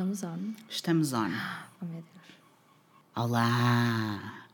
Estamos 0.00 0.22
on. 0.22 0.54
Estamos 0.66 1.12
on. 1.12 1.30
Oh 1.82 1.84
meu 1.84 2.02
Deus. 2.02 2.38
Olá! 3.14 4.46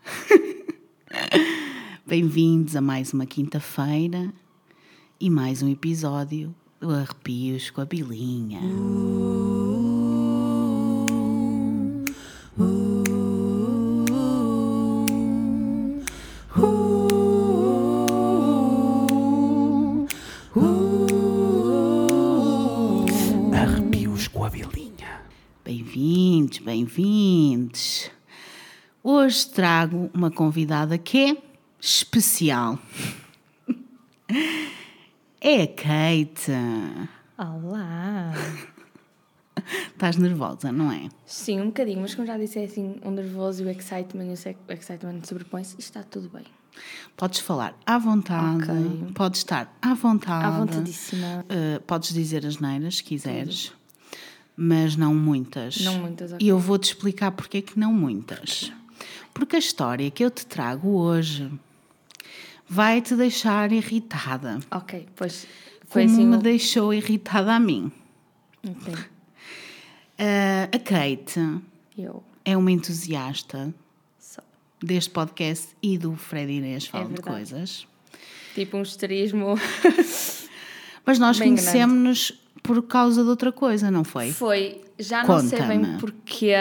Bem-vindos 2.04 2.74
a 2.74 2.80
mais 2.80 3.12
uma 3.12 3.26
quinta-feira 3.26 4.34
e 5.20 5.30
mais 5.30 5.62
um 5.62 5.68
episódio 5.68 6.52
do 6.80 6.90
Arrepios 6.90 7.70
com 7.70 7.80
a 7.80 7.84
Bilinha. 7.84 8.58
Arrepios 8.58 9.65
Hoje 29.36 29.48
trago 29.50 30.10
uma 30.14 30.30
convidada 30.30 30.96
que 30.96 31.18
é 31.18 31.36
especial. 31.78 32.78
É 35.38 35.62
a 35.62 35.66
Kate. 35.66 36.52
Olá. 37.36 38.32
Estás 39.88 40.16
nervosa, 40.16 40.72
não 40.72 40.90
é? 40.90 41.10
Sim, 41.26 41.60
um 41.60 41.66
bocadinho, 41.66 42.00
mas 42.00 42.14
como 42.14 42.26
já 42.26 42.38
disse, 42.38 42.60
é 42.60 42.64
assim, 42.64 42.96
o 43.04 43.10
nervoso 43.10 43.62
e 43.62 43.66
o 43.66 43.68
excitement, 43.68 44.24
o 44.24 44.72
excitement 44.72 45.20
sobrepõe-se 45.24 45.76
e 45.76 45.80
está 45.80 46.02
tudo 46.02 46.30
bem. 46.30 46.46
Podes 47.14 47.40
falar 47.40 47.78
à 47.84 47.98
vontade, 47.98 48.70
Ok. 48.70 49.12
podes 49.14 49.40
estar 49.40 49.76
à 49.82 49.92
vontade. 49.92 50.46
À 50.46 50.50
vontadíssima. 50.50 51.44
Uh, 51.44 51.82
podes 51.82 52.14
dizer 52.14 52.46
as 52.46 52.58
neiras 52.58 52.96
se 52.96 53.04
quiseres, 53.04 53.70
mas 54.56 54.96
não 54.96 55.14
muitas. 55.14 55.82
Não 55.82 55.98
muitas, 55.98 56.32
ok. 56.32 56.42
E 56.42 56.48
eu 56.48 56.58
vou-te 56.58 56.84
explicar 56.84 57.32
porque 57.32 57.58
é 57.58 57.60
que 57.60 57.78
não 57.78 57.92
muitas. 57.92 58.60
Porque 58.70 58.85
a 59.54 59.58
história 59.58 60.10
que 60.10 60.24
eu 60.24 60.30
te 60.30 60.46
trago 60.46 60.96
hoje 60.96 61.50
vai 62.68 63.00
te 63.00 63.14
deixar 63.14 63.70
irritada. 63.72 64.58
Ok, 64.70 65.06
pois 65.14 65.46
foi 65.88 66.04
Como 66.04 66.14
assim. 66.14 66.26
me 66.26 66.36
deixou 66.38 66.92
irritada 66.94 67.54
a 67.54 67.60
mim. 67.60 67.90
Ok, 68.68 68.94
Uh, 70.18 70.64
a 70.74 70.78
Kate 70.78 71.60
eu 71.98 72.24
é 72.42 72.56
uma 72.56 72.72
entusiasta 72.72 73.74
só. 74.18 74.40
deste 74.82 75.10
podcast 75.10 75.68
e 75.82 75.98
do 75.98 76.16
Fred 76.16 76.50
Inês 76.50 76.86
Fala 76.86 77.04
de 77.04 77.10
É 77.10 77.14
verdade. 77.16 77.36
Coisas. 77.36 77.86
Tipo 78.54 78.78
um 78.78 78.82
esterismo. 78.82 79.60
Mas 81.04 81.18
nós 81.18 81.38
conhecemos-nos 81.38 82.32
por 82.62 82.82
causa 82.84 83.22
de 83.22 83.28
outra 83.28 83.52
coisa, 83.52 83.90
não 83.90 84.04
foi? 84.04 84.32
Foi, 84.32 84.80
já 84.98 85.22
não 85.22 85.38
sei 85.40 85.60
bem 85.60 85.98
porquê, 85.98 86.54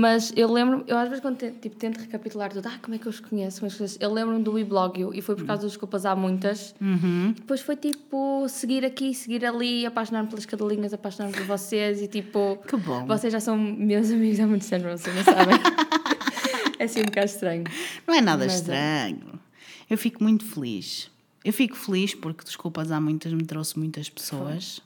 mas 0.00 0.32
eu 0.34 0.50
lembro, 0.50 0.82
eu 0.86 0.96
às 0.96 1.08
vezes 1.08 1.20
quando 1.20 1.36
te- 1.36 1.50
tipo, 1.52 1.76
tento 1.76 1.98
recapitular 2.00 2.50
tudo, 2.50 2.66
ah, 2.66 2.78
como 2.80 2.94
é 2.94 2.98
que 2.98 3.06
eu 3.06 3.10
os 3.10 3.20
conheço, 3.20 3.60
mas 3.62 3.98
eu 4.00 4.12
lembro-me 4.12 4.42
do 4.42 4.52
weblogio 4.52 5.12
e 5.14 5.20
foi 5.20 5.36
por 5.36 5.44
causa 5.44 5.62
das 5.62 5.72
desculpas 5.72 6.06
há 6.06 6.16
muitas. 6.16 6.74
Uhum. 6.80 7.32
Depois 7.36 7.60
foi 7.60 7.76
tipo 7.76 8.46
seguir 8.48 8.84
aqui, 8.84 9.12
seguir 9.14 9.44
ali, 9.44 9.84
apaixonar-me 9.84 10.28
pelas 10.28 10.46
cadelinhas, 10.46 10.94
apaixonar-me 10.94 11.36
por 11.36 11.44
vocês 11.44 12.00
e 12.00 12.08
tipo. 12.08 12.58
Que 12.66 12.76
bom. 12.76 13.04
Vocês 13.06 13.32
já 13.32 13.40
são 13.40 13.58
meus 13.58 14.10
amigos 14.10 14.40
há 14.40 14.46
muito 14.46 14.66
tempo, 14.68 14.84
vocês 14.88 15.14
não 15.14 15.22
sabem. 15.24 15.56
é 16.78 16.84
assim 16.84 17.00
um 17.00 17.04
bocado 17.04 17.26
estranho. 17.26 17.64
Não 18.06 18.14
é 18.14 18.20
nada 18.20 18.44
Mas 18.44 18.54
é. 18.54 18.56
estranho. 18.56 19.40
Eu 19.88 19.98
fico 19.98 20.22
muito 20.22 20.44
feliz. 20.44 21.10
Eu 21.44 21.52
fico 21.52 21.76
feliz 21.76 22.14
porque 22.14 22.44
Desculpas 22.44 22.90
Há 22.90 23.00
Muitas 23.00 23.32
me 23.32 23.44
trouxe 23.44 23.78
muitas 23.78 24.08
pessoas. 24.08 24.80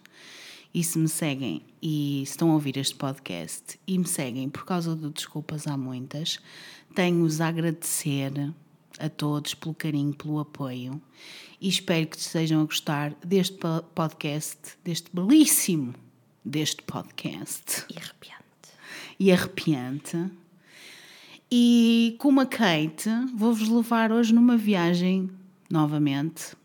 E 0.75 0.83
se 0.83 0.99
me 0.99 1.09
seguem 1.09 1.63
e 1.81 2.25
se 2.27 2.33
estão 2.33 2.51
a 2.51 2.55
ouvir 2.55 2.77
este 2.77 2.95
podcast 2.97 3.79
e 3.87 3.97
me 3.97 4.07
seguem 4.07 4.49
por 4.49 4.65
causa 4.65 4.95
do 4.97 5.09
Desculpas 5.11 5.67
Há 5.69 5.77
Muitas, 5.77 6.41
tenho-os 6.95 7.41
a 7.41 7.47
agradecer 7.49 8.53
a 8.99 9.09
todos 9.09 9.55
pelo 9.55 9.75
carinho, 9.75 10.13
pelo 10.13 10.41
apoio 10.41 11.01
e 11.61 11.69
espero 11.69 12.07
que 12.09 12.17
estejam 12.19 12.61
a 12.61 12.65
gostar 12.65 13.15
deste 13.25 13.57
po- 13.57 13.83
podcast, 13.95 14.59
deste 14.85 15.11
belíssimo 15.15 15.95
deste 16.45 16.83
podcast 16.83 17.87
E 17.89 17.97
arrepiante. 17.97 18.69
e 19.19 19.33
arrepiante. 19.33 20.31
E 21.51 22.17
como 22.19 22.41
a 22.41 22.47
Kate, 22.47 23.09
vou-vos 23.35 23.69
levar 23.69 24.11
hoje 24.13 24.35
numa 24.35 24.57
viagem 24.57 25.31
novamente 25.71 26.57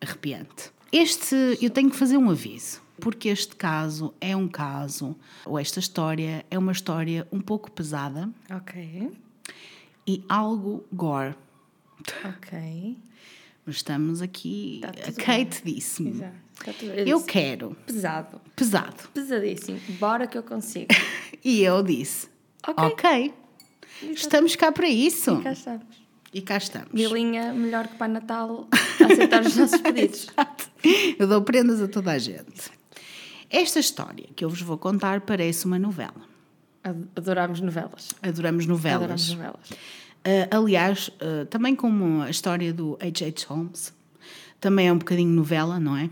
arrepiante. 0.00 0.70
Este, 0.92 1.34
eu 1.60 1.70
tenho 1.70 1.90
que 1.90 1.96
fazer 1.96 2.16
um 2.18 2.30
aviso, 2.30 2.80
porque 3.00 3.28
este 3.28 3.54
caso 3.56 4.14
é 4.20 4.34
um 4.36 4.48
caso, 4.48 5.16
ou 5.44 5.58
esta 5.58 5.78
história 5.80 6.44
é 6.50 6.58
uma 6.58 6.72
história 6.72 7.26
um 7.30 7.40
pouco 7.40 7.70
pesada 7.70 8.28
Ok. 8.50 9.10
e 10.06 10.24
algo 10.28 10.84
gore. 10.92 11.34
Ok. 12.24 12.96
Mas 13.64 13.76
estamos 13.76 14.22
aqui, 14.22 14.78
Tá 14.82 14.88
a 14.90 15.12
Kate 15.12 15.60
disse-me, 15.64 16.10
Exato. 16.10 16.34
Está 16.58 16.72
tudo- 16.72 16.92
eu 16.92 17.16
disse, 17.18 17.26
quero 17.28 17.76
Pesado. 17.86 18.40
pesado. 18.54 19.08
Pesadíssimo. 19.12 19.78
Bora 19.98 20.26
que 20.26 20.38
eu 20.38 20.42
consigo. 20.42 20.86
E 21.44 21.62
eu 21.62 21.80
disse, 21.82 22.28
Ok. 22.66 22.84
ok, 22.86 23.34
estamos 24.12 24.56
cá 24.56 24.72
para 24.72 24.88
isso. 24.88 25.38
E 25.38 25.42
cá 25.42 25.52
estamos. 25.52 25.86
E 26.34 26.40
cá 26.42 26.56
estamos. 26.56 26.88
Milinha, 26.92 27.52
melhor 27.52 27.86
que 27.86 27.96
Pai 27.96 28.08
Natal, 28.08 28.66
aceitar 29.04 29.42
os 29.44 29.54
nossos 29.56 29.80
pedidos. 29.80 30.26
Exato. 30.34 30.70
Eu 31.18 31.26
dou 31.28 31.42
prendas 31.42 31.80
a 31.80 31.86
toda 31.88 32.10
a 32.12 32.18
gente. 32.18 32.70
Esta 33.58 33.78
história 33.80 34.26
que 34.36 34.44
eu 34.44 34.50
vos 34.50 34.60
vou 34.60 34.76
contar 34.76 35.22
parece 35.22 35.64
uma 35.66 35.78
novela. 35.78 36.14
Ad- 36.84 37.08
Adorámos 37.16 37.60
novelas. 37.60 38.12
Adoramos 38.22 38.66
novelas. 38.66 38.96
Adoramos 39.02 39.30
novelas. 39.30 39.70
Ah, 40.24 40.56
aliás, 40.56 41.10
ah, 41.20 41.46
também 41.48 41.74
como 41.74 42.22
a 42.22 42.28
história 42.30 42.72
do 42.72 42.98
H.H. 43.00 43.46
Holmes, 43.48 43.94
também 44.60 44.88
é 44.88 44.92
um 44.92 44.98
bocadinho 44.98 45.30
novela, 45.32 45.80
não 45.80 45.96
é? 45.96 46.10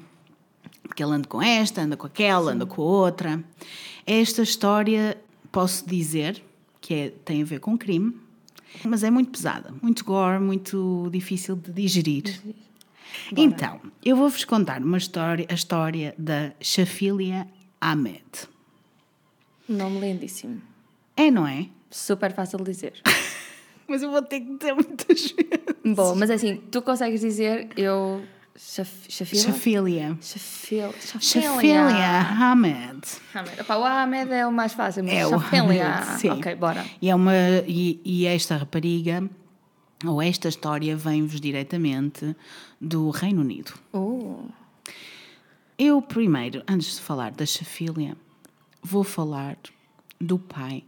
Porque 0.83 1.03
ele 1.03 1.13
anda 1.13 1.29
com 1.29 1.43
esta, 1.43 1.83
anda 1.83 1.97
com 1.97 2.07
aquela, 2.07 2.53
anda 2.53 2.65
com 2.67 2.81
a 2.81 2.85
outra. 2.85 3.43
Esta 4.07 4.43
história, 4.43 5.17
posso 5.51 5.87
dizer, 5.87 6.43
que 6.81 6.95
é- 6.95 7.11
tem 7.25 7.43
a 7.43 7.45
ver 7.45 7.59
com 7.61 7.77
crime, 7.77 8.17
mas 8.85 9.03
é 9.03 9.11
muito 9.11 9.31
pesada, 9.31 9.73
muito 9.83 10.05
gore, 10.05 10.41
muito 10.41 11.09
difícil 11.13 11.57
de 11.57 11.73
digerir. 11.73 12.41
Então, 13.37 13.81
eu 14.05 14.17
vou-vos 14.17 14.45
contar 14.45 14.83
uma 14.83 14.99
história, 14.99 15.47
a 15.49 15.55
história 15.55 16.15
da 16.19 16.53
Shafilia 16.61 17.47
Ahmed. 17.81 18.25
Nome 19.69 20.01
lindíssimo. 20.01 20.61
É, 21.17 21.31
não 21.31 21.47
é? 21.47 21.67
Super 21.91 22.33
fácil 22.33 22.59
de 22.59 22.65
dizer. 22.65 22.95
Mas 23.87 24.03
eu 24.03 24.11
vou 24.11 24.23
ter 24.23 24.41
que 24.41 24.57
dizer 24.57 24.73
muitas 24.75 25.07
vezes. 25.07 25.95
Bom, 25.95 26.15
mas 26.15 26.31
é 26.31 26.35
assim, 26.35 26.57
tu 26.71 26.81
consegues 26.81 27.21
dizer, 27.21 27.69
eu. 27.77 28.25
Shafilia. 28.57 30.17
Shafilia 31.21 31.83
Ahmed. 31.83 33.03
Ahmed. 33.35 33.61
Opa, 33.61 33.77
o 33.77 33.85
Ahmed 33.85 34.33
é 34.33 34.47
o 34.47 34.53
mais 34.53 34.73
fácil, 34.73 35.05
mas 35.05 35.13
É 35.13 35.27
o 35.27 35.31
Shafilia. 35.39 36.03
Sim. 36.19 36.31
Ok, 36.31 36.55
bora. 36.55 36.83
E, 37.03 37.11
é 37.11 37.15
uma, 37.15 37.35
e, 37.67 38.01
e 38.03 38.27
esta 38.27 38.57
rapariga, 38.57 39.29
ou 40.07 40.21
esta 40.21 40.49
história, 40.49 40.97
vem-vos 40.97 41.41
diretamente 41.41 42.37
do 42.81 43.11
Reino 43.11 43.41
Unido. 43.41 43.73
Uh, 43.93 44.51
Eu, 45.79 46.01
primeiro, 46.01 46.63
antes 46.69 46.97
de 46.97 47.01
falar 47.01 47.33
da 47.33 47.45
Shafilia, 47.45 48.17
vou 48.83 49.03
falar 49.03 49.59
do 50.21 50.39
pai 50.39 50.85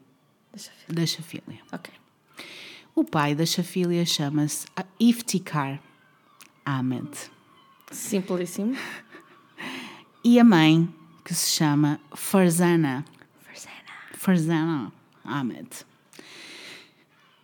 da 0.88 1.04
Shafilia. 1.04 1.60
Ok. 1.72 1.92
O 2.94 3.04
pai 3.04 3.34
da 3.34 3.44
Shafilia 3.44 4.06
chama-se 4.06 4.66
Iftikhar 4.98 5.82
Ahmed. 6.64 7.10
Simplíssimo. 7.90 8.76
E 10.24 10.38
a 10.38 10.44
mãe, 10.44 10.88
que 11.24 11.34
se 11.34 11.50
chama 11.50 12.00
Farzana. 12.14 13.04
Farzana. 13.42 13.92
Farzana 14.14 14.92
Ahmed. 15.24 15.68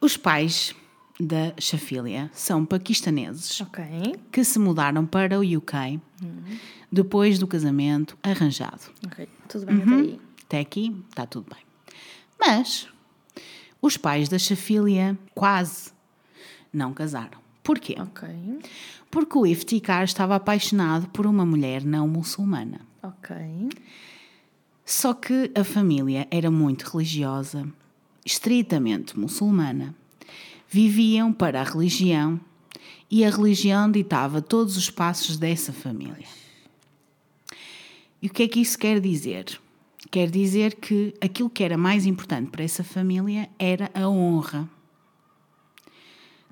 Os 0.00 0.16
pais 0.16 0.74
da 1.24 1.52
Shafilia 1.58 2.30
são 2.34 2.64
paquistaneses 2.64 3.60
Ok. 3.60 3.84
que 4.30 4.42
se 4.44 4.58
mudaram 4.58 5.06
para 5.06 5.38
o 5.38 5.42
UK 5.42 6.00
depois 6.90 7.38
do 7.38 7.46
casamento 7.46 8.16
arranjado. 8.22 8.82
Ok. 9.06 9.28
Tudo 9.48 9.66
bem 9.66 9.76
até 9.82 9.94
aí. 9.94 10.20
Até 10.44 10.60
aqui 10.60 10.96
está 11.08 11.24
tudo 11.26 11.46
bem. 11.54 11.64
Mas 12.38 12.88
os 13.80 13.96
pais 13.96 14.28
da 14.28 14.38
Shafilia 14.38 15.16
quase 15.34 15.92
não 16.72 16.92
casaram. 16.92 17.38
Porquê? 17.62 17.94
Ok. 18.00 18.28
Porque 19.10 19.38
o 19.38 19.46
Iftikhar 19.46 20.02
estava 20.04 20.34
apaixonado 20.34 21.06
por 21.08 21.26
uma 21.26 21.46
mulher 21.46 21.84
não 21.84 22.08
muçulmana. 22.08 22.80
Ok. 23.02 23.36
Só 24.84 25.14
que 25.14 25.50
a 25.54 25.62
família 25.62 26.26
era 26.30 26.50
muito 26.50 26.82
religiosa, 26.82 27.66
estritamente 28.26 29.18
muçulmana. 29.18 29.94
Viviam 30.72 31.32
para 31.32 31.60
a 31.60 31.64
religião 31.64 32.40
e 33.10 33.24
a 33.24 33.30
religião 33.30 33.90
ditava 33.90 34.40
todos 34.40 34.76
os 34.76 34.88
passos 34.88 35.36
dessa 35.36 35.72
família. 35.72 36.26
E 38.22 38.28
o 38.28 38.30
que 38.30 38.44
é 38.44 38.48
que 38.48 38.60
isso 38.60 38.78
quer 38.78 38.98
dizer? 38.98 39.60
quer 40.12 40.30
dizer 40.30 40.74
que 40.74 41.14
aquilo 41.22 41.48
que 41.48 41.64
era 41.64 41.78
mais 41.78 42.04
importante 42.04 42.50
para 42.50 42.62
essa 42.62 42.84
família 42.84 43.48
era 43.58 43.90
a 43.94 44.06
honra. 44.06 44.68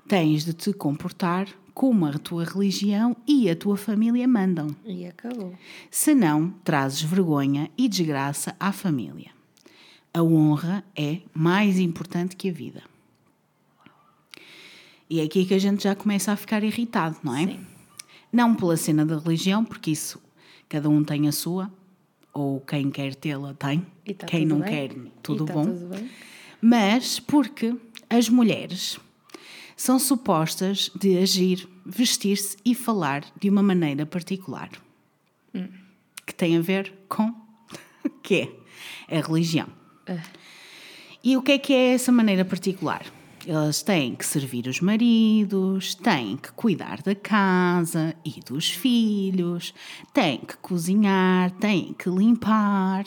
Tens 0.07 0.43
de 0.43 0.51
te 0.51 0.73
comportar 0.73 1.47
como 1.71 2.07
a 2.07 2.17
tua 2.17 2.43
religião 2.43 3.15
e 3.27 3.47
a 3.49 3.55
tua 3.55 3.77
família 3.77 4.27
mandam. 4.27 4.75
E 4.83 5.05
acabou. 5.05 5.53
Senão, 5.91 6.55
trazes 6.63 7.03
vergonha 7.03 7.69
e 7.77 7.87
desgraça 7.87 8.55
à 8.59 8.71
família. 8.71 9.29
A 10.11 10.23
honra 10.23 10.83
é 10.95 11.21
mais 11.31 11.77
importante 11.77 12.35
que 12.35 12.49
a 12.49 12.51
vida. 12.51 12.90
E 15.11 15.19
é 15.19 15.23
aqui 15.23 15.43
que 15.45 15.53
a 15.53 15.59
gente 15.59 15.83
já 15.83 15.93
começa 15.93 16.31
a 16.31 16.37
ficar 16.37 16.63
irritado, 16.63 17.17
não 17.21 17.35
é? 17.35 17.45
Sim. 17.45 17.59
Não 18.31 18.55
pela 18.55 18.77
cena 18.77 19.05
da 19.05 19.17
religião, 19.17 19.65
porque 19.65 19.91
isso 19.91 20.21
cada 20.69 20.89
um 20.89 21.03
tem 21.03 21.27
a 21.27 21.33
sua, 21.33 21.69
ou 22.33 22.61
quem 22.61 22.89
quer 22.89 23.13
tê-la 23.13 23.53
tem, 23.53 23.85
E 24.05 24.13
tá 24.13 24.25
quem 24.25 24.45
não 24.45 24.59
bem. 24.61 24.69
quer, 24.69 24.95
tudo 25.21 25.45
tá 25.45 25.51
bom. 25.53 25.65
tudo 25.65 25.87
bem. 25.87 26.09
Mas 26.61 27.19
porque 27.19 27.75
as 28.09 28.29
mulheres 28.29 28.97
são 29.75 29.99
supostas 29.99 30.89
de 30.97 31.17
agir, 31.17 31.67
vestir-se 31.85 32.55
e 32.63 32.73
falar 32.73 33.25
de 33.37 33.49
uma 33.49 33.61
maneira 33.61 34.05
particular. 34.05 34.69
Que 36.25 36.33
tem 36.33 36.55
a 36.55 36.61
ver 36.61 36.93
com 37.09 37.33
o 38.05 38.09
quê? 38.23 38.49
A 39.09 39.19
religião. 39.19 39.67
E 41.21 41.35
o 41.35 41.41
que 41.41 41.51
é 41.51 41.57
que 41.57 41.73
é 41.73 41.93
essa 41.95 42.13
maneira 42.13 42.45
particular? 42.45 43.05
Elas 43.47 43.81
têm 43.81 44.15
que 44.15 44.25
servir 44.25 44.67
os 44.67 44.79
maridos, 44.79 45.95
têm 45.95 46.37
que 46.37 46.51
cuidar 46.51 47.01
da 47.01 47.15
casa 47.15 48.15
e 48.23 48.39
dos 48.39 48.69
filhos, 48.69 49.73
têm 50.13 50.39
que 50.39 50.57
cozinhar, 50.57 51.51
têm 51.51 51.93
que 51.93 52.09
limpar, 52.09 53.05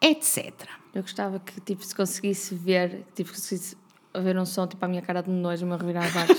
etc. 0.00 0.52
Eu 0.94 1.02
gostava 1.02 1.40
que 1.40 1.58
tipo, 1.62 1.82
se 1.82 1.94
conseguisse 1.94 2.54
ver, 2.54 3.06
tipo, 3.14 3.30
que 3.30 3.36
conseguisse 3.36 3.76
ver 4.20 4.36
um 4.38 4.44
som, 4.46 4.66
tipo, 4.66 4.84
a 4.84 4.88
minha 4.88 5.02
cara 5.02 5.22
de 5.22 5.30
nojo, 5.30 5.64
o 5.64 5.68
meu 5.68 5.78
revirar 5.78 6.12
baixos. 6.12 6.38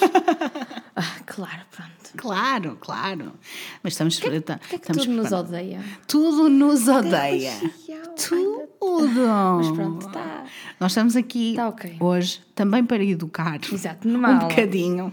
ah, 0.96 1.16
claro, 1.26 1.62
pronto. 1.72 1.94
Claro, 2.16 2.78
claro. 2.80 3.34
Mas 3.82 3.94
estamos, 3.94 4.18
O 4.18 4.22
que 4.22 4.28
é 4.28 4.40
que 4.40 4.76
estamos 4.76 5.06
tudo 5.06 5.16
nos 5.16 5.32
odeia? 5.32 5.82
Tudo 6.08 6.50
nos 6.50 6.88
odeia. 6.88 7.54
Tudo. 8.16 9.28
Mas 9.58 9.72
pronto, 9.72 10.08
tá. 10.12 10.46
Nós 10.80 10.92
estamos 10.92 11.16
aqui 11.16 11.54
Tá 11.56 11.70
ok. 11.70 11.98
hoje 12.00 12.42
também 12.54 12.86
para 12.86 13.04
educar 13.04 13.60
Exato, 13.72 14.08
um 14.08 14.40
bocadinho 14.40 15.12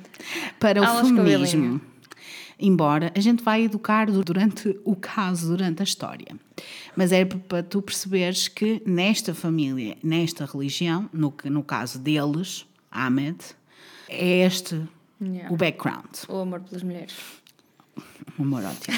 para 0.58 0.82
o 0.82 0.84
Aulas 0.84 1.06
feminismo. 1.08 1.80
Embora 2.60 3.10
a 3.16 3.20
gente 3.20 3.42
vai 3.42 3.62
educar 3.64 4.06
du- 4.10 4.22
durante 4.22 4.78
o 4.84 4.94
caso, 4.94 5.48
durante 5.48 5.80
a 5.80 5.84
história. 5.84 6.36
Mas 6.94 7.10
é 7.12 7.24
para 7.24 7.62
tu 7.62 7.80
perceberes 7.80 8.48
que 8.48 8.82
nesta 8.86 9.34
família, 9.34 9.96
nesta 10.02 10.44
religião, 10.44 11.08
no, 11.12 11.32
no 11.44 11.62
caso 11.62 11.98
deles, 11.98 12.66
Ahmed, 12.90 13.38
é 14.08 14.44
este 14.46 14.82
Yeah. 15.22 15.52
o 15.52 15.56
background. 15.56 16.06
O 16.28 16.36
amor 16.38 16.60
pelas 16.60 16.82
mulheres. 16.82 17.14
Um 18.38 18.42
amor 18.44 18.64
ótimo. 18.64 18.96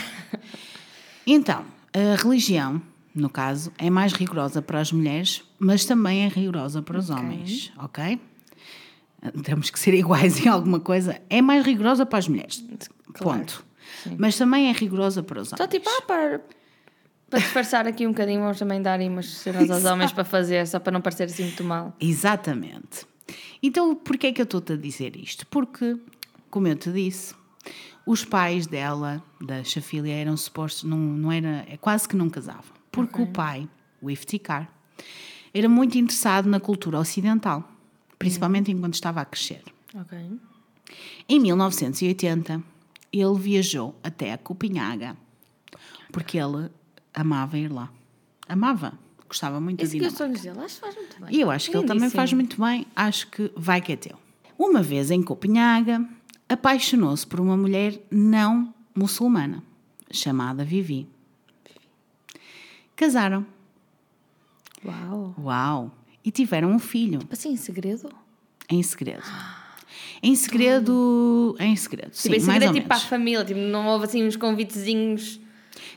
Então, 1.27 1.65
a 1.93 2.15
religião, 2.23 2.81
no 3.15 3.29
caso, 3.29 3.73
é 3.79 3.91
mais 3.91 4.13
rigorosa 4.13 4.63
para 4.63 4.81
as 4.81 4.93
mulheres, 4.93 5.43
mas 5.59 5.85
também 5.85 6.25
é 6.25 6.29
rigorosa 6.29 6.81
para 6.81 6.97
os 6.99 7.11
homens, 7.11 7.73
ok? 7.77 8.21
Temos 9.45 9.71
que 9.71 9.79
ser 9.79 9.95
iguais 9.95 10.45
em 10.45 10.49
alguma 10.49 10.81
coisa. 10.81 11.21
É 11.31 11.41
mais 11.41 11.65
rigorosa 11.65 12.05
para 12.05 12.19
as 12.19 12.29
mulheres, 12.29 12.65
Claro. 13.13 13.39
ponto. 13.41 13.65
Mas 14.19 14.37
também 14.37 14.69
é 14.69 14.73
rigorosa 14.73 15.23
para 15.23 15.41
os 15.41 15.49
homens. 15.53 15.59
Só 15.59 15.67
tipo, 15.69 15.89
ah, 15.89 16.03
para, 16.03 16.41
para 17.31 17.39
disfarçar 17.39 17.87
aqui 17.87 18.07
um 18.07 18.11
bocadinho, 18.11 18.41
vamos 18.41 18.59
também 18.59 18.83
dar 18.83 19.01
umas 19.01 19.27
cenas 19.29 19.71
aos 19.71 19.85
homens 19.85 20.13
para 20.13 20.25
fazer, 20.25 20.67
só 20.67 20.81
para 20.81 20.93
não 20.93 21.01
parecer 21.01 21.25
assim 21.25 21.45
muito 21.45 21.63
mal. 21.63 21.95
Exatamente. 22.01 23.07
Então, 23.63 23.95
porquê 23.95 24.29
é 24.29 24.33
que 24.33 24.41
eu 24.41 24.45
estou-te 24.45 24.73
a 24.73 24.77
dizer 24.77 25.15
isto? 25.17 25.47
Porque, 25.47 25.97
como 26.51 26.67
eu 26.67 26.75
te 26.75 26.91
disse, 26.91 27.35
os 28.05 28.25
pais 28.25 28.67
dela, 28.67 29.23
da 29.41 29.63
Shafília, 29.63 30.15
eram 30.15 30.37
supostos, 30.37 30.83
não, 30.83 30.99
não 30.99 31.31
era, 31.31 31.65
é 31.69 31.77
quase 31.77 32.09
que 32.09 32.17
não 32.17 32.29
casavam. 32.29 32.65
Porque 32.91 33.23
o 33.23 33.27
pai, 33.29 33.69
o 34.01 34.11
Iftikhar, 34.11 34.69
era 35.55 35.69
muito 35.69 35.97
interessado 35.97 36.49
na 36.49 36.59
cultura 36.59 36.99
ocidental, 36.99 37.72
principalmente 38.23 38.71
enquanto 38.71 38.95
estava 38.95 39.21
a 39.21 39.25
crescer. 39.25 39.63
Ok. 39.95 40.17
Em 41.29 41.41
1980, 41.41 42.63
ele 43.13 43.39
viajou 43.39 43.99
até 44.03 44.33
a 44.33 44.39
Copenhaga, 44.39 45.17
porque 46.13 46.39
ele 46.39 46.71
amava 47.13 47.59
ir 47.59 47.71
lá. 47.71 47.91
Amava, 48.49 48.97
gostava 49.27 49.61
muito 49.61 49.83
Esse 49.83 49.93
de 49.95 49.99
que 49.99 50.05
ir 50.05 50.09
os 50.09 50.15
sonhos 50.15 50.41
dele, 50.41 50.61
acho 50.61 50.75
que 50.77 50.81
faz 50.81 50.95
muito 50.95 51.21
bem. 51.21 51.35
e 51.35 51.41
eu 51.41 51.51
acho 51.51 51.71
que 51.71 51.77
ele 51.77 51.87
também 51.87 52.11
faz 52.11 52.33
muito 52.33 52.61
bem, 52.61 52.87
acho 52.95 53.27
que 53.29 53.51
vai 53.57 53.81
que 53.81 53.93
é 53.93 53.97
teu. 53.97 54.17
Uma 54.57 54.83
vez 54.83 55.11
em 55.11 55.21
Copenhaga, 55.21 56.09
apaixonou-se 56.49 57.27
por 57.27 57.41
uma 57.41 57.57
mulher 57.57 58.01
não 58.09 58.73
muçulmana, 58.95 59.65
chamada 60.13 60.65
Vivi. 60.65 61.09
Casaram. 62.95 63.45
Uau. 64.85 65.35
Uau! 65.39 66.02
E 66.25 66.31
tiveram 66.31 66.71
um 66.71 66.79
filho, 66.79 67.19
Tipo 67.21 67.33
assim, 67.33 67.53
em 67.53 67.57
segredo? 67.57 68.09
em 68.71 68.83
segredo. 68.83 69.23
Em 70.23 70.35
segredo, 70.37 71.57
em 71.59 71.75
segredo, 71.77 72.11
sim, 72.15 72.31
tipo, 72.31 72.35
em 72.37 72.47
mais 72.47 72.53
segredo, 72.55 72.69
ou 72.69 72.75
tipo 72.75 72.89
para 72.89 72.97
a 72.97 73.01
família, 73.01 73.45
tipo, 73.45 73.59
não 73.61 73.87
houve 73.89 74.05
assim 74.05 74.25
uns 74.27 74.37
convitezinhos 74.37 75.41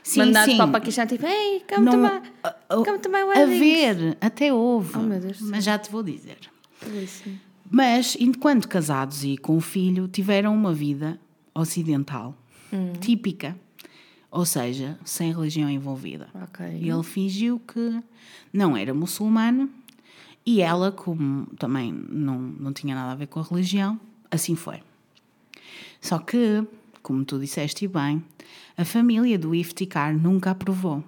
Sim, 0.02 0.18
mandados 0.20 0.50
sim. 0.52 0.56
para 0.56 0.66
o 0.66 0.72
Paquistão, 0.72 1.06
tipo, 1.06 1.24
ei, 1.26 1.62
come 1.68 1.84
Não, 1.84 1.92
to 1.92 1.98
my, 1.98 2.30
a- 2.42 2.48
a- 2.48 2.76
come 2.84 2.98
to 2.98 3.08
my 3.08 3.22
wedding. 3.22 3.54
haver, 3.54 4.18
até 4.20 4.52
houve, 4.52 4.96
Oh, 4.98 5.00
meu 5.02 5.20
Deus 5.20 5.40
mas 5.42 5.64
já 5.64 5.78
te 5.78 5.90
vou 5.90 6.02
dizer. 6.02 6.38
Belíssimo. 6.84 7.38
Mas, 7.70 8.16
enquanto 8.20 8.68
casados 8.68 9.24
e 9.24 9.36
com 9.36 9.60
filho, 9.60 10.06
tiveram 10.08 10.54
uma 10.54 10.72
vida 10.74 11.20
ocidental, 11.54 12.36
típica, 13.00 13.56
ou 14.30 14.44
seja, 14.44 14.98
sem 15.04 15.32
religião 15.32 15.70
envolvida. 15.70 16.28
Ok. 16.34 16.64
Ele 16.66 17.02
fingiu 17.02 17.58
que 17.60 18.00
não 18.52 18.76
era 18.76 18.92
muçulmano 18.92 19.70
e 20.46 20.62
ela, 20.62 20.92
como 20.92 21.46
também 21.58 21.92
não, 21.92 22.38
não 22.38 22.72
tinha 22.72 22.94
nada 22.94 23.10
a 23.10 23.16
ver 23.16 23.26
com 23.26 23.40
a 23.40 23.42
religião, 23.42 24.00
assim 24.30 24.54
foi. 24.54 24.80
Só 26.00 26.20
que, 26.20 26.64
como 27.02 27.24
tu 27.24 27.38
disseste 27.40 27.88
bem, 27.88 28.22
a 28.76 28.84
família 28.84 29.36
do 29.36 29.52
Iftikhar 29.52 30.16
nunca 30.16 30.52
aprovou. 30.52 31.02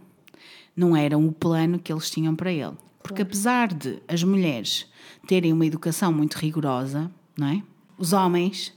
Não 0.76 0.96
era 0.96 1.17
o 1.17 1.31
plano 1.31 1.79
que 1.79 1.93
eles 1.93 2.11
tinham 2.11 2.35
para 2.35 2.50
ele. 2.50 2.76
Porque 3.00 3.23
apesar 3.23 3.73
de 3.73 4.02
as 4.08 4.25
mulheres 4.25 4.87
terem 5.29 5.52
uma 5.52 5.64
educação 5.64 6.12
muito 6.12 6.35
rigorosa, 6.35 7.11
não 7.37 7.47
é? 7.47 7.62
Os 7.97 8.12
homens 8.12 8.75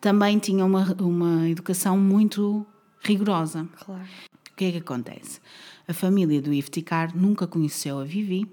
também 0.00 0.38
tinham 0.38 0.68
uma, 0.68 0.94
uma 1.00 1.48
educação 1.48 1.98
muito 1.98 2.64
rigorosa. 3.02 3.68
Claro. 3.84 4.04
O 4.52 4.56
que 4.56 4.66
é 4.66 4.72
que 4.72 4.78
acontece? 4.78 5.40
A 5.88 5.92
família 5.92 6.40
do 6.40 6.52
Iftikhar 6.52 7.16
nunca 7.16 7.46
conheceu 7.46 7.98
a 7.98 8.04
Vivi, 8.04 8.46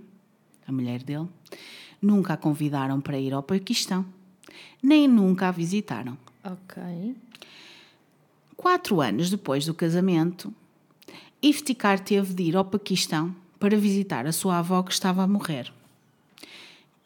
a 0.68 0.72
mulher 0.72 1.03
dele, 1.03 1.27
nunca 2.01 2.34
a 2.34 2.38
convidaram 2.38 3.00
para 3.00 3.20
ir 3.20 3.34
ao 3.34 3.43
Paquistão, 3.43 4.05
nem 4.81 5.08
nunca 5.08 5.48
a 5.48 5.51
visitaram. 5.51 6.17
Ok. 6.43 7.15
Quatro 8.55 9.01
anos 9.01 9.29
depois 9.29 9.65
do 9.65 9.74
casamento, 9.74 10.53
Iftikhar 11.41 12.00
teve 12.00 12.34
de 12.34 12.43
ir 12.43 12.55
ao 12.55 12.65
Paquistão 12.65 13.36
para 13.60 13.77
visitar 13.77 14.25
a 14.25 14.31
sua 14.31 14.60
avó 14.60 14.81
que 14.84 14.91
estava 14.91 15.24
a 15.24 15.27
morrer. 15.27 15.72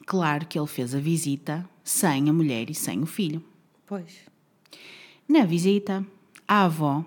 Claro 0.05 0.45
que 0.45 0.57
ele 0.57 0.67
fez 0.67 0.93
a 0.93 0.99
visita 0.99 1.67
sem 1.83 2.29
a 2.29 2.33
mulher 2.33 2.69
e 2.69 2.75
sem 2.75 3.01
o 3.01 3.05
filho. 3.05 3.43
Pois. 3.85 4.19
Na 5.27 5.45
visita, 5.45 6.05
a 6.47 6.65
avó 6.65 7.03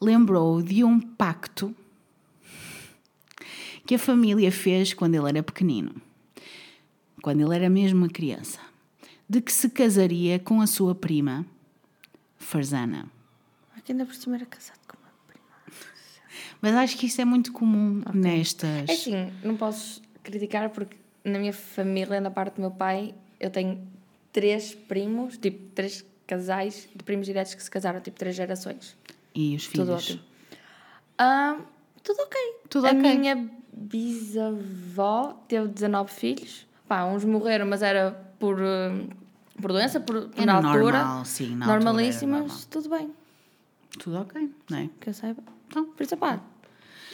lembrou 0.00 0.62
de 0.62 0.82
um 0.84 1.00
pacto 1.00 1.74
que 3.86 3.94
a 3.94 3.98
família 3.98 4.52
fez 4.52 4.94
quando 4.94 5.14
ele 5.14 5.28
era 5.28 5.42
pequenino, 5.42 5.94
quando 7.22 7.40
ele 7.40 7.54
era 7.54 7.68
mesmo 7.68 8.00
uma 8.00 8.08
criança, 8.08 8.58
de 9.28 9.40
que 9.40 9.52
se 9.52 9.68
casaria 9.70 10.38
com 10.38 10.60
a 10.60 10.66
sua 10.66 10.94
prima, 10.94 11.44
Farzana. 12.38 13.06
Aqui 13.76 13.92
ainda 13.92 14.06
por 14.06 14.14
cima 14.14 14.36
era 14.36 14.46
casado 14.46 14.80
com 14.86 14.96
uma 14.96 15.10
prima. 15.26 15.46
Mas 16.60 16.74
acho 16.74 16.96
que 16.96 17.06
isso 17.06 17.20
é 17.20 17.24
muito 17.24 17.52
comum 17.52 18.02
nestas. 18.14 18.88
É 18.88 18.92
assim, 18.92 19.32
não 19.42 19.56
posso 19.56 20.02
criticar 20.22 20.70
porque 20.70 20.96
na 21.24 21.38
minha 21.38 21.52
família, 21.52 22.20
na 22.20 22.30
parte 22.30 22.56
do 22.56 22.60
meu 22.60 22.70
pai, 22.70 23.14
eu 23.38 23.50
tenho 23.50 23.86
três 24.32 24.74
primos, 24.74 25.36
tipo, 25.36 25.70
três 25.74 26.04
casais 26.26 26.88
de 26.94 27.02
primos 27.02 27.26
diretos 27.26 27.54
que 27.54 27.62
se 27.62 27.70
casaram, 27.70 28.00
tipo, 28.00 28.18
três 28.18 28.36
gerações. 28.36 28.96
E 29.34 29.56
os 29.56 29.64
filhos. 29.64 29.86
Tudo 29.86 29.96
ótimo. 29.96 30.20
Ah, 31.16 31.60
tudo 32.02 32.22
ok. 32.22 32.40
Tudo 32.68 32.86
a 32.86 32.90
ok. 32.90 33.18
minha 33.18 33.50
bisavó 33.72 35.34
teve 35.48 35.68
19 35.68 36.10
filhos. 36.12 36.67
Pá, 36.88 37.04
uns 37.04 37.24
morreram, 37.24 37.66
mas 37.66 37.82
era 37.82 38.12
por, 38.38 38.58
eh, 38.60 39.06
por 39.60 39.72
doença, 39.72 40.00
por, 40.00 40.28
por 40.28 40.46
na 40.46 40.54
altura. 40.54 40.98
normal, 41.04 41.24
sim, 41.24 41.54
na 41.54 41.66
Normalíssimas, 41.66 42.40
normal. 42.40 42.58
tudo 42.70 42.88
bem. 42.88 43.10
Tudo 43.98 44.18
ok, 44.20 44.50
não 44.70 44.78
é? 44.78 44.88
Que 45.00 45.10
eu 45.10 45.14
saiba. 45.14 45.42
Então, 45.68 45.84
Por 45.86 46.02
isso, 46.02 46.16
pá. 46.16 46.40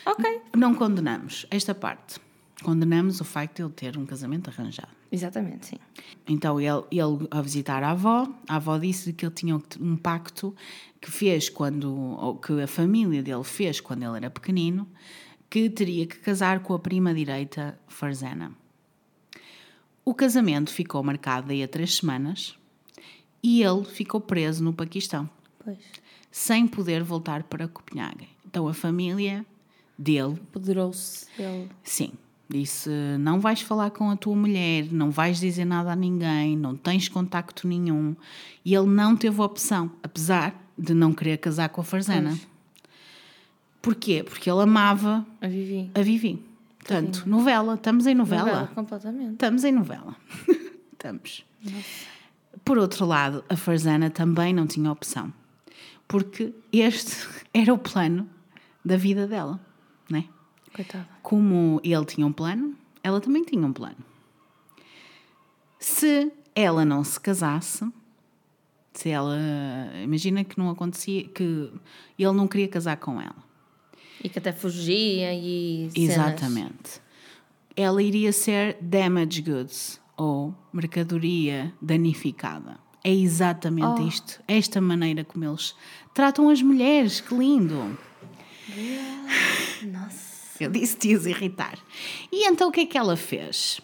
Ok. 0.07 0.41
não 0.57 0.75
condenamos 0.75 1.47
esta 1.51 1.75
parte. 1.75 2.21
condenamos 2.63 3.21
o 3.21 3.25
facto 3.25 3.57
de 3.57 3.63
ele 3.63 3.73
ter 3.73 3.99
um 3.99 4.07
casamento 4.07 4.49
arranjado. 4.49 4.89
Exatamente, 5.11 5.67
sim. 5.67 5.77
Então 6.27 6.61
ele, 6.61 6.85
ele 6.91 7.27
a 7.31 7.41
visitar 7.43 7.83
a 7.83 7.91
avó, 7.91 8.29
a 8.49 8.57
avó 8.57 8.79
disse 8.79 9.13
que 9.13 9.25
ele 9.27 9.35
tinha 9.35 9.61
um 9.81 9.97
pacto 9.97 10.55
que 11.01 11.11
fez 11.11 11.49
quando, 11.49 11.93
ou 11.95 12.37
que 12.37 12.63
a 12.63 12.67
família 12.67 13.23
dele 13.23 13.45
fez 13.45 13.81
quando 13.81 14.03
ele 14.05 14.17
era 14.17 14.31
pequenino, 14.31 14.87
que 15.51 15.69
teria 15.71 16.07
que 16.07 16.19
casar 16.19 16.61
com 16.61 16.75
a 16.75 16.79
prima 16.79 17.13
direita 17.15 17.79
Farzana. 17.89 18.53
O 20.05 20.15
casamento 20.15 20.71
ficou 20.71 21.03
marcado 21.03 21.49
daí 21.49 21.63
a 21.63 21.69
três 21.69 21.97
semanas 21.97 22.55
e 23.43 23.63
ele 23.63 23.85
ficou 23.85 24.21
preso 24.21 24.63
no 24.63 24.73
Paquistão, 24.73 25.29
Pois. 25.63 25.79
sem 26.31 26.67
poder 26.67 27.03
voltar 27.03 27.43
para 27.45 27.67
Copenhague. 27.69 28.29
Então 28.47 28.69
a 28.69 28.75
família 28.75 29.45
dele 29.99 30.37
Poderou-se 30.53 31.27
ele. 31.39 31.69
Sim. 31.83 32.13
Disse: 32.47 32.91
não 33.21 33.41
vais 33.41 33.63
falar 33.63 33.91
com 33.91 34.11
a 34.11 34.17
tua 34.17 34.37
mulher, 34.37 34.93
não 34.93 35.11
vais 35.11 35.41
dizer 35.41 35.65
nada 35.65 35.93
a 35.93 35.97
ninguém, 35.97 36.55
não 36.57 36.77
tens 36.77 37.09
contacto 37.09 37.67
nenhum. 37.67 38.15
E 38.63 38.75
ele 38.75 38.87
não 38.87 39.17
teve 39.17 39.41
opção, 39.41 39.91
apesar 40.03 40.55
de 40.77 40.93
não 40.93 41.15
querer 41.15 41.39
casar 41.39 41.71
com 41.71 41.81
a 41.81 41.85
Farzana. 41.85 42.29
Pois. 42.31 42.47
Porquê? 43.81 44.23
Porque 44.23 44.51
ele 44.51 44.61
amava 44.63 45.27
A 45.41 45.47
Vivi. 45.49 45.91
a 45.95 46.03
Vivi. 46.03 46.43
Portanto, 46.85 47.27
novela, 47.27 47.75
estamos 47.75 48.07
em 48.07 48.15
novela. 48.15 48.45
Novela, 48.45 48.67
completamente. 48.75 49.33
Estamos 49.33 49.65
em 49.65 49.73
novela. 49.73 50.15
estamos. 50.93 51.45
Por 52.63 52.77
outro 52.77 53.07
lado, 53.07 53.43
a 53.49 53.57
Farzana 53.57 54.11
também 54.11 54.53
não 54.53 54.67
tinha 54.67 54.93
opção. 54.93 55.33
Porque 56.07 56.55
este 56.71 57.27
era 57.55 57.73
o 57.73 57.79
plano 57.79 58.29
da 58.85 58.99
vida 58.99 59.27
dela, 59.27 59.59
né? 60.11 60.27
Coitada. 60.75 61.09
como 61.23 61.81
ele 61.83 62.05
tinha 62.05 62.27
um 62.27 62.33
plano, 62.33 62.77
ela 63.03 63.21
também 63.21 63.45
tinha 63.45 63.65
um 63.65 63.73
plano. 63.73 63.97
Se 65.79 66.31
ela 66.55 66.85
não 66.85 67.03
se 67.03 67.19
casasse, 67.19 67.91
se 68.93 69.09
ela. 69.09 69.39
Imagina 70.03 70.45
que 70.45 70.59
não 70.59 70.69
acontecia, 70.69 71.27
que 71.29 71.73
ele 72.19 72.33
não 72.33 72.47
queria 72.47 72.69
casar 72.69 72.99
com 72.99 73.21
ela. 73.21 73.44
E 74.25 74.29
que 74.31 74.39
até 74.39 74.53
fugia 74.53 75.33
e. 75.35 75.91
cenas. 75.95 76.11
Exatamente. 76.11 77.01
Ela 77.77 78.03
iria 78.03 78.33
ser 78.33 78.77
damaged 78.81 79.43
goods 79.43 80.01
ou 80.17 80.55
mercadoria 80.73 81.73
danificada. 81.81 82.79
É 83.05 83.13
exatamente 83.13 84.01
Oh. 84.03 84.09
isto. 84.09 84.41
Esta 84.49 84.81
maneira 84.81 85.25
como 85.25 85.45
eles 85.45 85.75
tratam 86.15 86.49
as 86.49 86.63
mulheres. 86.63 87.21
Que 87.21 87.35
lindo! 87.35 87.99
Nossa. 89.93 90.35
Eu 90.59 90.71
disse 90.71 90.97
te 90.97 91.09
ias 91.11 91.27
irritar. 91.27 91.79
E 92.33 92.47
então 92.49 92.69
o 92.69 92.73
que 92.73 92.81
é 92.83 92.87
que 92.87 92.97
ela 92.97 93.17
fez? 93.17 93.81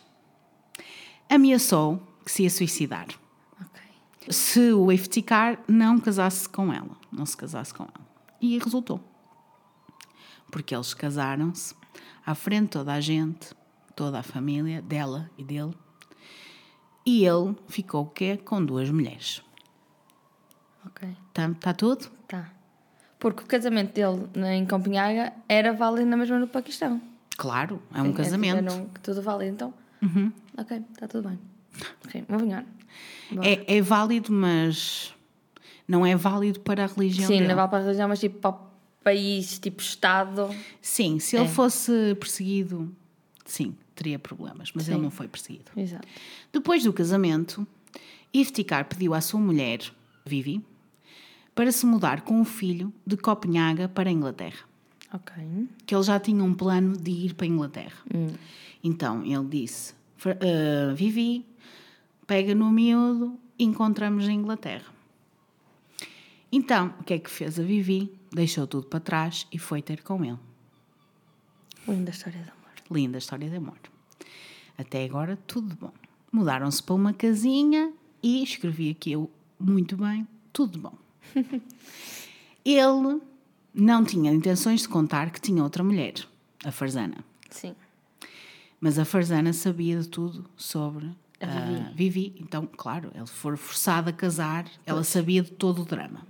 Ameaçou 1.28 2.00
que 2.24 2.30
se 2.32 2.44
ia 2.44 2.50
suicidar. 2.50 3.08
Ok. 3.60 3.82
Se 4.30 4.72
o 4.72 4.90
Iftikar 4.90 5.60
não 5.68 5.98
casasse 5.98 6.48
com 6.48 6.72
ela. 6.72 6.96
Não 7.12 7.26
se 7.26 7.36
casasse 7.36 7.74
com 7.74 7.82
ela. 7.82 8.06
E 8.40 8.56
resultou. 8.58 9.00
Porque 10.50 10.74
eles 10.74 10.94
casaram-se 10.94 11.74
à 12.24 12.34
frente 12.34 12.64
de 12.64 12.70
toda 12.70 12.92
a 12.92 13.00
gente, 13.00 13.54
toda 13.94 14.18
a 14.18 14.22
família 14.22 14.82
dela 14.82 15.30
e 15.38 15.44
dele. 15.44 15.74
E 17.06 17.24
ele 17.24 17.56
ficou 17.68 18.02
o 18.02 18.06
quê? 18.06 18.36
Com 18.36 18.64
duas 18.64 18.90
mulheres. 18.90 19.42
Ok. 20.86 21.08
Está 21.28 21.50
tá 21.54 21.74
tudo? 21.74 22.06
Tá. 22.28 22.50
Porque 23.18 23.42
o 23.42 23.46
casamento 23.46 23.92
dele 23.92 24.28
em 24.54 24.66
Copenhaga 24.66 25.32
era 25.48 25.72
válido 25.72 26.08
na 26.08 26.16
mesma 26.16 26.38
no 26.38 26.48
Paquistão. 26.48 27.00
Claro, 27.36 27.82
é 27.94 28.02
um 28.02 28.06
Sim, 28.06 28.12
casamento. 28.12 28.56
Era 28.58 28.72
um, 28.72 28.86
tudo 29.02 29.22
válido, 29.22 29.52
então. 29.54 29.74
Ok, 30.56 30.82
está 30.92 31.06
tudo 31.08 31.28
bem. 31.28 31.38
Ok, 32.04 32.24
vou 32.28 32.38
vingar. 32.38 32.64
É, 33.42 33.76
é 33.76 33.82
válido, 33.82 34.32
mas 34.32 35.14
não 35.86 36.04
é 36.04 36.16
válido 36.16 36.60
para 36.60 36.84
a 36.84 36.86
religião 36.86 37.26
Sim, 37.26 37.38
dele. 37.38 37.48
não 37.48 37.56
vale 37.56 37.68
para 37.68 37.78
a 37.78 37.82
religião, 37.82 38.08
mas 38.08 38.20
tipo 38.20 38.38
para 38.38 38.69
país, 39.02 39.58
tipo 39.58 39.80
Estado. 39.82 40.48
Sim, 40.80 41.18
se 41.18 41.36
É. 41.36 41.40
ele 41.40 41.48
fosse 41.48 42.14
perseguido, 42.18 42.94
sim, 43.44 43.74
teria 43.94 44.18
problemas, 44.18 44.70
mas 44.74 44.84
Sim. 44.84 44.92
ele 44.92 45.02
não 45.02 45.10
foi 45.10 45.28
perseguido. 45.28 45.70
Exato. 45.76 46.06
Depois 46.52 46.82
do 46.84 46.92
casamento, 46.92 47.66
Iftikar 48.32 48.84
pediu 48.88 49.12
à 49.14 49.20
sua 49.20 49.40
mulher, 49.40 49.80
Vivi, 50.24 50.64
para 51.54 51.72
se 51.72 51.84
mudar 51.84 52.20
com 52.22 52.40
o 52.40 52.44
filho 52.44 52.92
de 53.06 53.16
Copenhaga 53.16 53.88
para 53.88 54.08
a 54.08 54.12
Inglaterra. 54.12 54.64
Ok. 55.12 55.34
Que 55.84 55.94
ele 55.94 56.02
já 56.04 56.20
tinha 56.20 56.42
um 56.44 56.54
plano 56.54 56.96
de 56.96 57.10
ir 57.10 57.34
para 57.34 57.44
a 57.46 57.48
Inglaterra. 57.48 57.96
Então 58.84 59.24
ele 59.24 59.44
disse: 59.48 59.92
"Fra- 60.16 60.38
ah, 60.40 60.94
Vivi, 60.94 61.44
pega 62.26 62.54
no 62.54 62.70
miúdo, 62.70 63.36
encontramos 63.58 64.28
em 64.28 64.34
Inglaterra. 64.38 64.86
Então, 66.52 66.94
o 67.00 67.04
que 67.04 67.14
é 67.14 67.18
que 67.18 67.30
fez 67.30 67.58
a 67.58 67.62
Vivi? 67.62 68.12
Deixou 68.32 68.66
tudo 68.66 68.86
para 68.86 69.00
trás 69.00 69.46
e 69.52 69.58
foi 69.58 69.82
ter 69.82 70.02
com 70.02 70.24
ele. 70.24 70.38
Linda 71.86 72.10
história 72.10 72.40
de 72.40 72.50
amor. 72.50 72.70
Linda 72.90 73.18
história 73.18 73.48
de 73.48 73.56
amor. 73.56 73.78
Até 74.78 75.04
agora, 75.04 75.36
tudo 75.46 75.76
bom. 75.76 75.92
Mudaram-se 76.32 76.82
para 76.82 76.94
uma 76.94 77.12
casinha 77.12 77.92
e 78.22 78.42
escrevi 78.42 78.90
aqui 78.90 79.12
eu 79.12 79.30
muito 79.58 79.96
bem, 79.96 80.26
tudo 80.52 80.78
bom. 80.78 80.94
Ele 82.64 83.20
não 83.74 84.04
tinha 84.04 84.32
intenções 84.32 84.82
de 84.82 84.88
contar 84.88 85.30
que 85.30 85.40
tinha 85.40 85.62
outra 85.62 85.82
mulher, 85.82 86.14
a 86.64 86.70
Farzana. 86.70 87.24
Sim. 87.50 87.74
Mas 88.80 88.98
a 88.98 89.04
Farzana 89.04 89.52
sabia 89.52 90.00
de 90.00 90.08
tudo 90.08 90.44
sobre 90.56 91.10
A 91.40 91.88
a 91.88 91.92
Vivi. 91.92 92.34
Então, 92.38 92.66
claro, 92.66 93.10
ele 93.14 93.26
foi 93.26 93.56
forçado 93.56 94.10
a 94.10 94.12
casar, 94.12 94.66
ela 94.86 95.04
sabia 95.04 95.42
de 95.42 95.50
todo 95.50 95.82
o 95.82 95.84
drama. 95.84 96.26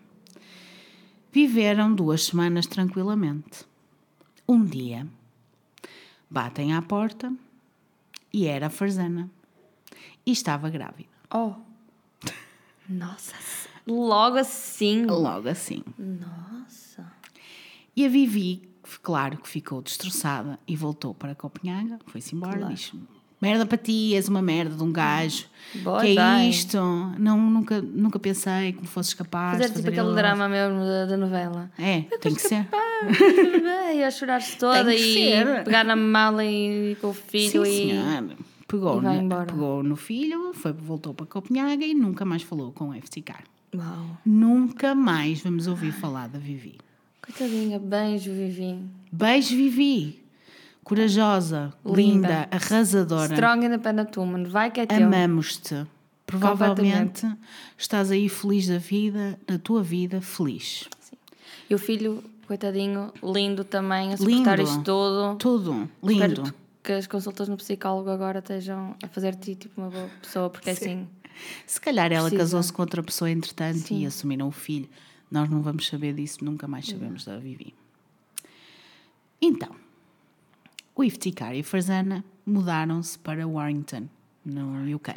Viveram 1.32 1.94
duas 1.94 2.24
semanas 2.24 2.66
tranquilamente. 2.66 3.64
Um 4.48 4.64
dia, 4.64 5.06
batem 6.28 6.74
à 6.74 6.82
porta 6.82 7.32
e 8.32 8.46
era 8.46 8.66
a 8.66 8.70
Farzana. 8.70 9.30
E 10.26 10.32
estava 10.32 10.68
grávida. 10.68 11.08
Oh. 11.32 11.54
Nossa. 12.88 13.34
Logo 13.86 14.36
assim. 14.38 15.04
Logo 15.06 15.48
assim. 15.48 15.82
Nossa. 15.96 17.10
E 17.96 18.04
a 18.04 18.08
Vivi, 18.08 18.68
claro 19.02 19.38
que 19.38 19.48
ficou 19.48 19.80
destroçada 19.80 20.58
e 20.66 20.74
voltou 20.76 21.14
para 21.14 21.34
Copenhaga, 21.34 21.98
foi-se 22.06 22.34
embora, 22.34 22.58
Claro. 22.58 22.74
disse: 22.74 22.92
Merda 23.40 23.64
para 23.64 23.78
ti, 23.78 24.14
és 24.14 24.28
uma 24.28 24.42
merda 24.42 24.76
de 24.76 24.82
um 24.82 24.92
gajo. 24.92 25.46
Boa 25.76 26.00
que 26.00 26.18
é 26.18 26.48
isto? 26.48 26.76
Não, 27.18 27.38
nunca, 27.40 27.80
nunca 27.80 28.18
pensei 28.18 28.72
que 28.72 28.80
me 28.82 28.86
fosses 28.88 29.14
capaz 29.14 29.56
Fazer 29.58 29.68
de 29.70 29.76
tipo 29.76 29.88
aquele 29.88 30.06
ele- 30.08 30.16
drama 30.16 30.48
mesmo 30.48 30.80
da, 30.80 31.06
da 31.06 31.16
novela. 31.16 31.70
É, 31.78 32.02
tem 32.20 32.34
que 32.34 32.42
ser. 32.42 32.66
e 33.96 34.02
a 34.04 34.10
chorar-se 34.10 34.56
toda 34.58 34.94
e 34.94 35.14
ser. 35.14 35.64
pegar 35.64 35.84
na 35.84 35.96
mala 35.96 36.44
e 36.44 36.96
com 37.00 37.08
o 37.08 37.14
filho 37.14 37.64
Sim, 37.64 37.70
e. 37.70 37.90
senhor. 37.90 38.24
Pegou, 38.68 39.00
na- 39.00 39.44
pegou 39.46 39.82
no 39.82 39.96
filho, 39.96 40.52
foi, 40.54 40.72
voltou 40.72 41.12
para 41.14 41.26
Copenhaga 41.26 41.84
e 41.84 41.94
nunca 41.94 42.24
mais 42.24 42.42
falou 42.42 42.72
com 42.72 42.90
o 42.90 42.92
FTK. 42.94 43.32
Uau. 43.74 44.18
Nunca 44.26 44.94
mais 44.94 45.40
vamos 45.40 45.66
ouvir 45.66 45.92
falar 45.92 46.28
da 46.28 46.38
Vivi. 46.38 46.78
Coitadinha, 47.24 47.78
beijo, 47.78 48.32
Vivi. 48.32 48.78
Beijo, 49.12 49.56
Vivi. 49.56 50.20
Corajosa, 50.90 51.72
linda, 51.86 52.00
Linda. 52.02 52.48
arrasadora. 52.50 53.32
Strong 53.32 53.66
independent 53.66 54.16
woman. 54.16 54.42
Vai 54.48 54.72
que 54.72 54.80
é 54.80 54.86
teu. 54.86 55.06
Amamos-te. 55.06 55.86
Provavelmente 56.26 57.26
estás 57.78 58.10
aí 58.10 58.28
feliz 58.28 58.66
da 58.66 58.78
vida, 58.78 59.38
da 59.46 59.56
tua 59.56 59.84
vida, 59.84 60.20
feliz. 60.20 60.88
E 61.68 61.74
o 61.76 61.78
filho, 61.78 62.24
coitadinho, 62.44 63.12
lindo 63.22 63.62
também, 63.62 64.12
a 64.12 64.16
suportar 64.16 64.58
Lindo. 64.58 64.68
isto 64.68 64.82
tudo. 64.82 65.36
Tudo 65.36 65.88
Espero 66.02 66.34
lindo. 66.42 66.54
que 66.82 66.90
as 66.92 67.06
consultas 67.06 67.48
no 67.48 67.56
psicólogo 67.56 68.10
agora 68.10 68.40
estejam 68.40 68.96
a 69.00 69.06
fazer-te 69.06 69.54
tipo 69.54 69.80
uma 69.80 69.90
boa 69.90 70.10
pessoa, 70.20 70.50
porque 70.50 70.70
assim. 70.70 71.06
Se 71.68 71.80
calhar 71.80 72.10
ela 72.12 72.28
casou-se 72.32 72.72
com 72.72 72.82
outra 72.82 73.00
pessoa 73.00 73.30
entretanto 73.30 73.78
Sim. 73.78 74.00
e 74.02 74.06
assumiram 74.06 74.48
o 74.48 74.52
filho. 74.52 74.88
Nós 75.30 75.48
não 75.48 75.62
vamos 75.62 75.86
saber 75.86 76.14
disso, 76.14 76.44
nunca 76.44 76.66
mais 76.66 76.88
sabemos 76.88 77.24
da 77.24 77.38
Vivi. 77.38 77.72
Então, 79.40 79.70
o 80.94 81.04
Iftikar 81.04 81.54
e 81.54 81.60
a 81.60 81.64
Farzana 81.64 82.24
mudaram-se 82.44 83.18
para 83.18 83.46
Warrington, 83.46 84.08
no 84.44 84.94
UK. 84.94 85.14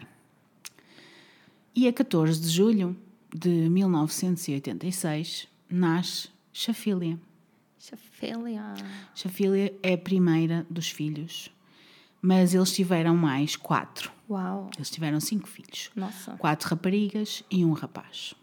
E 1.76 1.88
a 1.88 1.94
14 1.94 2.40
de 2.40 2.50
julho 2.50 2.96
de 3.34 3.50
1986 3.70 5.48
nasce 5.70 6.30
Shafília. 6.52 7.20
Chafelia. 7.80 8.76
Shafília 9.14 9.74
é 9.82 9.94
a 9.94 9.98
primeira 9.98 10.66
dos 10.70 10.90
filhos, 10.90 11.50
mas 12.22 12.54
eles 12.54 12.72
tiveram 12.72 13.18
mais 13.18 13.56
quatro. 13.56 14.12
Uau. 14.30 14.70
Eles 14.78 14.90
tiveram 14.90 15.20
cinco 15.20 15.48
filhos 15.48 15.92
Nossa. 15.96 16.34
quatro 16.38 16.70
raparigas 16.70 17.44
e 17.52 17.66
um 17.66 17.74
rapaz. 17.74 18.36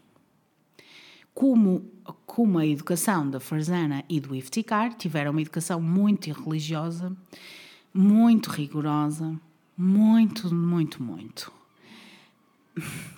Como, 1.33 1.85
como 2.25 2.59
a 2.59 2.65
educação 2.65 3.29
da 3.29 3.39
Farzana 3.39 4.03
e 4.09 4.19
do 4.19 4.35
Iftikar 4.35 4.93
tiveram 4.93 5.31
uma 5.31 5.41
educação 5.41 5.81
muito 5.81 6.31
religiosa, 6.31 7.15
muito 7.93 8.49
rigorosa, 8.49 9.39
muito, 9.77 10.53
muito, 10.53 11.01
muito. 11.01 11.51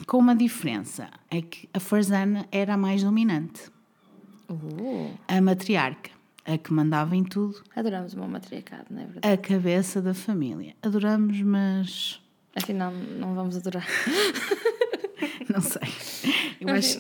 Com 0.08 0.18
uma 0.18 0.36
diferença, 0.36 1.10
é 1.30 1.42
que 1.42 1.70
a 1.74 1.80
Farzana 1.80 2.48
era 2.52 2.76
a 2.76 2.78
mais 2.78 3.04
dominante, 3.04 3.72
Uh, 4.50 5.18
a 5.28 5.42
matriarca, 5.42 6.12
a 6.46 6.58
que 6.58 6.72
mandava 6.74 7.16
em 7.16 7.24
tudo, 7.24 7.64
adoramos 7.76 8.14
uma 8.14 8.28
matriarcado, 8.28 8.86
não 8.92 9.02
é 9.02 9.06
verdade? 9.06 9.34
a 9.34 9.38
cabeça 9.38 10.02
da 10.02 10.14
família. 10.14 10.76
Adoramos, 10.84 11.42
mas 11.42 12.22
Afinal, 12.56 12.92
não 12.92 13.34
vamos 13.34 13.58
adorar. 13.58 13.88
não 15.52 15.62
sei. 15.62 15.82
Eu, 16.66 16.76
acho, 16.76 16.98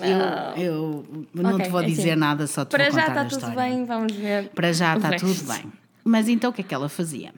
eu, 0.59 1.25
eu 1.35 1.43
não 1.43 1.53
Ok, 1.55 1.65
te 1.65 1.71
vou 1.71 1.81
é 1.81 1.85
dizer 1.85 2.11
assim. 2.11 2.19
nada, 2.19 2.47
só 2.47 2.65
te 2.65 2.69
Para 2.69 2.89
vou 2.89 2.93
já 2.99 3.07
contar 3.07 3.11
está 3.11 3.21
a 3.21 3.25
tudo 3.25 3.49
história. 3.49 3.55
bem, 3.75 3.85
vamos 3.85 4.13
ver. 4.13 4.49
Para 4.49 4.73
já 4.73 4.95
está 4.95 5.09
resto. 5.09 5.27
tudo 5.27 5.47
bem. 5.53 5.71
Mas 6.03 6.27
então 6.27 6.49
o 6.51 6.53
que 6.53 6.61
é 6.61 6.63
que 6.63 6.73
ela 6.73 6.89
fazia? 6.89 7.33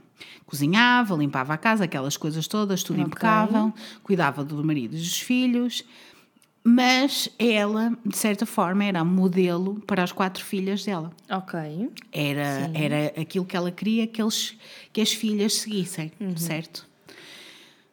Cozinhava, 0.45 1.15
limpava 1.15 1.53
a 1.53 1.57
casa, 1.57 1.83
aquelas 1.85 2.17
coisas 2.17 2.47
todas, 2.47 2.83
tudo 2.83 2.95
Ok. 2.97 3.05
impecável, 3.07 3.73
cuidava 4.03 4.43
do 4.43 4.63
marido 4.63 4.95
e 4.95 4.99
dos 4.99 5.19
filhos, 5.19 5.83
mas 6.63 7.29
ela, 7.37 7.95
de 8.05 8.17
certa 8.17 8.45
forma, 8.45 8.83
era 8.83 9.03
modelo 9.03 9.75
para 9.85 10.03
as 10.03 10.11
quatro 10.11 10.43
filhas 10.43 10.83
dela. 10.83 11.11
Ok. 11.29 11.59
Era, 12.11 12.71
era 12.73 13.21
aquilo 13.21 13.45
que 13.45 13.55
ela 13.55 13.71
queria 13.71 14.07
que, 14.07 14.19
eles, 14.21 14.55
que 14.91 14.99
as 15.01 15.11
filhas 15.13 15.53
seguissem, 15.55 16.11
certo? 16.37 16.87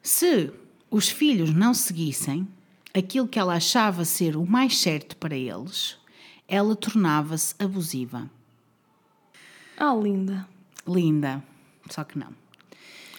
Se 0.01 0.51
os 0.89 1.09
filhos 1.09 1.53
não 1.53 1.73
seguissem 1.73 2.47
aquilo 2.93 3.27
que 3.27 3.39
ela 3.39 3.55
achava 3.55 4.05
ser 4.05 4.35
o 4.37 4.45
mais 4.45 4.77
certo 4.77 5.15
para 5.17 5.35
eles, 5.35 5.97
ela 6.47 6.75
tornava-se 6.75 7.55
abusiva. 7.59 8.29
Oh, 9.79 10.01
linda. 10.01 10.47
Linda, 10.87 11.43
só 11.89 12.03
que 12.03 12.17
não. 12.17 12.33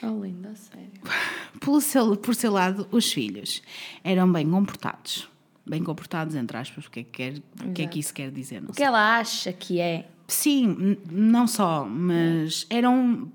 Oh, 0.02 0.22
linda, 0.22 0.54
sério. 0.54 0.90
Pelo 1.60 1.80
seu, 1.80 2.16
por 2.16 2.34
seu 2.34 2.52
lado, 2.52 2.86
os 2.90 3.10
filhos 3.12 3.62
eram 4.02 4.30
bem 4.30 4.48
comportados. 4.48 5.28
Bem 5.66 5.82
comportados, 5.82 6.34
entre 6.34 6.56
aspas, 6.58 6.84
o 6.86 6.90
que 6.90 7.00
é 7.00 7.02
que, 7.04 7.10
quer, 7.10 7.42
o 7.66 7.72
que, 7.72 7.82
é 7.82 7.86
que 7.86 7.98
isso 7.98 8.12
quer 8.12 8.30
dizer? 8.30 8.62
O 8.62 8.66
que 8.66 8.74
sei. 8.76 8.84
ela 8.84 9.18
acha 9.18 9.50
que 9.50 9.80
é? 9.80 10.06
Sim, 10.28 10.98
não 11.10 11.46
só, 11.46 11.86
mas 11.86 12.66
eram. 12.68 13.32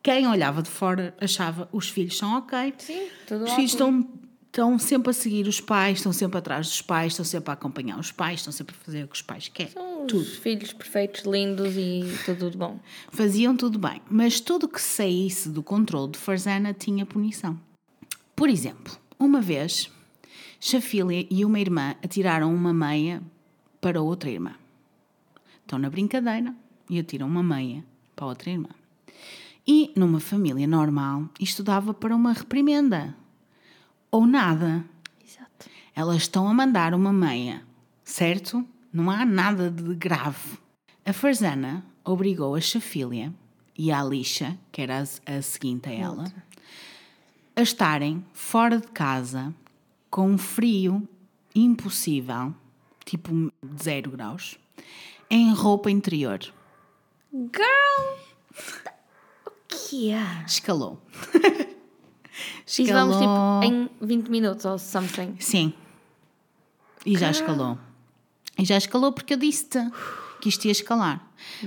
Quem 0.00 0.26
olhava 0.28 0.62
de 0.62 0.70
fora 0.70 1.14
achava 1.20 1.68
os 1.72 1.88
filhos 1.88 2.16
são 2.16 2.36
ok. 2.38 2.74
Sim, 2.78 3.08
tudo 3.26 3.38
Os 3.44 3.50
ótimo. 3.50 3.56
filhos 3.56 3.70
estão, 3.72 4.08
estão 4.52 4.78
sempre 4.78 5.08
a 5.08 5.14
seguir 5.14 5.48
os 5.48 5.62
pais, 5.62 5.96
estão 5.96 6.12
sempre 6.12 6.36
atrás 6.36 6.68
dos 6.68 6.82
pais, 6.82 7.14
estão 7.14 7.24
sempre 7.24 7.50
a 7.50 7.54
acompanhar 7.54 7.98
os 7.98 8.12
pais, 8.12 8.40
estão 8.40 8.52
sempre 8.52 8.76
a 8.78 8.84
fazer 8.84 9.04
o 9.04 9.08
que 9.08 9.16
os 9.16 9.22
pais 9.22 9.48
querem. 9.48 9.72
São 9.72 10.04
os 10.04 10.36
filhos 10.36 10.74
perfeitos, 10.74 11.22
lindos 11.22 11.74
e 11.74 12.02
tudo 12.26 12.50
de 12.50 12.58
bom. 12.58 12.78
Faziam 13.10 13.56
tudo 13.56 13.78
bem, 13.78 14.02
mas 14.10 14.40
tudo 14.40 14.68
que 14.68 14.80
saísse 14.80 15.48
do 15.48 15.62
controle 15.62 16.12
de 16.12 16.18
Farzana 16.18 16.74
tinha 16.74 17.06
punição. 17.06 17.58
Por 18.36 18.50
exemplo, 18.50 18.94
uma 19.18 19.40
vez, 19.40 19.90
Shafília 20.60 21.26
e 21.30 21.46
uma 21.46 21.58
irmã 21.58 21.94
atiraram 22.04 22.54
uma 22.54 22.74
meia 22.74 23.22
para 23.80 24.02
outra 24.02 24.28
irmã. 24.28 24.54
Estão 25.62 25.78
na 25.78 25.88
brincadeira 25.88 26.54
e 26.90 26.98
atiram 26.98 27.26
uma 27.26 27.42
meia 27.42 27.82
para 28.14 28.26
outra 28.26 28.50
irmã. 28.50 28.68
E 29.66 29.92
numa 29.96 30.20
família 30.20 30.66
normal, 30.66 31.26
isto 31.40 31.62
dava 31.62 31.94
para 31.94 32.14
uma 32.14 32.34
reprimenda. 32.34 33.16
Ou 34.12 34.26
nada. 34.26 34.84
Exato. 35.26 35.70
Elas 35.94 36.18
estão 36.18 36.46
a 36.46 36.52
mandar 36.52 36.92
uma 36.92 37.12
meia, 37.12 37.62
certo? 38.04 38.62
Não 38.92 39.10
há 39.10 39.24
nada 39.24 39.70
de 39.70 39.94
grave. 39.94 40.58
A 41.02 41.14
Farzana 41.14 41.82
obrigou 42.04 42.54
a 42.54 42.60
Shafília 42.60 43.32
e 43.76 43.90
a 43.90 44.02
Alicia, 44.02 44.58
que 44.70 44.82
era 44.82 45.02
a, 45.02 45.32
a 45.36 45.40
seguinte 45.40 45.88
a 45.88 45.92
ela, 45.92 46.24
a 47.56 47.62
estarem 47.62 48.22
fora 48.34 48.78
de 48.78 48.88
casa 48.88 49.54
com 50.10 50.28
um 50.30 50.36
frio 50.36 51.08
impossível, 51.54 52.54
tipo 53.06 53.50
zero 53.82 54.10
graus, 54.10 54.58
em 55.30 55.54
roupa 55.54 55.90
interior. 55.90 56.38
Girl! 57.32 58.18
O 59.46 59.50
que 59.68 60.10
é? 60.10 60.44
Escalou. 60.46 61.00
Isso 62.66 62.92
vamos 62.92 63.16
tipo 63.16 63.60
em 63.64 63.88
20 64.00 64.28
minutos 64.28 64.64
ou 64.64 64.78
something. 64.78 65.34
Sim. 65.38 65.72
E 67.04 67.16
já 67.18 67.30
escalou. 67.30 67.78
E 68.58 68.64
já 68.64 68.76
escalou 68.76 69.12
porque 69.12 69.34
eu 69.34 69.38
disse-te 69.38 69.78
que 70.40 70.48
isto 70.48 70.64
ia 70.64 70.72
escalar. 70.72 71.26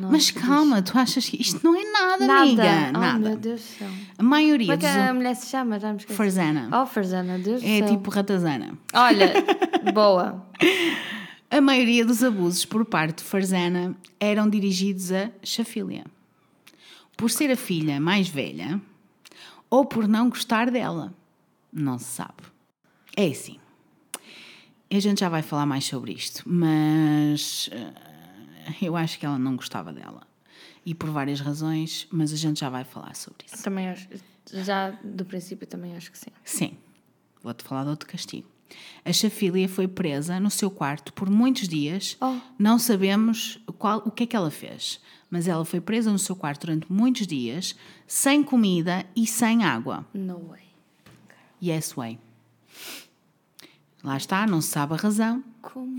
Mas 0.09 0.31
calma, 0.31 0.81
tu 0.81 0.97
achas 0.97 1.27
que 1.27 1.41
isto 1.41 1.59
não 1.63 1.75
é 1.75 1.91
nada, 1.91 2.41
amiga? 2.41 2.63
Oh, 2.89 2.91
Nada. 2.99 3.19
meu 3.19 3.37
Deus 3.37 3.61
do 3.61 3.65
céu. 3.67 3.87
A 4.17 4.23
maioria 4.23 4.67
Como 4.77 4.87
é 4.87 4.91
que 4.91 4.97
dos. 4.99 5.09
a 5.09 5.13
mulher 5.13 5.35
se 5.35 5.47
chama? 5.49 5.79
Já 5.79 5.91
me 5.91 5.97
esqueci. 5.99 6.17
Farzana. 6.17 6.69
Oh, 6.81 6.85
Farzana, 6.85 7.37
Deus 7.39 7.61
do 7.61 7.67
É 7.67 7.79
céu. 7.79 7.87
tipo 7.89 8.09
ratazana. 8.09 8.77
Olha, 8.93 9.33
boa. 9.93 10.45
A 11.51 11.61
maioria 11.61 12.05
dos 12.05 12.23
abusos 12.23 12.65
por 12.65 12.85
parte 12.85 13.17
de 13.19 13.23
Farzana 13.23 13.95
eram 14.19 14.49
dirigidos 14.49 15.11
a 15.11 15.29
Shafília. 15.43 16.05
Por 17.17 17.29
ser 17.29 17.51
a 17.51 17.55
filha 17.57 17.99
mais 17.99 18.27
velha 18.27 18.79
ou 19.75 19.85
por 19.85 20.07
não 20.07 20.29
gostar 20.29 20.71
dela. 20.71 21.13
Não 21.71 21.99
se 21.99 22.05
sabe. 22.05 22.43
É 23.17 23.27
assim. 23.27 23.59
A 24.89 24.99
gente 24.99 25.19
já 25.19 25.27
vai 25.27 25.41
falar 25.41 25.65
mais 25.65 25.83
sobre 25.83 26.13
isto, 26.13 26.43
mas 26.45 27.69
eh, 27.73 28.73
eu 28.81 28.95
acho 28.95 29.19
que 29.19 29.25
ela 29.25 29.37
não 29.37 29.57
gostava 29.57 29.91
dela. 29.91 30.25
E 30.85 30.95
por 30.95 31.09
várias 31.09 31.41
razões, 31.41 32.07
mas 32.09 32.31
a 32.31 32.37
gente 32.37 32.61
já 32.61 32.69
vai 32.69 32.85
falar 32.85 33.15
sobre 33.15 33.47
isso. 33.51 33.61
Também 33.63 33.89
acho, 33.89 34.07
já 34.45 34.91
do 35.03 35.25
princípio 35.25 35.67
também 35.67 35.97
acho 35.97 36.09
que 36.09 36.17
sim. 36.17 36.31
Sim, 36.45 36.77
vou-te 37.43 37.61
falar 37.61 37.83
de 37.83 37.89
outro 37.89 38.07
castigo. 38.07 38.47
A 39.03 39.11
Chafília 39.11 39.67
foi 39.67 39.89
presa 39.89 40.39
no 40.39 40.49
seu 40.49 40.71
quarto 40.71 41.11
por 41.11 41.29
muitos 41.29 41.67
dias. 41.67 42.15
Oh. 42.21 42.37
Não 42.57 42.79
sabemos 42.79 43.59
qual, 43.77 44.01
o 44.05 44.11
que 44.11 44.23
é 44.23 44.25
que 44.25 44.35
ela 44.35 44.49
fez, 44.49 45.01
mas 45.35 45.49
ela 45.49 45.65
foi 45.65 45.81
presa 45.81 46.09
no 46.09 46.17
seu 46.17 46.33
quarto 46.33 46.61
durante 46.65 46.89
muitos 46.89 47.27
dias, 47.27 47.75
sem 48.07 48.41
comida 48.41 49.05
e 49.13 49.27
sem 49.27 49.65
água. 49.65 50.05
No 50.13 50.39
way. 50.47 50.63
Yes 51.61 51.91
way. 51.91 52.17
Lá 54.01 54.15
está, 54.15 54.47
não 54.47 54.61
se 54.61 54.69
sabe 54.69 54.93
a 54.93 54.95
razão, 54.95 55.43
Como? 55.61 55.97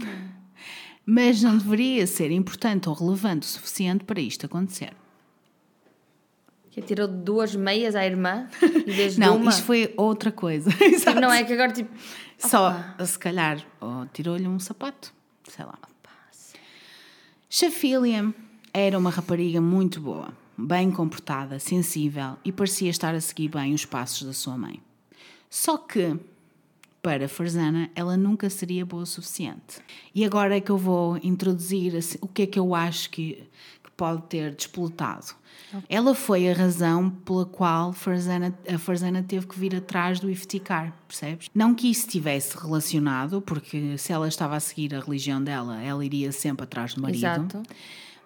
mas 1.05 1.43
não 1.43 1.59
deveria 1.59 2.07
ser 2.07 2.31
importante 2.31 2.89
ou 2.89 2.95
relevante 2.95 3.47
o 3.47 3.51
suficiente 3.51 4.05
para 4.05 4.19
isto 4.23 4.47
acontecer. 4.47 4.95
Que 6.71 6.81
tirou 6.81 7.07
duas 7.07 7.55
meias 7.55 7.95
à 7.95 8.07
irmã 8.07 8.49
e 8.63 8.85
desde 8.95 9.21
Não, 9.21 9.37
uma. 9.37 9.51
isto 9.51 9.65
foi 9.65 9.93
outra 9.99 10.33
coisa. 10.33 10.71
Tipo, 10.73 10.85
Exato. 10.85 11.21
não 11.21 11.31
é 11.31 11.45
que 11.45 11.53
agora 11.53 11.73
tipo. 11.73 11.91
Só, 12.39 12.75
se 13.05 13.19
calhar, 13.19 13.63
ou 13.83 14.07
tirou-lhe 14.07 14.49
um 14.49 14.59
sapato, 14.59 15.13
sei 15.47 15.67
lá. 15.67 15.79
Shafília 17.51 18.35
era 18.79 18.99
uma 18.99 19.09
rapariga 19.09 19.59
muito 19.59 20.03
boa, 20.03 20.29
bem 20.55 20.91
comportada, 20.91 21.59
sensível 21.59 22.37
e 22.45 22.53
parecia 22.53 22.91
estar 22.91 23.15
a 23.15 23.21
seguir 23.23 23.49
bem 23.49 23.73
os 23.73 23.87
passos 23.87 24.27
da 24.27 24.35
sua 24.35 24.59
mãe. 24.59 24.83
Só 25.49 25.79
que, 25.79 26.15
para 27.01 27.27
Farzana, 27.27 27.91
ela 27.95 28.19
nunca 28.19 28.51
seria 28.51 28.85
boa 28.85 29.05
o 29.05 29.07
suficiente. 29.07 29.79
E 30.15 30.27
agora 30.27 30.59
é 30.59 30.61
que 30.61 30.71
eu 30.71 30.77
vou 30.77 31.17
introduzir 31.23 31.97
assim, 31.97 32.19
o 32.21 32.29
que 32.29 32.43
é 32.43 32.47
que 32.47 32.59
eu 32.59 32.75
acho 32.75 33.09
que, 33.09 33.49
que 33.83 33.91
pode 33.97 34.25
ter 34.25 34.55
despolutado. 34.55 35.35
Ela 35.89 36.15
foi 36.15 36.47
a 36.47 36.53
razão 36.53 37.09
pela 37.09 37.47
qual 37.47 37.95
Farzana, 37.95 38.55
a 38.69 38.79
Farzana 38.79 39.23
teve 39.23 39.47
que 39.47 39.59
vir 39.59 39.75
atrás 39.75 40.21
do 40.21 40.31
Iftikar, 40.31 40.93
percebes? 41.09 41.49
Não 41.55 41.75
que 41.75 41.91
isso 41.91 42.07
estivesse 42.07 42.55
relacionado, 42.59 43.41
porque 43.41 43.97
se 43.97 44.13
ela 44.13 44.29
estava 44.29 44.55
a 44.55 44.61
seguir 44.61 44.95
a 44.95 45.01
religião 45.01 45.43
dela, 45.43 45.83
ela 45.83 46.05
iria 46.05 46.31
sempre 46.31 46.65
atrás 46.65 46.93
do 46.93 47.01
marido. 47.01 47.17
Exato. 47.17 47.63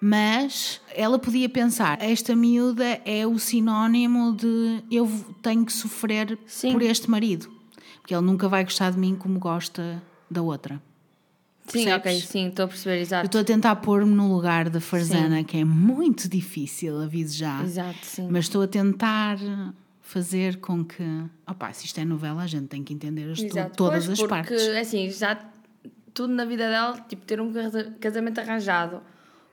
Mas 0.00 0.80
ela 0.94 1.18
podia 1.18 1.48
pensar: 1.48 1.98
esta 2.00 2.34
miúda 2.34 3.00
é 3.04 3.26
o 3.26 3.38
sinónimo 3.38 4.34
de 4.34 4.82
eu 4.90 5.08
tenho 5.42 5.64
que 5.64 5.72
sofrer 5.72 6.38
Sim. 6.46 6.72
por 6.72 6.82
este 6.82 7.10
marido, 7.10 7.50
porque 8.00 8.14
ele 8.14 8.24
nunca 8.24 8.48
vai 8.48 8.64
gostar 8.64 8.90
de 8.92 8.98
mim 8.98 9.14
como 9.14 9.38
gosta 9.38 10.02
da 10.30 10.40
outra. 10.40 10.80
Sim, 11.66 11.84
Percebes? 11.84 11.98
ok, 11.98 12.20
sim, 12.22 12.48
estou 12.48 12.64
a 12.64 12.68
perceber, 12.68 12.96
Eu 12.96 13.02
exato. 13.02 13.26
estou 13.26 13.40
a 13.42 13.44
tentar 13.44 13.76
pôr-me 13.76 14.12
no 14.12 14.34
lugar 14.34 14.68
da 14.68 14.80
Farzana, 14.80 15.44
que 15.44 15.58
é 15.58 15.64
muito 15.64 16.28
difícil, 16.28 17.00
aviso 17.00 17.36
já. 17.36 17.62
Exato, 17.62 17.98
sim. 18.02 18.26
Mas 18.28 18.46
estou 18.46 18.62
a 18.62 18.66
tentar 18.66 19.38
fazer 20.00 20.56
com 20.56 20.84
que. 20.84 21.02
Opá, 21.46 21.72
se 21.72 21.84
isto 21.86 22.00
é 22.00 22.04
novela, 22.04 22.42
a 22.42 22.46
gente 22.46 22.66
tem 22.66 22.82
que 22.82 22.92
entender 22.92 23.30
as, 23.30 23.38
Exato. 23.38 23.76
todas 23.76 24.06
Pois, 24.06 24.18
as 24.18 24.18
porque, 24.18 24.28
partes. 24.34 24.68
assim, 24.68 25.08
já 25.10 25.38
tudo 26.12 26.32
na 26.34 26.44
vida 26.44 26.68
dela, 26.68 26.98
tipo, 27.08 27.24
ter 27.24 27.40
um 27.40 27.52
casa- 27.52 27.94
casamento 28.00 28.40
arranjado 28.40 29.00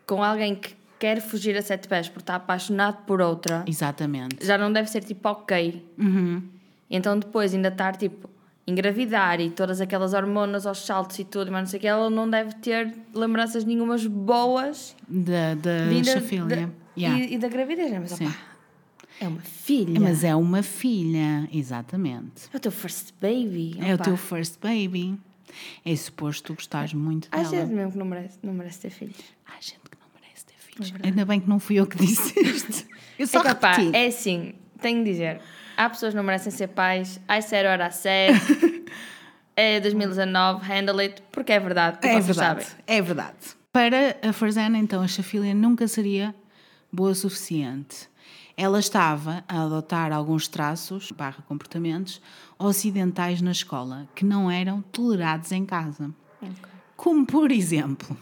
com 0.07 0.23
alguém 0.23 0.55
que 0.55 0.75
quer 0.97 1.21
fugir 1.21 1.55
a 1.55 1.61
sete 1.61 1.87
pés 1.87 2.07
porque 2.09 2.21
está 2.23 2.35
apaixonado 2.35 3.03
por 3.05 3.21
outra, 3.21 3.63
Exatamente. 3.67 4.43
já 4.45 4.57
não 4.57 4.73
deve 4.73 4.89
ser 4.89 5.03
tipo 5.03 5.29
ok. 5.29 5.85
Uhum. 5.99 6.41
Então 6.89 7.19
depois 7.19 7.53
ainda 7.53 7.67
estar 7.67 7.95
tipo 7.95 8.27
engravidar 8.65 9.39
e 9.39 9.49
todas 9.49 9.79
aquelas 9.79 10.13
hormonas 10.13 10.65
aos 10.65 10.85
saltos 10.85 11.17
e 11.19 11.23
tudo, 11.23 11.51
mas 11.51 11.61
não 11.61 11.67
sei 11.67 11.77
o 11.77 11.81
que, 11.81 11.87
ela 11.87 12.09
não 12.09 12.29
deve 12.29 12.53
ter 12.55 12.93
lembranças 13.13 13.63
nenhumas 13.63 14.05
boas 14.07 14.95
Da, 15.07 15.53
da- 15.55 15.85
Yeah. 16.97 17.19
e, 17.25 17.35
e 17.35 17.37
da 17.37 17.47
gravidez, 17.47 17.91
né? 17.91 17.99
mas 17.99 18.11
Sim. 18.11 18.25
opá, 18.25 18.35
É 19.21 19.27
uma 19.27 19.39
filha. 19.41 19.99
Mas 19.99 20.23
é 20.23 20.35
uma 20.35 20.63
filha, 20.63 21.47
exatamente. 21.53 22.49
É 22.51 22.57
o 22.57 22.59
teu 22.59 22.71
first 22.71 23.13
baby. 23.21 23.75
É 23.79 23.91
o 23.91 23.95
Opa. 23.95 24.03
teu 24.05 24.17
first 24.17 24.59
baby. 24.59 25.17
É 25.85 25.95
suposto 25.95 26.43
tu 26.47 26.55
gostares 26.55 26.93
muito 26.93 27.27
Há 27.31 27.37
dela. 27.37 27.49
gente 27.49 27.71
mesmo 27.73 27.91
que 27.93 27.97
não 27.99 28.05
merece, 28.05 28.37
não 28.43 28.53
merece 28.53 28.79
ter 28.81 28.89
filhos. 28.89 29.15
Há 29.45 29.53
gente 29.61 29.79
filhos. 30.85 31.01
Ainda 31.03 31.25
bem 31.25 31.39
que 31.39 31.49
não 31.49 31.59
fui 31.59 31.75
eu 31.77 31.85
que 31.87 31.97
disse 31.97 32.37
isto. 32.39 32.85
Eu 33.17 33.25
só 33.27 33.41
é 33.41 34.03
é 34.03 34.07
assim, 34.07 34.53
tenho 34.79 35.03
de 35.03 35.11
dizer. 35.11 35.41
Há 35.75 35.89
pessoas 35.89 36.11
que 36.13 36.17
não 36.17 36.23
merecem 36.23 36.51
ser 36.51 36.67
pais. 36.67 37.19
Ai, 37.27 37.41
sério, 37.41 37.69
era 37.69 37.89
sério. 37.91 38.39
é 39.55 39.79
2019, 39.79 40.65
handle 40.65 40.99
it, 40.99 41.21
porque 41.31 41.51
é 41.51 41.59
verdade. 41.59 41.97
porque 41.97 42.07
É 42.07 42.19
verdade, 42.19 42.63
sabem. 42.63 42.83
é 42.87 43.01
verdade. 43.01 43.35
Para 43.71 44.17
a 44.27 44.33
Farzana, 44.33 44.77
então, 44.77 45.01
a 45.01 45.07
Chafilia 45.07 45.53
nunca 45.53 45.87
seria 45.87 46.33
boa 46.91 47.11
o 47.11 47.15
suficiente. 47.15 48.07
Ela 48.55 48.79
estava 48.79 49.43
a 49.47 49.61
adotar 49.63 50.11
alguns 50.11 50.47
traços, 50.47 51.11
barra 51.11 51.43
comportamentos, 51.47 52.19
ocidentais 52.57 53.39
na 53.39 53.51
escola, 53.51 54.07
que 54.15 54.25
não 54.25 54.49
eram 54.49 54.81
tolerados 54.81 55.51
em 55.51 55.63
casa. 55.63 56.09
Como, 56.95 57.23
por 57.23 57.51
exemplo, 57.51 58.17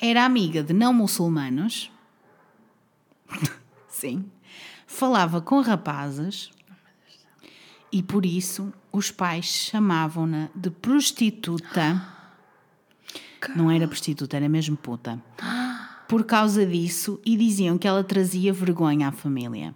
era 0.00 0.24
amiga 0.24 0.62
de 0.62 0.72
não 0.72 0.92
muçulmanos, 0.92 1.90
sim, 3.88 4.24
falava 4.86 5.40
com 5.40 5.60
rapazes 5.60 6.50
e, 7.92 8.02
por 8.02 8.24
isso, 8.26 8.72
os 8.92 9.10
pais 9.10 9.46
chamavam-na 9.46 10.48
de 10.54 10.70
prostituta. 10.70 12.06
Não 13.54 13.70
era 13.70 13.86
prostituta, 13.86 14.36
era 14.36 14.48
mesmo 14.48 14.76
puta. 14.76 15.22
Por 16.08 16.24
causa 16.24 16.66
disso, 16.66 17.20
e 17.24 17.36
diziam 17.36 17.78
que 17.78 17.86
ela 17.86 18.02
trazia 18.02 18.52
vergonha 18.52 19.08
à 19.08 19.12
família. 19.12 19.74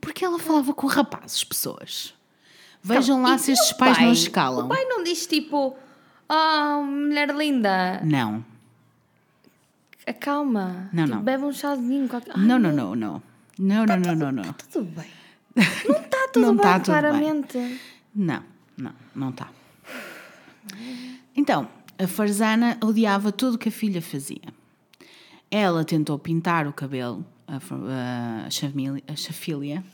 Porque 0.00 0.24
ela 0.24 0.38
falava 0.38 0.74
com 0.74 0.86
rapazes, 0.86 1.44
pessoas. 1.44 2.14
Vejam 2.82 3.22
lá 3.22 3.36
E 3.36 3.38
se 3.38 3.52
estes 3.52 3.72
pais 3.72 3.96
não 3.96 4.04
pai? 4.04 4.12
escalam. 4.12 4.66
O 4.66 4.68
pai 4.68 4.84
não 4.84 5.02
diz 5.02 5.26
tipo, 5.26 5.74
oh, 6.28 6.82
mulher 6.84 7.34
linda, 7.34 8.00
Não, 8.04 8.44
acalma. 10.06 10.88
Não, 10.92 11.06
não. 11.06 11.22
Bebe 11.22 11.44
um 11.44 11.52
chazinho. 11.52 12.08
Qualquer... 12.08 12.32
Ai, 12.36 12.44
não, 12.44 12.58
não, 12.58 12.72
não, 12.72 12.94
não. 12.94 13.22
Não, 13.58 13.86
não, 13.86 13.96
não, 13.96 14.14
não, 14.14 14.32
não. 14.32 14.52
Tudo 14.72 14.86
bem. 14.86 15.06
Não 15.86 16.00
está 16.00 16.28
tudo 16.32 16.46
Não 16.46 16.56
bem, 16.56 16.64
tá 16.64 16.80
tudo 16.80 16.92
bem. 16.92 17.00
claramente. 17.00 17.80
Não, 18.12 18.42
não, 18.76 18.92
não 19.14 19.30
está. 19.30 19.48
Então, 21.36 21.68
a 21.96 22.08
Farzana 22.08 22.76
odiava 22.82 23.30
tudo 23.30 23.56
que 23.56 23.68
a 23.68 23.72
filha 23.72 24.02
fazia. 24.02 24.42
Ela 25.48 25.84
tentou 25.84 26.18
pintar 26.18 26.66
o 26.66 26.72
cabelo, 26.72 27.24
a, 27.46 27.58
a, 27.58 28.46
a 28.46 29.16
Chafilia. 29.16 29.84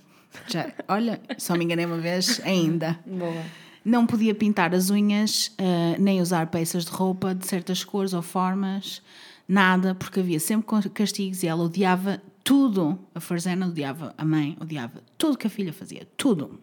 Já, 0.46 0.72
olha, 0.88 1.20
só 1.36 1.54
me 1.56 1.64
enganei 1.64 1.84
uma 1.84 1.98
vez 1.98 2.40
ainda. 2.44 2.98
Boa. 3.04 3.44
Não 3.84 4.06
podia 4.06 4.34
pintar 4.34 4.74
as 4.74 4.90
unhas, 4.90 5.52
ah, 5.58 5.96
nem 5.98 6.20
usar 6.20 6.46
peças 6.48 6.84
de 6.84 6.90
roupa 6.90 7.34
de 7.34 7.46
certas 7.46 7.82
cores 7.82 8.12
ou 8.12 8.22
formas, 8.22 9.02
nada, 9.48 9.94
porque 9.94 10.20
havia 10.20 10.38
sempre 10.38 10.66
castigos 10.90 11.42
e 11.42 11.46
ela 11.46 11.64
odiava 11.64 12.22
tudo. 12.44 12.98
A 13.14 13.20
Farzana 13.20 13.66
odiava 13.66 14.14
a 14.16 14.24
mãe, 14.24 14.56
odiava 14.60 15.02
tudo 15.16 15.38
que 15.38 15.46
a 15.46 15.50
filha 15.50 15.72
fazia, 15.72 16.06
tudo. 16.16 16.60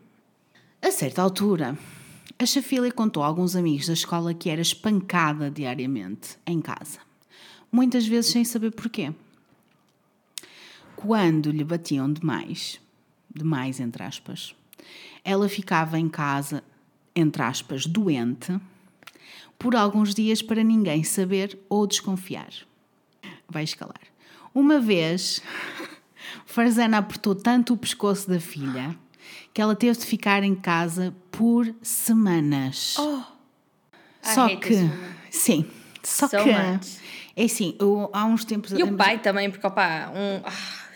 A 0.82 0.92
certa 0.92 1.22
altura, 1.22 1.78
a 2.40 2.46
Chafilia 2.46 2.92
contou 2.92 3.24
a 3.24 3.26
alguns 3.26 3.56
amigos 3.56 3.88
da 3.88 3.94
escola 3.94 4.34
que 4.34 4.50
era 4.50 4.62
espancada 4.62 5.50
diariamente 5.50 6.38
em 6.46 6.62
casa, 6.62 7.00
muitas 7.72 8.06
vezes 8.06 8.32
sem 8.32 8.46
saber 8.46 8.72
porquê. 8.72 9.12
Quando 10.96 11.52
lhe 11.52 11.64
batiam 11.64 12.12
demais, 12.12 12.80
demais 13.34 13.80
entre 13.80 14.04
aspas, 14.04 14.56
ela 15.24 15.50
ficava 15.50 16.00
em 16.00 16.08
casa, 16.08 16.64
entre 17.20 17.42
aspas, 17.42 17.86
doente, 17.86 18.58
por 19.58 19.76
alguns 19.76 20.14
dias 20.14 20.42
para 20.42 20.64
ninguém 20.64 21.04
saber 21.04 21.58
ou 21.68 21.88
desconfiar. 21.88 22.50
Vai 23.50 23.64
escalar. 23.64 24.00
Uma 24.54 24.80
vez, 24.80 25.42
Farzana 26.46 26.98
apertou 27.00 27.34
tanto 27.36 27.74
o 27.74 27.78
pescoço 27.78 28.30
da 28.30 28.40
filha 28.40 28.96
que 29.54 29.62
ela 29.62 29.76
teve 29.76 29.98
de 29.98 30.06
ficar 30.06 30.44
em 30.44 30.54
casa 30.56 31.16
por 31.32 31.74
semanas. 31.82 32.96
I 34.24 34.34
Só 34.34 34.56
que, 34.58 34.76
sim, 35.32 35.66
só 36.04 36.28
So 36.28 36.38
que, 36.44 36.52
much. 36.52 37.00
é 37.36 37.44
assim, 37.46 37.76
eu- 37.80 38.10
há 38.14 38.26
uns 38.26 38.46
tempos 38.46 38.72
E 38.74 38.84
o 38.84 38.96
pai 38.96 39.20
também, 39.20 39.50
porque 39.50 39.66
opá, 39.66 40.12
um. 40.14 40.42
ah, 40.46 40.87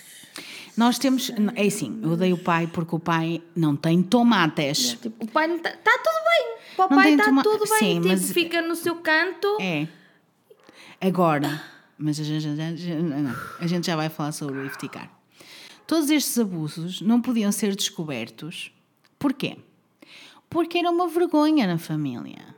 Nós 0.77 0.97
temos, 0.97 1.29
é 1.55 1.65
assim, 1.67 1.99
eu 2.01 2.11
odeio 2.11 2.35
o 2.35 2.39
pai 2.39 2.65
porque 2.67 2.95
o 2.95 2.99
pai 2.99 3.41
não 3.55 3.75
tem 3.75 4.01
tomates. 4.01 4.97
tipo, 5.01 5.23
o 5.23 5.27
pai 5.27 5.47
não 5.47 5.57
está 5.57 5.71
tá 5.71 5.99
tudo 6.03 6.23
bem. 6.25 6.57
Para 6.75 6.85
o 6.85 6.89
pai 6.89 7.11
está 7.11 7.25
toma- 7.25 7.43
tudo 7.43 7.65
bem. 7.69 7.79
Sim, 7.79 7.95
tipo, 7.95 8.07
mas- 8.07 8.31
fica 8.31 8.61
no 8.61 8.75
seu 8.75 8.95
canto. 8.95 9.57
É. 9.59 9.87
Agora, 10.99 11.61
mas 11.97 12.19
a 12.19 12.23
gente, 12.23 12.47
a 13.59 13.67
gente 13.67 13.85
já 13.87 13.95
vai 13.95 14.07
falar 14.09 14.31
sobre 14.31 14.59
o 14.59 14.65
ifticar. 14.65 15.09
Todos 15.85 16.09
estes 16.09 16.37
abusos 16.39 17.01
não 17.01 17.21
podiam 17.21 17.51
ser 17.51 17.75
descobertos. 17.75 18.71
Porquê? 19.19 19.57
Porque 20.49 20.77
era 20.77 20.89
uma 20.89 21.07
vergonha 21.07 21.67
na 21.67 21.77
família. 21.77 22.55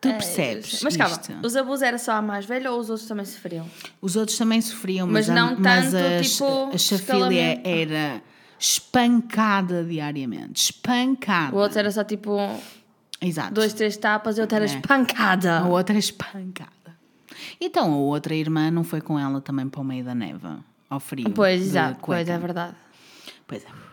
Tu 0.00 0.08
percebes 0.10 0.80
Mas 0.82 0.96
calma, 0.96 1.16
isto? 1.20 1.34
os 1.42 1.56
abusos 1.56 1.82
era 1.82 1.98
só 1.98 2.12
a 2.12 2.22
mais 2.22 2.44
velha 2.46 2.70
ou 2.70 2.78
os 2.78 2.88
outros 2.88 3.08
também 3.08 3.24
sofriam? 3.24 3.66
Os 4.00 4.14
outros 4.14 4.38
também 4.38 4.60
sofriam, 4.60 5.06
mas, 5.08 5.28
Mas 5.28 5.30
a- 5.30 5.34
não 5.34 5.56
mas 5.58 5.90
tanto, 5.90 5.96
a, 5.96 6.22
tipo, 6.22 6.70
a 6.70 6.74
escalamento. 6.76 7.68
era 7.68 8.22
espancada 8.58 9.84
diariamente. 9.84 10.62
Espancada. 10.62 11.54
O 11.54 11.58
outro 11.58 11.78
era 11.80 11.90
só 11.90 12.04
tipo 12.04 12.36
Exato. 13.20 13.54
dois, 13.54 13.72
três 13.72 13.96
tapas 13.96 14.36
e 14.36 14.40
o 14.40 14.42
outro 14.42 14.56
era 14.56 14.64
É. 14.64 14.68
espancada. 14.68 15.58
A 15.58 15.66
outra 15.66 15.96
é 15.96 15.98
espancada. 15.98 16.70
Então 17.60 17.92
a 17.92 17.96
outra 17.96 18.34
irmã 18.34 18.70
não 18.70 18.84
foi 18.84 19.00
com 19.00 19.18
ela 19.18 19.40
também 19.40 19.68
para 19.68 19.80
o 19.80 19.84
meio 19.84 20.04
da 20.04 20.14
neve, 20.14 20.46
ao 20.88 21.00
frio. 21.00 21.30
Pois, 21.30 21.60
exato, 21.60 21.98
pois 22.04 22.28
é 22.28 22.38
verdade. 22.38 22.74
Pois 23.46 23.64
é. 23.64 23.87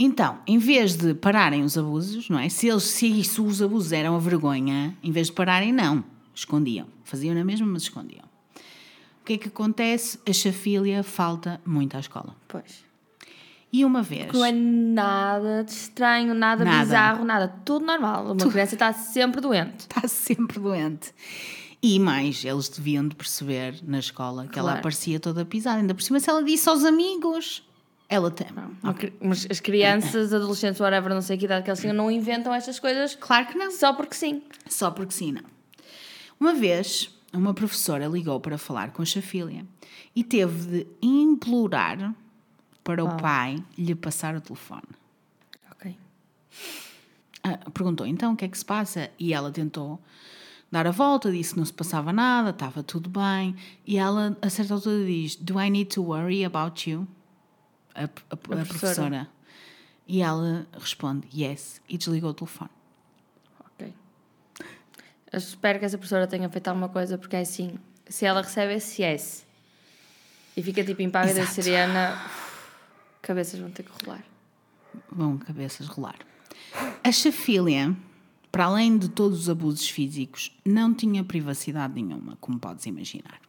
Então, 0.00 0.38
em 0.46 0.58
vez 0.58 0.94
de 0.96 1.12
pararem 1.12 1.64
os 1.64 1.76
abusos, 1.76 2.28
não 2.28 2.38
é? 2.38 2.48
Se, 2.48 2.68
eles, 2.68 2.84
se 2.84 3.06
isso, 3.08 3.44
os 3.44 3.60
abusos 3.60 3.90
eram 3.92 4.14
a 4.14 4.18
vergonha, 4.20 4.96
em 5.02 5.10
vez 5.10 5.26
de 5.26 5.32
pararem, 5.32 5.72
não. 5.72 6.04
Escondiam. 6.32 6.86
Faziam 7.02 7.34
na 7.34 7.44
mesma, 7.44 7.66
mas 7.66 7.82
escondiam. 7.82 8.24
O 9.20 9.24
que 9.24 9.32
é 9.32 9.38
que 9.38 9.48
acontece? 9.48 10.18
A 10.26 10.32
chafília 10.32 11.02
falta 11.02 11.60
muito 11.66 11.96
à 11.96 12.00
escola. 12.00 12.36
Pois. 12.46 12.84
E 13.72 13.84
uma 13.84 14.00
vez. 14.02 14.32
Não 14.32 14.44
é 14.44 14.52
nada 14.52 15.64
de 15.64 15.72
estranho, 15.72 16.32
nada, 16.32 16.64
Nada. 16.64 16.78
bizarro, 16.84 17.24
nada. 17.24 17.48
Tudo 17.64 17.84
normal. 17.84 18.24
Uma 18.32 18.36
criança 18.50 18.74
está 18.76 18.92
sempre 18.92 19.40
doente. 19.40 19.80
está 19.80 20.06
sempre 20.08 20.58
doente. 20.60 21.12
E 21.82 21.98
mais, 21.98 22.44
eles 22.44 22.68
deviam 22.68 23.06
de 23.06 23.14
perceber 23.14 23.74
na 23.82 23.98
escola 23.98 24.46
que 24.46 24.58
ela 24.58 24.68
Claro. 24.68 24.78
aparecia 24.80 25.20
toda 25.20 25.44
pisada. 25.44 25.80
Ainda 25.80 25.94
por 25.94 26.02
cima, 26.02 26.18
se 26.20 26.30
ela 26.30 26.42
disse 26.42 26.68
aos 26.68 26.84
amigos, 26.84 27.62
ela 28.08 28.30
tem. 28.30 28.46
Cri- 28.96 29.12
Mas 29.20 29.46
as 29.50 29.60
crianças, 29.60 30.32
adolescentes, 30.32 30.80
whatever, 30.80 31.12
não 31.12 31.20
sei 31.22 31.36
que 31.36 31.44
idade 31.44 31.64
que 31.64 31.70
eles 31.70 31.80
tinham, 31.80 31.94
não 31.94 32.10
inventam 32.10 32.54
estas 32.54 32.78
coisas 32.80 33.14
Claro 33.14 33.46
que 33.48 33.58
não. 33.58 33.70
só 33.70 33.92
porque 33.92 34.14
sim. 34.14 34.42
Só 34.68 34.90
porque 34.90 35.12
sim, 35.12 35.32
não. 35.32 35.42
Uma 36.40 36.54
vez, 36.54 37.10
uma 37.32 37.52
professora 37.52 38.06
ligou 38.06 38.38
para 38.40 38.56
falar 38.56 38.92
com 38.92 39.02
a 39.02 39.04
Chafília 39.04 39.66
e 40.16 40.22
teve 40.24 40.66
de 40.84 40.86
implorar 41.02 42.14
para 42.82 43.04
o 43.04 43.16
pai 43.16 43.62
lhe 43.76 43.94
passar 43.94 44.34
o 44.36 44.40
telefone. 44.40 44.82
Ok. 45.72 45.96
Ah, 47.44 47.58
perguntou 47.72 48.06
então 48.06 48.32
o 48.32 48.36
que 48.36 48.44
é 48.44 48.48
que 48.48 48.56
se 48.58 48.64
passa 48.64 49.10
e 49.18 49.32
ela 49.34 49.50
tentou 49.50 50.00
dar 50.70 50.86
a 50.86 50.90
volta, 50.90 51.30
disse 51.30 51.52
que 51.54 51.58
não 51.58 51.66
se 51.66 51.72
passava 51.72 52.12
nada, 52.12 52.50
estava 52.50 52.82
tudo 52.82 53.08
bem 53.10 53.54
e 53.86 53.96
ela 53.98 54.36
a 54.42 54.48
certa 54.50 54.74
altura 54.74 55.04
diz 55.04 55.36
Do 55.36 55.60
I 55.60 55.70
need 55.70 55.90
to 55.94 56.02
worry 56.02 56.44
about 56.44 56.88
you? 56.90 57.06
A, 57.98 58.04
a- 58.04 58.04
a 58.04 58.36
professora. 58.36 58.64
professora. 58.66 59.28
E 60.06 60.22
ela 60.22 60.66
responde 60.72 61.28
Yes 61.34 61.82
e 61.88 61.98
desligou 61.98 62.30
o 62.30 62.34
telefone. 62.34 62.70
Ok. 63.60 63.92
Eu 65.32 65.38
espero 65.38 65.78
que 65.78 65.84
essa 65.84 65.98
professora 65.98 66.26
tenha 66.26 66.48
feito 66.48 66.68
alguma 66.68 66.88
coisa, 66.88 67.18
porque 67.18 67.36
é 67.36 67.40
assim, 67.40 67.78
se 68.08 68.24
ela 68.24 68.40
recebe 68.40 68.72
esse 68.74 69.02
yes 69.02 69.46
e 70.56 70.62
fica 70.62 70.82
tipo 70.82 71.02
impávida 71.02 71.40
Exato. 71.40 71.54
serena, 71.62 72.24
cabeças 73.20 73.60
vão 73.60 73.70
ter 73.70 73.82
que 73.82 73.90
rolar. 74.04 74.24
Vão 75.12 75.36
cabeças 75.36 75.86
rolar. 75.88 76.16
A 77.04 77.12
Chafília, 77.12 77.94
para 78.50 78.64
além 78.64 78.96
de 78.96 79.08
todos 79.10 79.40
os 79.40 79.50
abusos 79.50 79.88
físicos, 79.88 80.56
não 80.64 80.94
tinha 80.94 81.22
privacidade 81.22 81.94
nenhuma, 81.94 82.36
como 82.40 82.58
podes 82.58 82.86
imaginar. 82.86 83.40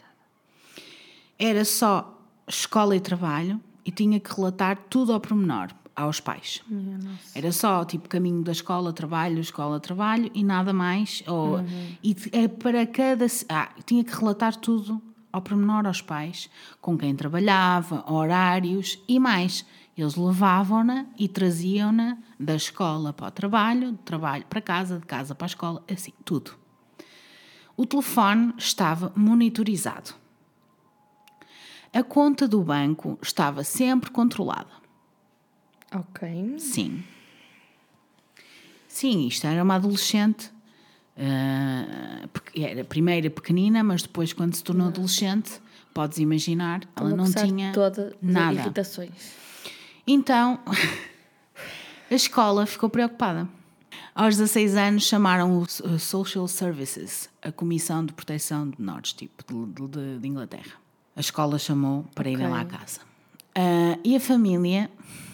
Era 1.38 1.63
só 1.63 2.21
escola 2.47 2.95
e 2.95 2.99
trabalho 2.99 3.62
e 3.89 3.91
tinha 3.91 4.19
que 4.19 4.32
relatar 4.36 4.78
tudo 4.88 5.12
ao 5.12 5.19
pormenor 5.19 5.69
aos 5.95 6.19
pais. 6.19 6.62
Era 7.34 7.52
só 7.52 7.84
tipo 7.84 8.08
caminho 8.08 8.43
da 8.43 8.52
escola, 8.52 8.93
trabalho, 8.93 9.39
escola, 9.39 9.80
trabalho 9.80 10.30
e 10.36 10.43
nada 10.43 10.71
mais. 10.71 11.23
Ou, 11.28 11.58
E 12.04 12.13
t- 12.13 12.30
é 12.32 12.47
para 12.47 12.86
cada. 12.86 13.25
Ah, 13.49 13.69
tinha 13.86 14.04
que 14.04 14.15
relatar 14.15 14.56
tudo 14.56 15.02
ao 15.34 15.41
pormenor 15.41 15.88
aos 15.88 16.02
pais, 16.02 16.49
com 16.80 16.95
quem 16.97 17.15
trabalhava, 17.15 18.04
horários 18.12 18.99
e 19.08 19.19
mais. 19.19 19.65
Eles 19.97 20.15
levavam-na 20.15 21.08
e 21.17 21.28
traziam-na 21.28 22.17
da 22.39 22.56
escola 22.56 23.12
para 23.12 23.28
o 23.28 23.32
trabalho, 23.32 23.91
do 23.91 23.97
trabalho 23.97 24.45
para 24.49 24.62
casa, 24.62 24.99
de 24.99 25.06
casa 25.06 25.34
para 25.36 25.45
a 25.45 25.49
escola, 25.54 25.84
assim, 25.91 26.13
tudo. 26.23 26.52
O 27.75 27.86
telefone 27.86 28.54
estava 28.58 29.12
monitorizado. 29.15 30.12
A 31.93 32.04
conta 32.04 32.47
do 32.47 32.62
banco 32.63 33.17
estava 33.21 33.63
sempre 33.63 34.12
controlada. 34.12 34.69
Ok. 35.93 36.56
Sim. 36.60 37.04
Sim, 38.88 39.28
isto 39.28 39.45
era 39.47 39.63
uma 39.63 39.75
adolescente. 39.75 40.52
porque 42.32 42.62
era 42.62 42.84
primeiro 42.84 43.30
pequenina, 43.32 43.84
mas 43.84 44.02
depois, 44.04 44.32
quando 44.34 44.54
se 44.56 44.63
tornou 44.63 44.88
adolescente, 44.88 45.60
podes 45.93 46.17
imaginar, 46.19 46.82
ela 46.95 47.10
não 47.15 47.32
tinha 47.32 47.71
toda 47.73 48.15
nada. 48.21 48.54
irritações. 48.62 49.34
Então, 50.08 50.60
a 52.10 52.13
escola 52.13 52.65
ficou 52.65 52.89
preocupada. 52.89 53.47
Aos 54.15 54.36
16 54.38 54.75
anos 54.75 55.04
chamaram 55.04 55.58
o 55.60 55.62
uh, 55.63 55.99
Social 55.99 56.47
Services, 56.47 57.30
a 57.41 57.52
Comissão 57.52 58.06
de 58.06 58.12
Proteção 58.13 58.69
de 58.69 58.80
Menores, 58.80 59.13
tipo, 59.13 59.43
de, 59.65 59.88
de- 59.88 60.19
de 60.19 60.28
Inglaterra. 60.28 60.73
A 61.19 61.21
escola 61.21 61.60
chamou 61.60 62.05
para 62.15 62.29
irem 62.29 62.45
Ok. 62.45 62.55
lá 62.55 62.62
à 62.62 62.65
casa. 62.65 63.01
Ah, 63.53 63.99
e 64.05 64.15
a 64.15 64.21
família, 64.21 64.89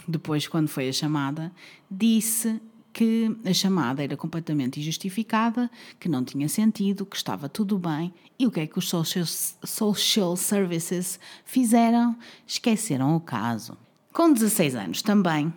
depois, 0.08 0.48
quando 0.48 0.67
foi 0.67 0.89
a 0.89 0.91
chamada, 0.91 1.52
disse 1.91 2.60
que 2.91 3.38
a 3.45 3.54
chamada 3.54 4.04
era 4.04 4.17
completamente 4.17 4.80
injustificada, 4.80 5.69
que 6.00 6.10
não 6.10 6.24
tinha 6.26 6.50
sentido, 6.50 7.06
que 7.06 7.15
estava 7.15 7.48
tudo 7.48 7.78
bem. 7.78 8.12
E 8.39 8.48
o 8.48 8.52
que 8.52 8.62
é 8.62 8.65
que 8.65 8.80
os 8.80 8.89
social, 8.89 9.26
social 9.63 10.36
Services 10.36 11.19
fizeram? 11.45 12.17
Esqueceram 12.48 13.15
o 13.15 13.19
caso. 13.19 13.78
Com 14.12 14.34
16 14.34 14.74
anos 14.74 15.02
também, 15.04 15.54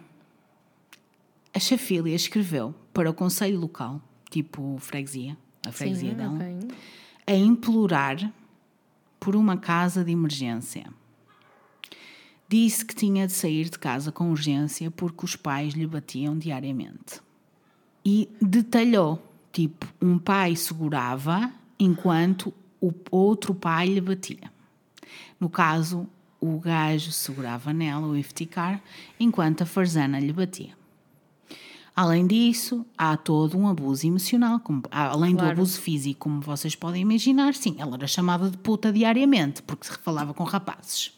a 1.55 1.59
Chafília 1.59 2.15
escreveu 2.15 2.75
para 2.93 3.09
o 3.09 3.15
conselho 3.15 3.59
local, 3.59 3.99
tipo 4.29 4.77
freguesia, 4.79 5.39
a 5.67 5.73
freguesia 5.73 6.11
Sim, 6.11 6.17
dela, 6.17 6.35
ok. 6.35 6.69
a 7.27 7.33
implorar 7.35 8.31
por 9.19 9.37
uma 9.37 9.57
casa 9.57 10.05
de 10.05 10.13
emergência. 10.13 10.87
Disse 12.49 12.85
que 12.85 12.95
tinha 12.95 13.27
de 13.27 13.33
sair 13.33 13.69
de 13.69 13.79
casa 13.79 14.11
com 14.11 14.31
urgência 14.31 14.91
porque 14.91 15.25
os 15.25 15.37
pais 15.37 15.75
lhe 15.75 15.87
batiam 15.87 16.39
diariamente. 16.39 17.21
E 18.05 18.29
detalhou, 18.41 19.23
tipo, 19.53 19.87
um 20.01 20.19
pai 20.19 20.57
segurava 20.57 21.53
enquanto 21.79 22.55
o 22.81 22.93
outro 23.11 23.55
pai 23.55 23.89
lhe 23.89 24.01
batia. 24.01 24.51
No 25.39 25.51
caso, 25.51 26.09
o 26.41 26.59
gajo 26.59 27.13
segurava 27.13 27.73
nela, 27.73 28.07
o 28.07 28.17
ifticar, 28.17 28.83
enquanto 29.19 29.63
a 29.63 29.67
farzana 29.67 30.19
lhe 30.19 30.33
batia. 30.33 30.78
Além 32.01 32.29
disso, 32.29 32.87
há 32.97 33.17
todo 33.17 33.59
um 33.59 33.67
abuso 33.67 34.07
emocional, 34.07 34.61
como- 34.61 34.85
além 34.89 35.33
do 35.33 35.39
Claro. 35.39 35.55
abuso 35.55 35.81
físico, 35.81 36.21
como 36.21 36.41
vocês 36.41 36.77
podem 36.77 37.03
imaginar. 37.03 37.55
Sim, 37.57 37.75
ela 37.77 37.97
era 37.97 38.07
chamada 38.07 38.49
de 38.49 38.57
puta 38.57 38.93
diariamente, 38.93 39.63
porque 39.65 39.85
se 39.89 39.99
falava 39.99 40.33
com 40.33 40.45
rapazes. 40.45 41.11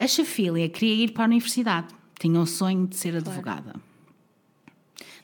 A 0.00 0.08
Chafília 0.08 0.68
queria 0.68 1.04
ir 1.04 1.12
para 1.12 1.22
a 1.22 1.26
universidade, 1.26 1.94
tinha 2.18 2.40
o 2.40 2.44
sonho 2.44 2.88
de 2.88 2.96
ser 2.96 3.14
advogada. 3.14 3.76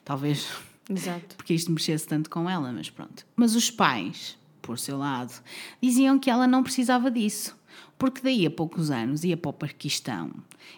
Talvez 0.05 0.47
Exato. 0.89 1.35
porque 1.35 1.53
isto 1.53 1.69
mexesse 1.73 2.07
tanto 2.07 2.29
com 2.29 2.49
ela, 2.49 2.71
mas 2.71 2.89
pronto. 2.89 3.25
Mas 3.35 3.55
os 3.55 3.69
pais, 3.69 4.37
por 4.61 4.79
seu 4.79 4.97
lado, 4.97 5.33
diziam 5.81 6.17
que 6.17 6.29
ela 6.29 6.47
não 6.47 6.63
precisava 6.63 7.11
disso, 7.11 7.57
porque 7.97 8.21
daí 8.21 8.45
a 8.45 8.49
poucos 8.51 8.89
anos 8.89 9.25
ia 9.25 9.35
para 9.35 9.49
o 9.49 9.53
Paquistão, 9.53 10.31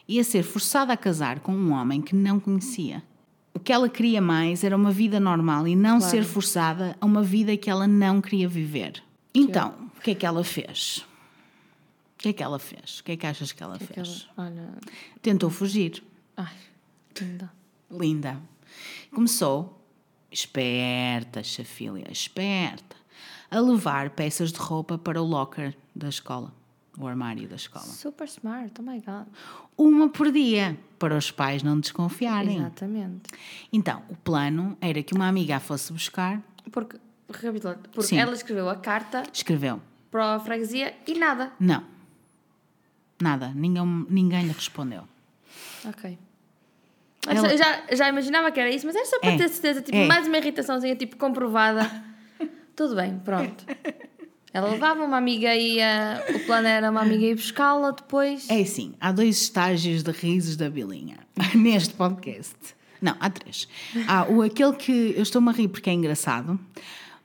ia 0.07 0.23
ser 0.23 0.41
forçada 0.41 0.91
a 0.93 0.97
casar 0.97 1.41
com 1.41 1.53
um 1.55 1.73
homem 1.73 2.01
que 2.01 2.15
não 2.15 2.39
conhecia. 2.39 3.03
O 3.53 3.59
que 3.59 3.71
ela 3.73 3.89
queria 3.89 4.21
mais 4.21 4.63
era 4.63 4.75
uma 4.75 4.91
vida 4.91 5.19
normal 5.19 5.67
e 5.67 5.75
não 5.75 5.97
Claro. 5.99 6.11
ser 6.11 6.23
forçada 6.23 6.95
a 6.99 7.05
uma 7.05 7.21
vida 7.21 7.55
que 7.57 7.69
ela 7.69 7.85
não 7.87 8.21
queria 8.21 8.47
viver. 8.47 9.03
Então, 9.33 9.75
o 9.97 10.01
que 10.01 10.11
é 10.11 10.15
que 10.15 10.25
ela 10.25 10.43
fez? 10.43 11.05
O 12.15 12.17
que 12.19 12.29
é 12.29 12.33
que 12.33 12.43
ela 12.43 12.59
fez? 12.59 12.99
O 12.99 13.03
que 13.03 13.11
é 13.13 13.17
que 13.17 13.25
achas 13.27 13.51
que 13.51 13.61
ela 13.63 13.75
Aquela, 13.75 14.05
fez? 14.05 14.27
olha. 14.37 14.69
Tentou 15.21 15.49
fugir. 15.49 16.03
Ai, 16.37 16.53
linda. 17.19 17.51
Linda. 17.91 18.39
Começou, 19.13 19.81
esperta, 20.31 21.43
Chafília, 21.43 22.07
esperta, 22.11 22.95
a 23.49 23.59
levar 23.59 24.11
peças 24.11 24.51
de 24.51 24.59
roupa 24.59 24.97
para 24.97 25.21
o 25.21 25.25
locker 25.25 25.75
da 25.95 26.07
escola, 26.09 26.53
o 26.97 27.07
armário 27.07 27.47
da 27.47 27.55
escola. 27.55 27.85
Super 27.85 28.25
smart, 28.27 28.73
oh 28.79 28.83
my 28.83 28.99
god. 29.01 29.27
Uma 29.77 30.09
por 30.09 30.31
dia, 30.31 30.77
para 30.99 31.17
os 31.17 31.31
pais 31.31 31.63
não 31.63 31.79
desconfiarem. 31.79 32.57
Exatamente. 32.57 33.29
Então, 33.71 34.03
o 34.09 34.15
plano 34.15 34.77
era 34.81 35.01
que 35.01 35.13
uma 35.13 35.27
amiga 35.27 35.55
a 35.57 35.59
fosse 35.59 35.91
buscar, 35.93 36.41
Porque, 36.71 36.97
recapitulando, 37.31 37.79
porque 37.89 38.01
Sim. 38.03 38.17
ela 38.17 38.33
escreveu 38.33 38.69
a 38.69 38.75
carta 38.75 39.23
escreveu. 39.33 39.81
para 40.11 40.35
a 40.35 40.39
freguesia 40.39 40.93
e 41.07 41.13
nada. 41.17 41.51
Não. 41.59 41.83
Nada, 43.21 43.51
ninguém, 43.55 44.05
ninguém 44.09 44.43
lhe 44.47 44.51
respondeu. 44.51 45.03
Ok. 45.85 46.17
Ela- 47.27 47.51
Eu 47.51 47.57
já, 47.57 47.83
já 47.95 48.09
imaginava 48.09 48.51
que 48.51 48.59
era 48.59 48.69
isso, 48.69 48.85
mas 48.85 48.95
era 48.95 49.05
só 49.05 49.19
para 49.19 49.31
É. 49.31 49.37
ter 49.37 49.47
certeza, 49.49 49.81
tipo, 49.81 49.95
É. 49.97 50.07
mais 50.07 50.27
uma 50.27 50.37
irritaçãozinha, 50.37 50.95
tipo, 50.95 51.15
comprovada. 51.17 51.81
Tudo 52.75 52.95
bem, 52.95 53.19
pronto. 53.19 53.63
Ela 54.53 54.69
levava 54.71 55.03
uma 55.03 55.17
amiga 55.17 55.55
e 55.55 55.75
ia, 55.77 56.23
o 56.35 56.39
plano 56.45 56.67
era 56.67 56.91
uma 56.91 57.01
amiga 57.01 57.25
ir 57.25 57.35
buscá-la 57.35 57.91
depois. 57.91 58.49
É 58.49 58.59
assim, 58.61 58.93
há 58.99 59.11
dois 59.11 59.41
estágios 59.41 60.03
de 60.03 60.11
risos 60.11 60.57
da 60.57 60.69
Bilinha 60.69 61.19
neste 61.55 61.93
podcast. 61.93 62.55
Não, 63.01 63.15
há 63.19 63.29
três. 63.29 63.67
Há 64.07 64.25
o 64.29 64.41
aquele 64.41 64.73
que 64.73 65.13
eu 65.15 65.23
estou-me 65.23 65.49
a 65.49 65.53
rir 65.53 65.69
porque 65.69 65.89
é 65.89 65.93
engraçado, 65.93 66.59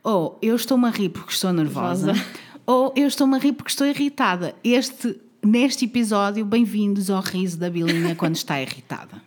ou 0.04 0.38
eu 0.40 0.54
estou-me 0.54 0.86
a 0.86 0.90
rir 0.90 1.08
porque 1.08 1.32
estou 1.32 1.52
nervosa, 1.52 2.12
Nervosa. 2.12 2.28
ou 2.64 2.94
eu 2.96 3.08
estou-me 3.08 3.34
a 3.36 3.38
rir 3.40 3.52
porque 3.54 3.70
estou 3.70 3.86
irritada. 3.86 4.54
Este, 4.62 5.20
neste 5.44 5.84
episódio, 5.84 6.44
bem-vindos 6.44 7.10
ao 7.10 7.20
riso 7.20 7.58
da 7.58 7.68
Bilinha 7.68 8.14
quando 8.14 8.36
está 8.36 8.62
irritada. 8.62 9.20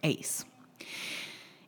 É 0.00 0.08
isso. 0.10 0.46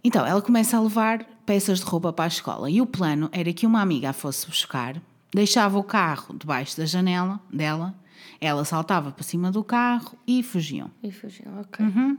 Então, 0.04 0.24
ela 0.24 0.40
começa 0.40 0.76
a 0.76 0.80
levar 0.80 1.24
peças 1.44 1.80
de 1.80 1.84
roupa 1.84 2.12
para 2.12 2.24
a 2.24 2.28
escola 2.28 2.70
e 2.70 2.80
o 2.80 2.86
plano 2.86 3.28
era 3.32 3.52
que 3.52 3.66
uma 3.66 3.80
amiga 3.80 4.10
a 4.10 4.12
fosse 4.12 4.46
buscar, 4.46 5.00
deixava 5.34 5.78
o 5.78 5.84
carro 5.84 6.36
debaixo 6.36 6.76
da 6.76 6.84
janela 6.84 7.40
dela, 7.52 7.94
ela 8.40 8.64
saltava 8.64 9.10
para 9.12 9.22
cima 9.22 9.50
do 9.50 9.62
carro 9.64 10.18
e 10.26 10.42
fugiam. 10.42 10.90
E 11.02 11.10
fugiu, 11.10 11.46
ok. 11.60 11.84
Uhum. 11.84 12.18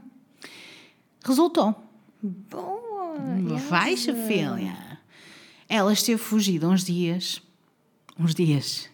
Resultou. 1.24 1.74
Boa! 2.22 3.18
Vai, 3.68 3.92
yes. 3.92 4.04
filha. 4.26 4.98
Ela 5.68 5.92
esteve 5.92 6.20
fugida 6.20 6.68
uns 6.68 6.84
dias, 6.84 7.42
uns 8.18 8.34
dias, 8.34 8.88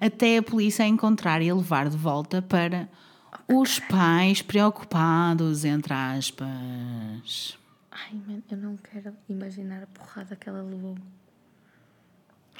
até 0.00 0.38
a 0.38 0.42
polícia 0.42 0.84
a 0.84 0.88
encontrar 0.88 1.42
e 1.42 1.50
a 1.50 1.54
levar 1.54 1.88
de 1.88 1.96
volta 1.96 2.42
para 2.42 2.88
os 3.48 3.78
pais 3.78 4.42
preocupados, 4.42 5.64
entre 5.64 5.92
aspas. 5.92 7.58
Ai, 7.90 8.14
man, 8.26 8.42
eu 8.50 8.56
não 8.56 8.76
quero 8.76 9.14
imaginar 9.28 9.82
a 9.82 9.86
porrada 9.86 10.36
que 10.36 10.48
ela 10.48 10.62
levou. 10.62 10.96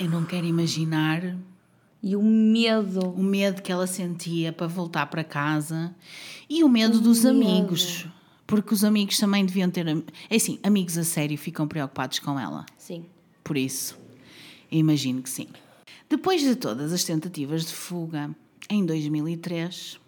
Eu 0.01 0.09
não 0.09 0.25
quero 0.25 0.47
imaginar 0.47 1.37
E 2.03 2.17
o 2.17 2.23
medo. 2.23 3.11
o 3.11 3.23
medo 3.23 3.61
que 3.63 3.71
ela 3.71 3.87
sentia 3.87 4.53
para 4.53 4.67
voltar 4.67 5.07
para 5.07 5.23
casa 5.23 5.95
e 6.49 6.65
o 6.65 6.69
medo 6.69 7.01
dos 7.01 7.23
medo. 7.25 7.37
amigos. 7.37 8.07
Porque 8.47 8.75
os 8.75 8.83
amigos 8.83 9.17
também 9.19 9.45
deviam 9.45 9.71
ter. 9.71 9.87
É 10.29 10.37
assim, 10.37 10.59
amigos 10.63 10.97
a 10.99 11.05
sério 11.05 11.37
ficam 11.39 11.69
preocupados 11.69 12.19
com 12.19 12.39
ela. 12.41 12.67
Sim. 12.77 13.05
Por 13.45 13.57
isso, 13.57 13.97
eu 14.73 14.79
imagino 14.79 15.23
que 15.23 15.31
sim. 15.31 15.47
Depois 16.09 16.41
de 16.41 16.57
todas 16.57 16.93
as 16.93 17.05
tentativas 17.05 17.67
de 17.67 17.73
fuga, 17.75 18.31
em 18.69 18.85
2003, 18.85 20.01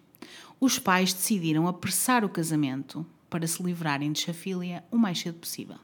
os 0.60 0.78
pais 0.78 1.12
decidiram 1.12 1.68
apressar 1.68 2.24
o 2.24 2.28
casamento 2.28 3.06
para 3.30 3.46
se 3.46 3.62
livrarem 3.62 4.10
de 4.10 4.20
Chafília 4.20 4.82
o 4.90 4.96
mais 4.96 5.20
cedo 5.20 5.38
possível. 5.38 5.76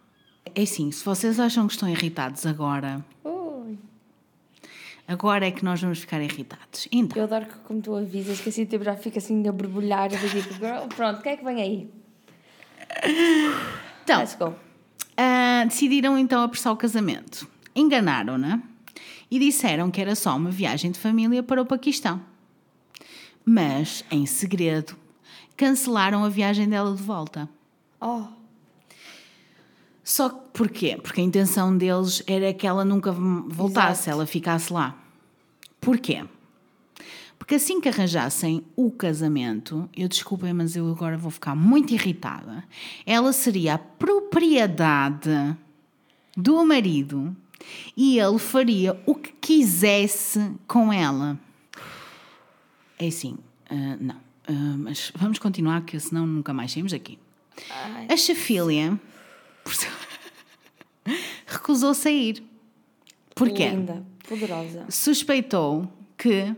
É 0.54 0.62
assim, 0.62 0.90
se 0.90 1.04
vocês 1.04 1.38
acham 1.38 1.66
que 1.68 1.74
estão 1.74 1.88
irritados 1.88 2.44
agora, 2.46 3.04
Ui. 3.22 3.32
Agora 5.08 5.46
é 5.46 5.50
que 5.50 5.64
nós 5.64 5.80
vamos 5.80 5.98
ficar 5.98 6.20
irritados. 6.20 6.86
Então, 6.92 7.16
Eu 7.16 7.24
adoro 7.24 7.46
que, 7.46 7.58
como 7.60 7.80
tu 7.80 7.96
avisas, 7.96 8.40
que 8.40 8.50
assim 8.50 8.64
tipo, 8.66 8.84
já 8.84 8.94
fica 8.94 9.18
assim 9.18 9.46
a 9.48 9.52
borbulhar. 9.52 10.08
Digo, 10.08 10.26
girl, 10.54 10.86
pronto, 10.94 11.18
o 11.20 11.22
que 11.22 11.30
é 11.30 11.36
que 11.36 11.44
vem 11.44 11.60
aí? 11.60 11.90
então 14.04 14.20
Let's 14.20 14.36
go. 14.36 14.54
Ah, 15.16 15.64
decidiram 15.66 16.16
então 16.18 16.42
apressar 16.42 16.72
o 16.72 16.76
casamento. 16.76 17.48
Enganaram-na 17.74 18.62
e 19.30 19.38
disseram 19.38 19.90
que 19.90 20.00
era 20.00 20.14
só 20.14 20.36
uma 20.36 20.50
viagem 20.50 20.90
de 20.90 20.98
família 20.98 21.42
para 21.42 21.60
o 21.60 21.66
Paquistão. 21.66 22.20
Mas, 23.44 24.04
em 24.10 24.26
segredo, 24.26 24.94
cancelaram 25.56 26.24
a 26.24 26.28
viagem 26.28 26.68
dela 26.68 26.94
de 26.94 27.02
volta. 27.02 27.48
Oh, 28.00 28.24
Só 30.18 30.28
que 30.30 30.48
porquê? 30.52 30.98
Porque 31.00 31.20
a 31.20 31.24
intenção 31.24 31.78
deles 31.78 32.24
era 32.26 32.52
que 32.52 32.66
ela 32.66 32.84
nunca 32.84 33.12
voltasse, 33.12 34.02
Exato. 34.02 34.10
ela 34.10 34.26
ficasse 34.26 34.72
lá. 34.72 34.98
Porquê? 35.80 36.24
Porque 37.38 37.54
assim 37.54 37.80
que 37.80 37.88
arranjassem 37.88 38.64
o 38.74 38.90
casamento, 38.90 39.88
eu 39.96 40.08
desculpem, 40.08 40.52
mas 40.52 40.74
eu 40.74 40.90
agora 40.90 41.16
vou 41.16 41.30
ficar 41.30 41.54
muito 41.54 41.94
irritada. 41.94 42.64
Ela 43.06 43.32
seria 43.32 43.74
a 43.74 43.78
propriedade 43.78 45.56
do 46.36 46.66
marido 46.66 47.36
e 47.96 48.18
ele 48.18 48.40
faria 48.40 49.00
o 49.06 49.14
que 49.14 49.30
quisesse 49.40 50.50
com 50.66 50.92
ela. 50.92 51.38
É 52.98 53.06
assim, 53.06 53.38
ah, 53.70 53.96
não. 54.00 54.16
Ah, 54.48 54.76
mas 54.78 55.12
vamos 55.14 55.38
continuar, 55.38 55.82
que 55.82 56.00
senão 56.00 56.26
nunca 56.26 56.52
mais 56.52 56.72
saímos 56.72 56.92
aqui. 56.92 57.20
A 58.08 58.16
Chafília 58.16 58.98
por 59.62 59.72
seu- 59.74 59.97
recusou 61.46 61.94
sair. 61.94 62.42
Porquê? 63.34 63.68
Linda, 63.68 64.04
poderosa. 64.28 64.84
Suspeitou 64.90 65.90
que 66.16 66.54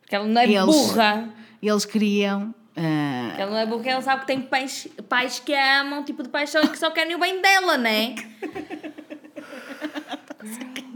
Porque 0.00 0.16
ela 0.16 0.26
não 0.26 0.40
é 0.40 0.44
Eles- 0.44 0.64
burra. 0.64 1.28
eles 1.62 1.84
queriam. 1.84 2.54
Porque 2.74 3.42
ela 3.42 3.50
não 3.50 3.58
é 3.58 3.66
burra, 3.66 3.90
ela 3.90 4.02
sabe 4.02 4.22
que 4.22 4.26
tem 4.26 4.40
pais, 4.40 4.88
pais 5.08 5.38
que 5.38 5.52
a 5.54 5.82
amam, 5.82 6.02
tipo 6.02 6.22
de 6.22 6.30
paixão, 6.30 6.62
e 6.64 6.68
que 6.68 6.78
só 6.78 6.90
querem 6.90 7.14
o 7.14 7.18
bem 7.18 7.40
dela, 7.42 7.76
né? 7.76 8.14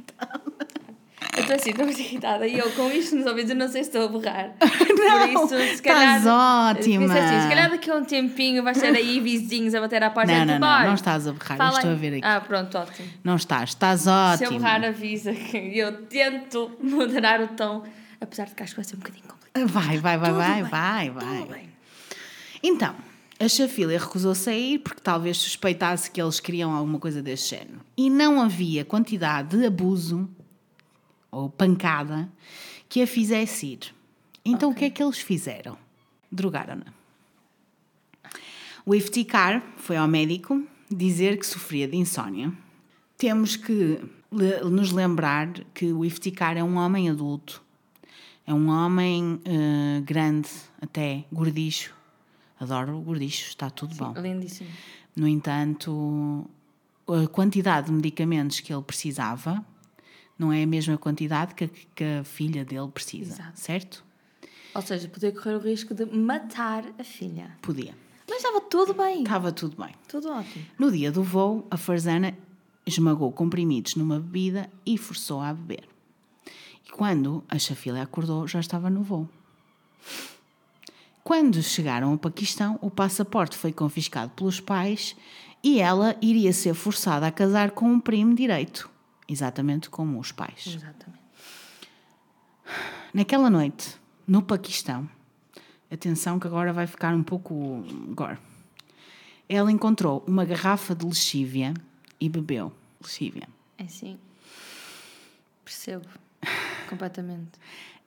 Estou 1.47 1.57
assim, 1.57 1.71
estou 1.71 1.85
muito 1.87 2.01
irritada. 2.01 2.47
E 2.47 2.59
eu, 2.59 2.71
com 2.73 2.91
isto 2.91 3.15
nos 3.15 3.25
ouvidos, 3.27 3.51
eu 3.51 3.57
não 3.57 3.69
sei 3.69 3.85
se 3.85 3.91
estou 3.91 4.05
a 4.05 4.09
borrar. 4.09 4.51
Não, 4.61 5.47
Por 5.49 5.59
isso, 5.61 5.77
se 5.77 5.83
calhar. 5.83 6.19
estás 6.19 6.27
ótima. 6.27 7.05
Assim, 7.15 7.41
se 7.43 7.49
calhar 7.49 7.71
daqui 7.71 7.91
a 7.91 7.95
um 7.95 8.05
tempinho 8.05 8.63
vais 8.65 8.79
ter 8.79 8.89
aí 8.89 9.21
vizinhos 9.21 9.75
a 9.75 9.81
bater 9.81 10.03
à 10.03 10.11
porta 10.11 10.33
Não, 10.33 10.45
não, 10.45 10.59
não, 10.59 10.69
olha, 10.69 10.87
não 10.89 10.95
estás 10.95 11.29
a 11.29 11.33
berrar, 11.33 11.53
eu 11.53 11.57
fala 11.57 11.77
estou 11.77 11.91
a 11.93 11.95
ver 11.95 12.15
aqui. 12.15 12.21
Ah, 12.25 12.41
pronto, 12.41 12.77
ótimo. 12.77 13.09
Não 13.23 13.37
estás, 13.37 13.71
estás 13.71 14.01
Se 14.39 14.45
eu 14.45 14.53
borrar, 14.53 14.85
avisa 14.85 15.33
que 15.33 15.79
eu 15.79 15.93
tento 16.07 16.73
moderar 16.83 17.41
o 17.41 17.49
tom, 17.49 17.85
apesar 18.21 18.47
de 18.47 18.55
que 18.55 18.63
acho 18.63 18.73
que 18.73 18.81
vai 18.81 18.85
ser 18.85 18.97
um 18.97 18.99
bocadinho 18.99 19.25
complicado. 19.25 19.69
Vai, 19.69 19.99
vai, 19.99 20.19
vai, 20.19 20.31
Tudo 20.31 20.39
vai, 20.39 20.63
bem, 20.63 20.71
vai, 20.71 21.11
vai. 21.11 21.39
Tudo 21.39 21.53
bem. 21.53 21.69
Então, 22.63 22.95
a 23.39 23.49
Chafília 23.49 23.99
recusou 23.99 24.35
sair 24.35 24.79
porque 24.79 25.01
talvez 25.01 25.37
suspeitasse 25.37 26.11
que 26.11 26.21
eles 26.21 26.41
queriam 26.41 26.73
alguma 26.73 26.99
coisa 26.99 27.23
desse 27.23 27.51
género. 27.51 27.81
E 27.97 28.11
não 28.11 28.41
havia 28.41 28.85
quantidade 28.85 29.57
de 29.57 29.67
abuso 29.67 30.29
ou 31.37 31.51
pancada 31.51 32.31
que 32.89 33.03
a 33.03 33.07
fizesse 33.07 33.67
ir. 33.67 33.95
Então, 34.45 34.71
o 34.71 34.75
que 34.75 34.87
é 34.87 34.91
que 34.91 35.03
eles 35.03 35.19
fizeram? 35.19 35.77
Drogaram-na. 36.33 36.95
O 38.85 38.95
Iftikhar 38.95 39.63
foi 39.77 39.97
ao 39.97 40.09
médico 40.09 40.63
dizer 40.91 41.39
que 41.39 41.47
sofria 41.47 41.87
de 41.87 41.97
insónia. 41.97 42.53
Temos 43.19 43.57
que 43.57 44.01
nos 44.65 44.93
lembrar 44.93 45.53
que 45.75 45.93
o 45.93 46.05
Iftikhar 46.05 46.57
é 46.57 46.63
um 46.63 46.77
homem 46.77 47.11
adulto. 47.11 47.63
É 48.47 48.55
um 48.55 48.69
homem 48.71 49.41
eh, 49.45 50.01
grande, 50.03 50.49
até 50.81 51.25
gordicho. 51.33 51.93
Adoro 52.61 53.01
gordicho, 53.01 53.49
está 53.49 53.69
tudo 53.69 53.95
bom. 53.97 54.15
Lindíssimo. 54.17 54.71
No 55.17 55.27
entanto, 55.27 56.49
a 57.09 57.27
quantidade 57.27 57.89
de 57.89 57.93
medicamentos 57.93 58.61
que 58.61 58.73
ele 58.73 58.83
precisava 58.83 59.65
não 60.39 60.53
é 60.53 60.63
a 60.63 60.67
mesma 60.67 60.97
quantidade 60.99 61.55
que 61.55 61.65
a, 61.65 61.69
que 61.95 62.05
a 62.05 62.25
filha 62.25 62.65
dele 62.65 62.89
precisa, 62.89 63.35
Exato. 63.35 63.61
certo? 63.61 64.05
Ou 64.75 64.83
seja, 64.83 65.09
poder 65.09 65.33
correr 65.33 65.55
o 65.57 65.59
risco 65.59 65.95
de 65.95 66.05
matar 66.05 66.85
a 66.99 67.05
filha. 67.05 67.57
Podia. 67.63 67.95
Mas 68.29 68.39
estava 68.39 68.61
tudo 68.61 68.93
bem. 68.93 69.23
Estava 69.23 69.51
tudo 69.53 69.83
bem. 69.83 69.95
Tudo 70.09 70.29
ótimo. 70.31 70.67
No 70.79 70.93
dia 70.93 71.11
do 71.11 71.23
voo, 71.23 71.67
a 71.71 71.77
Farzana 71.77 72.37
esmagou 72.85 73.33
comprimidos 73.33 73.95
numa 73.95 74.21
bebida 74.21 74.69
e 74.85 74.99
forçou-a 74.99 75.49
a 75.49 75.55
beber. 75.55 75.89
E 76.87 76.91
quando 76.91 77.43
a 77.49 77.59
Chafila 77.59 78.03
acordou, 78.03 78.47
já 78.47 78.61
estava 78.61 78.91
no 78.91 79.03
voo. 79.03 79.29
Quando 81.25 81.61
chegaram 81.63 82.11
ao 82.13 82.19
Paquistão, 82.19 82.79
o 82.81 82.91
passaporte 82.91 83.57
foi 83.57 83.73
confiscado 83.73 84.31
pelos 84.37 84.61
pais 84.61 85.17
e 85.63 85.81
ela 85.81 86.15
iria 86.21 86.53
ser 86.53 86.75
forçada 86.75 87.27
a 87.27 87.33
casar 87.33 87.73
com 87.73 87.87
um 87.91 87.99
primo 87.99 88.35
direito, 88.35 88.89
exatamente 89.29 89.91
como 89.91 90.19
os 90.19 90.33
pais. 90.33 90.67
Exatamente. 90.67 91.27
Naquela 93.13 93.49
noite, 93.49 93.97
no 94.27 94.43
Paquistão, 94.43 95.09
atenção 95.91 96.39
que 96.39 96.47
agora 96.47 96.73
vai 96.73 96.87
ficar 96.87 97.15
um 97.15 97.23
pouco 97.23 97.85
gore. 98.11 98.39
Ela 99.49 99.71
encontrou 99.71 100.25
uma 100.27 100.45
garrafa 100.45 100.95
de 100.95 101.07
lexívia 101.07 101.73
e 102.21 102.29
bebeu 102.29 102.73
lexívia. 103.01 103.49
É 103.79 103.87
sim. 103.87 104.19
Percebo. 105.65 106.07
Completamente. 106.89 107.53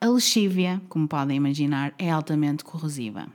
A 0.00 0.08
lexívia, 0.08 0.80
como 0.88 1.08
podem 1.08 1.36
imaginar, 1.36 1.94
é 1.98 2.10
altamente 2.10 2.64
corrosiva 2.64 3.26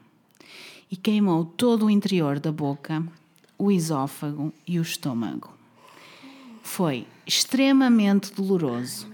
e 0.90 0.96
queimou 0.96 1.46
todo 1.46 1.86
o 1.86 1.90
interior 1.90 2.40
da 2.40 2.52
boca, 2.52 3.04
o 3.58 3.72
esófago 3.72 4.54
e 4.68 4.80
o 4.80 4.82
estômago. 4.82 5.55
Foi 6.66 7.08
extremamente 7.26 8.34
doloroso, 8.34 9.08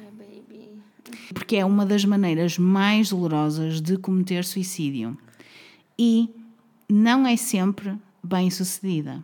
porque 1.34 1.58
é 1.58 1.66
uma 1.66 1.86
das 1.86 2.04
maneiras 2.04 2.58
mais 2.58 3.10
dolorosas 3.10 3.82
de 3.82 3.98
cometer 3.98 4.44
suicídio 4.46 5.16
e 6.00 6.30
não 6.90 7.28
é 7.28 7.36
sempre 7.36 7.96
bem 8.24 8.50
sucedida, 8.50 9.24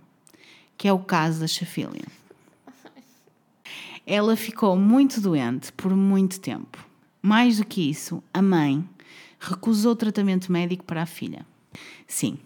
que 0.78 0.90
é 0.90 0.94
o 0.94 1.00
caso 1.00 1.40
da 1.40 1.48
Chafília. 1.48 2.06
Ela 4.06 4.36
ficou 4.36 4.76
muito 4.76 5.20
doente 5.20 5.72
por 5.72 5.96
muito 5.96 6.40
tempo. 6.40 6.86
Mais 7.22 7.58
do 7.58 7.66
que 7.66 7.90
isso, 7.90 8.22
a 8.32 8.42
mãe 8.42 8.88
recusou 9.40 9.96
tratamento 9.96 10.52
médico 10.52 10.84
para 10.84 11.02
a 11.02 11.08
filha. 11.08 11.46
Sim, 12.06 12.38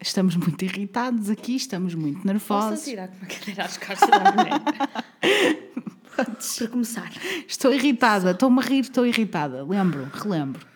estamos 0.00 0.36
muito 0.36 0.64
irritados 0.64 1.30
aqui, 1.30 1.56
estamos 1.56 1.94
muito 1.94 2.16
Posso 2.16 2.26
nervosos. 2.26 2.84
tirar 2.84 3.08
com 3.08 3.16
uma 3.16 3.26
cadeira 3.26 3.64
às 3.64 3.76
costas 3.76 4.08
da 4.10 4.32
mulher? 4.32 4.60
Para 6.16 6.68
começar. 6.68 7.10
Estou 7.46 7.72
irritada, 7.72 8.30
estou-me 8.30 8.58
a 8.60 8.62
rir, 8.62 8.80
estou 8.80 9.06
irritada. 9.06 9.62
Lembro, 9.64 10.10
relembro. 10.14 10.66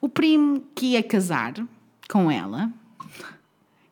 O 0.00 0.08
primo 0.08 0.62
que 0.74 0.86
ia 0.92 1.02
casar 1.02 1.54
com 2.08 2.30
ela, 2.30 2.70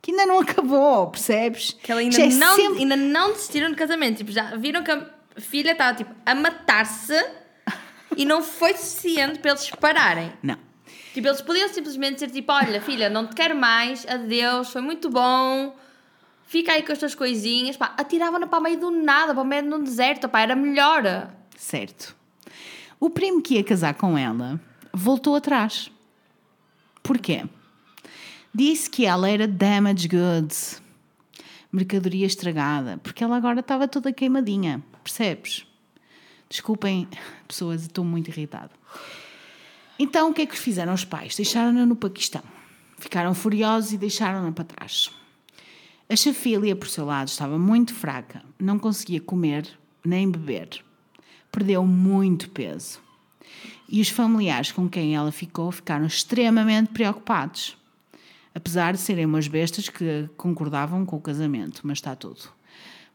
que 0.01 0.11
ainda 0.13 0.27
não 0.27 0.41
acabou, 0.41 1.09
percebes? 1.11 1.77
Que 1.83 1.91
ela 1.91 2.01
ainda, 2.01 2.21
é 2.21 2.29
não, 2.29 2.55
sempre- 2.57 2.79
ainda 2.81 2.97
não 2.97 3.33
desistiram 3.33 3.71
do 3.71 3.77
casamento. 3.77 4.19
Tipo, 4.19 4.31
já 4.31 4.55
viram 4.57 4.83
que 4.85 4.91
a 4.91 5.09
filha 5.39 5.73
estava 5.73 5.97
tipo, 5.97 6.15
a 6.25 6.35
matar-se 6.35 7.15
e 8.17 8.25
não 8.25 8.43
foi 8.43 8.75
suficiente 8.75 9.39
para 9.39 9.53
eles 9.53 9.71
pararem. 9.71 10.33
Não. 10.43 10.57
Tipo, 11.13 11.29
eles 11.29 11.43
podiam 11.43 11.69
simplesmente 11.69 12.15
dizer 12.15 12.31
tipo, 12.31 12.53
olha 12.53 12.81
filha, 12.81 13.11
não 13.11 13.27
te 13.27 13.35
quero 13.35 13.55
mais, 13.55 14.07
adeus, 14.07 14.71
foi 14.71 14.81
muito 14.81 15.11
bom, 15.11 15.77
fica 16.47 16.73
aí 16.73 16.83
com 16.83 16.93
as 16.93 16.99
tuas 16.99 17.15
coisinhas. 17.15 17.77
Pá, 17.77 17.95
atiravam-na 17.99 18.47
para 18.47 18.59
o 18.59 18.63
meio 18.63 18.81
do 18.81 18.91
nada, 18.91 19.35
para 19.35 19.43
o 19.43 19.47
meio 19.47 19.63
de 19.63 19.75
um 19.75 19.83
deserto, 19.83 20.29
pá, 20.29 20.41
era 20.41 20.57
melhor. 20.57 21.31
Certo. 21.57 22.17
O 22.99 23.11
primo 23.11 23.43
que 23.43 23.55
ia 23.55 23.65
casar 23.65 23.95
com 23.95 24.17
ela 24.17 24.61
voltou 24.93 25.37
atrás. 25.37 25.91
Porquê? 27.03 27.45
Disse 28.55 28.89
que 28.89 29.05
ela 29.05 29.29
era 29.29 29.49
damaged 29.49 30.09
goods, 30.09 30.83
mercadoria 31.71 32.27
estragada, 32.27 32.99
porque 33.03 33.25
ela 33.25 33.37
agora 33.37 33.61
estava 33.61 33.89
toda 33.89 34.13
queimadinha, 34.13 34.83
percebes? 35.03 35.67
Desculpem, 36.49 37.09
pessoas, 37.49 37.83
estou 37.83 38.05
muito 38.05 38.29
irritada. 38.29 38.71
Então, 39.99 40.31
o 40.31 40.35
que 40.35 40.43
é 40.43 40.47
que 40.47 40.59
fizeram 40.59 40.93
os 40.93 41.05
pais? 41.05 41.37
Deixaram-na 41.37 41.87
no 41.87 41.97
Paquistão. 41.97 42.43
Ficaram 42.99 43.35
furiosos 43.35 43.93
e 43.93 43.99
deixaram-na 43.99 44.53
para 44.53 44.65
trás. 44.65 45.11
A 46.09 46.17
Chafília, 46.17 46.77
por 46.77 46.89
seu 46.89 47.05
lado, 47.05 47.29
estava 47.29 47.59
muito 47.59 47.95
fraca, 47.95 48.43
não 48.59 48.79
conseguia 48.79 49.21
comer 49.21 49.67
nem 50.05 50.31
beber. 50.31 50.85
Perdeu 51.51 51.87
muito 51.87 52.51
peso. 52.51 53.01
E 53.89 54.01
os 54.01 54.09
familiares 54.09 54.73
com 54.73 54.89
quem 54.89 55.15
ela 55.15 55.33
ficou 55.33 55.71
ficaram 55.71 56.07
extremamente 56.07 56.91
preocupados. 56.91 57.77
Apesar 58.55 58.93
de 58.93 58.99
serem 58.99 59.25
umas 59.25 59.49
bestas 59.49 59.89
que 59.89 60.29
concordavam 60.37 61.07
com 61.07 61.17
o 61.17 61.21
casamento, 61.21 61.81
mas 61.85 61.99
está 61.99 62.15
tudo. 62.15 62.41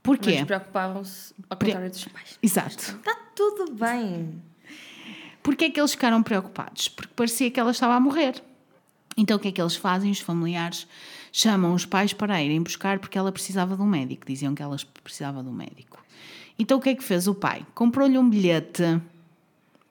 Porquê? 0.01 0.37
Mas 0.37 0.45
preocupavam-se 0.45 1.33
ao 1.49 1.57
contrário 1.57 1.89
dos 1.89 2.05
pais. 2.05 2.39
Exato. 2.41 2.95
Está 2.97 3.15
tudo 3.35 3.73
bem. 3.73 4.41
Porquê 5.47 5.63
é 5.63 5.69
que 5.69 5.79
eles 5.79 5.91
ficaram 5.91 6.21
preocupados? 6.21 6.89
Porque 6.89 7.13
parecia 7.15 7.49
que 7.49 7.57
ela 7.57 7.71
estava 7.71 7.93
a 7.93 8.01
morrer. 8.01 8.43
Então 9.15 9.37
o 9.37 9.39
que 9.39 9.47
é 9.47 9.51
que 9.53 9.61
eles 9.61 9.77
fazem? 9.77 10.11
Os 10.11 10.19
familiares 10.19 10.85
chamam 11.31 11.73
os 11.73 11.85
pais 11.85 12.11
para 12.11 12.43
irem 12.43 12.61
buscar 12.61 12.99
porque 12.99 13.17
ela 13.17 13.31
precisava 13.31 13.77
de 13.77 13.81
um 13.81 13.85
médico. 13.85 14.27
Diziam 14.27 14.53
que 14.53 14.61
ela 14.61 14.75
precisava 15.01 15.41
de 15.41 15.47
um 15.47 15.53
médico. 15.53 16.03
Então 16.59 16.77
o 16.77 16.81
que 16.81 16.89
é 16.89 16.95
que 16.95 17.01
fez 17.01 17.29
o 17.29 17.33
pai? 17.33 17.65
Comprou-lhe 17.73 18.17
um 18.17 18.29
bilhete 18.29 19.01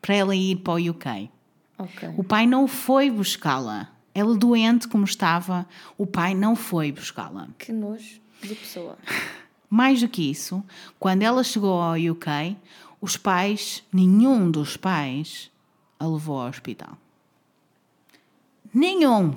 para 0.03 0.15
ela 0.15 0.37
ir 0.37 0.57
para 0.57 0.75
o 0.75 0.91
UK. 0.91 1.31
Ok. 1.79 2.11
O 2.19 2.23
pai 2.23 2.47
não 2.47 2.69
foi 2.69 3.11
buscá-la. 3.11 3.89
Ela 4.15 4.37
doente 4.37 4.87
como 4.87 5.07
estava, 5.07 5.67
o 5.97 6.07
pai 6.07 6.35
não 6.35 6.55
foi 6.55 6.93
buscá-la. 6.93 7.49
Que 7.57 7.73
nojo 7.73 8.21
de 8.43 8.55
pessoa. 8.55 8.99
Mais 9.71 10.03
do 10.03 10.09
que 10.09 10.31
isso, 10.31 10.63
quando 10.99 11.23
ela 11.23 11.43
chegou 11.43 11.81
ao 11.81 11.95
UK, 11.95 12.57
os 13.01 13.17
pais, 13.17 13.83
nenhum 13.93 14.51
dos 14.51 14.77
pais, 14.77 15.51
a 15.99 16.07
levou 16.07 16.41
ao 16.41 16.49
hospital. 16.49 16.97
Nenhum. 18.73 19.35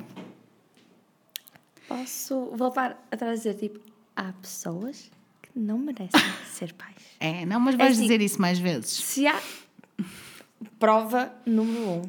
Posso 1.87 2.51
voltar 2.55 3.05
a 3.11 3.17
trazer, 3.17 3.55
tipo, 3.55 3.79
há 4.15 4.31
pessoas 4.33 5.09
que 5.41 5.49
não 5.57 5.77
merecem 5.77 6.19
ser 6.51 6.73
pais. 6.73 6.95
É, 7.19 7.45
não, 7.45 7.59
mas 7.59 7.75
vais 7.75 7.93
assim- 7.93 8.03
dizer 8.03 8.21
isso 8.21 8.39
mais 8.41 8.59
vezes. 8.59 8.91
Se 8.91 9.25
há 9.27 9.39
prova 10.79 11.33
número 11.45 11.89
um, 11.89 12.01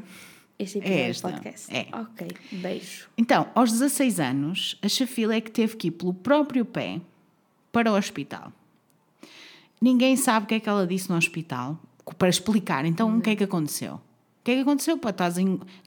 este 0.58 0.78
episódio 0.78 0.98
É 1.02 1.08
esta, 1.10 1.30
podcast. 1.30 1.74
é. 1.76 1.88
Ok, 1.92 2.28
beijo. 2.52 3.08
Então, 3.16 3.50
aos 3.54 3.70
16 3.72 4.20
anos, 4.20 4.78
a 4.82 4.88
Chafila 4.88 5.34
é 5.34 5.40
que 5.40 5.50
teve 5.50 5.76
que 5.76 5.88
ir 5.88 5.92
pelo 5.92 6.12
próprio 6.12 6.64
pé 6.64 7.00
para 7.72 7.90
o 7.90 7.96
hospital. 7.96 8.52
Ninguém 9.80 10.16
sabe 10.16 10.44
o 10.44 10.48
que 10.48 10.54
é 10.56 10.60
que 10.60 10.68
ela 10.68 10.86
disse 10.86 11.08
no 11.08 11.16
hospital 11.16 11.78
para 12.18 12.28
explicar. 12.28 12.84
Então, 12.84 13.16
o 13.16 13.20
que 13.20 13.30
é 13.30 13.36
que 13.36 13.44
aconteceu? 13.44 13.94
O 13.94 14.44
que 14.44 14.50
é 14.50 14.54
que 14.56 14.60
aconteceu? 14.60 14.98
Pá, 14.98 15.10
estás 15.10 15.36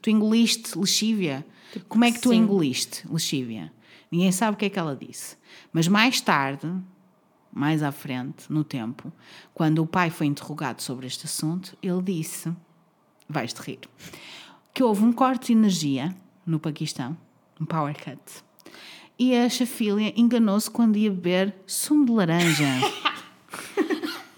tu 0.02 0.10
engoliste 0.10 0.76
lexívia? 0.78 1.46
Como 1.88 2.04
é 2.04 2.12
que 2.12 2.20
tu 2.20 2.30
sim. 2.30 2.36
engoliste 2.36 3.06
lexívia? 3.10 3.72
Ninguém 4.10 4.32
sabe 4.32 4.54
o 4.54 4.56
que 4.56 4.64
é 4.64 4.70
que 4.70 4.78
ela 4.78 4.96
disse. 4.96 5.36
Mas 5.72 5.88
mais 5.88 6.20
tarde, 6.20 6.72
mais 7.52 7.82
à 7.82 7.92
frente, 7.92 8.44
no 8.48 8.64
tempo, 8.64 9.12
quando 9.52 9.80
o 9.80 9.86
pai 9.86 10.10
foi 10.10 10.26
interrogado 10.26 10.82
sobre 10.82 11.06
este 11.06 11.26
assunto, 11.26 11.76
ele 11.82 12.02
disse: 12.02 12.52
vais-te 13.28 13.60
rir, 13.60 13.80
que 14.72 14.82
houve 14.82 15.04
um 15.04 15.12
corte 15.12 15.48
de 15.48 15.52
energia 15.52 16.14
no 16.44 16.58
Paquistão, 16.58 17.16
um 17.60 17.64
power 17.64 17.94
cut, 17.94 18.44
e 19.18 19.36
a 19.36 19.48
Chafília 19.48 20.12
enganou-se 20.16 20.70
quando 20.70 20.96
ia 20.96 21.10
beber 21.10 21.54
sumo 21.66 22.04
de 22.04 22.12
laranja. 22.12 22.66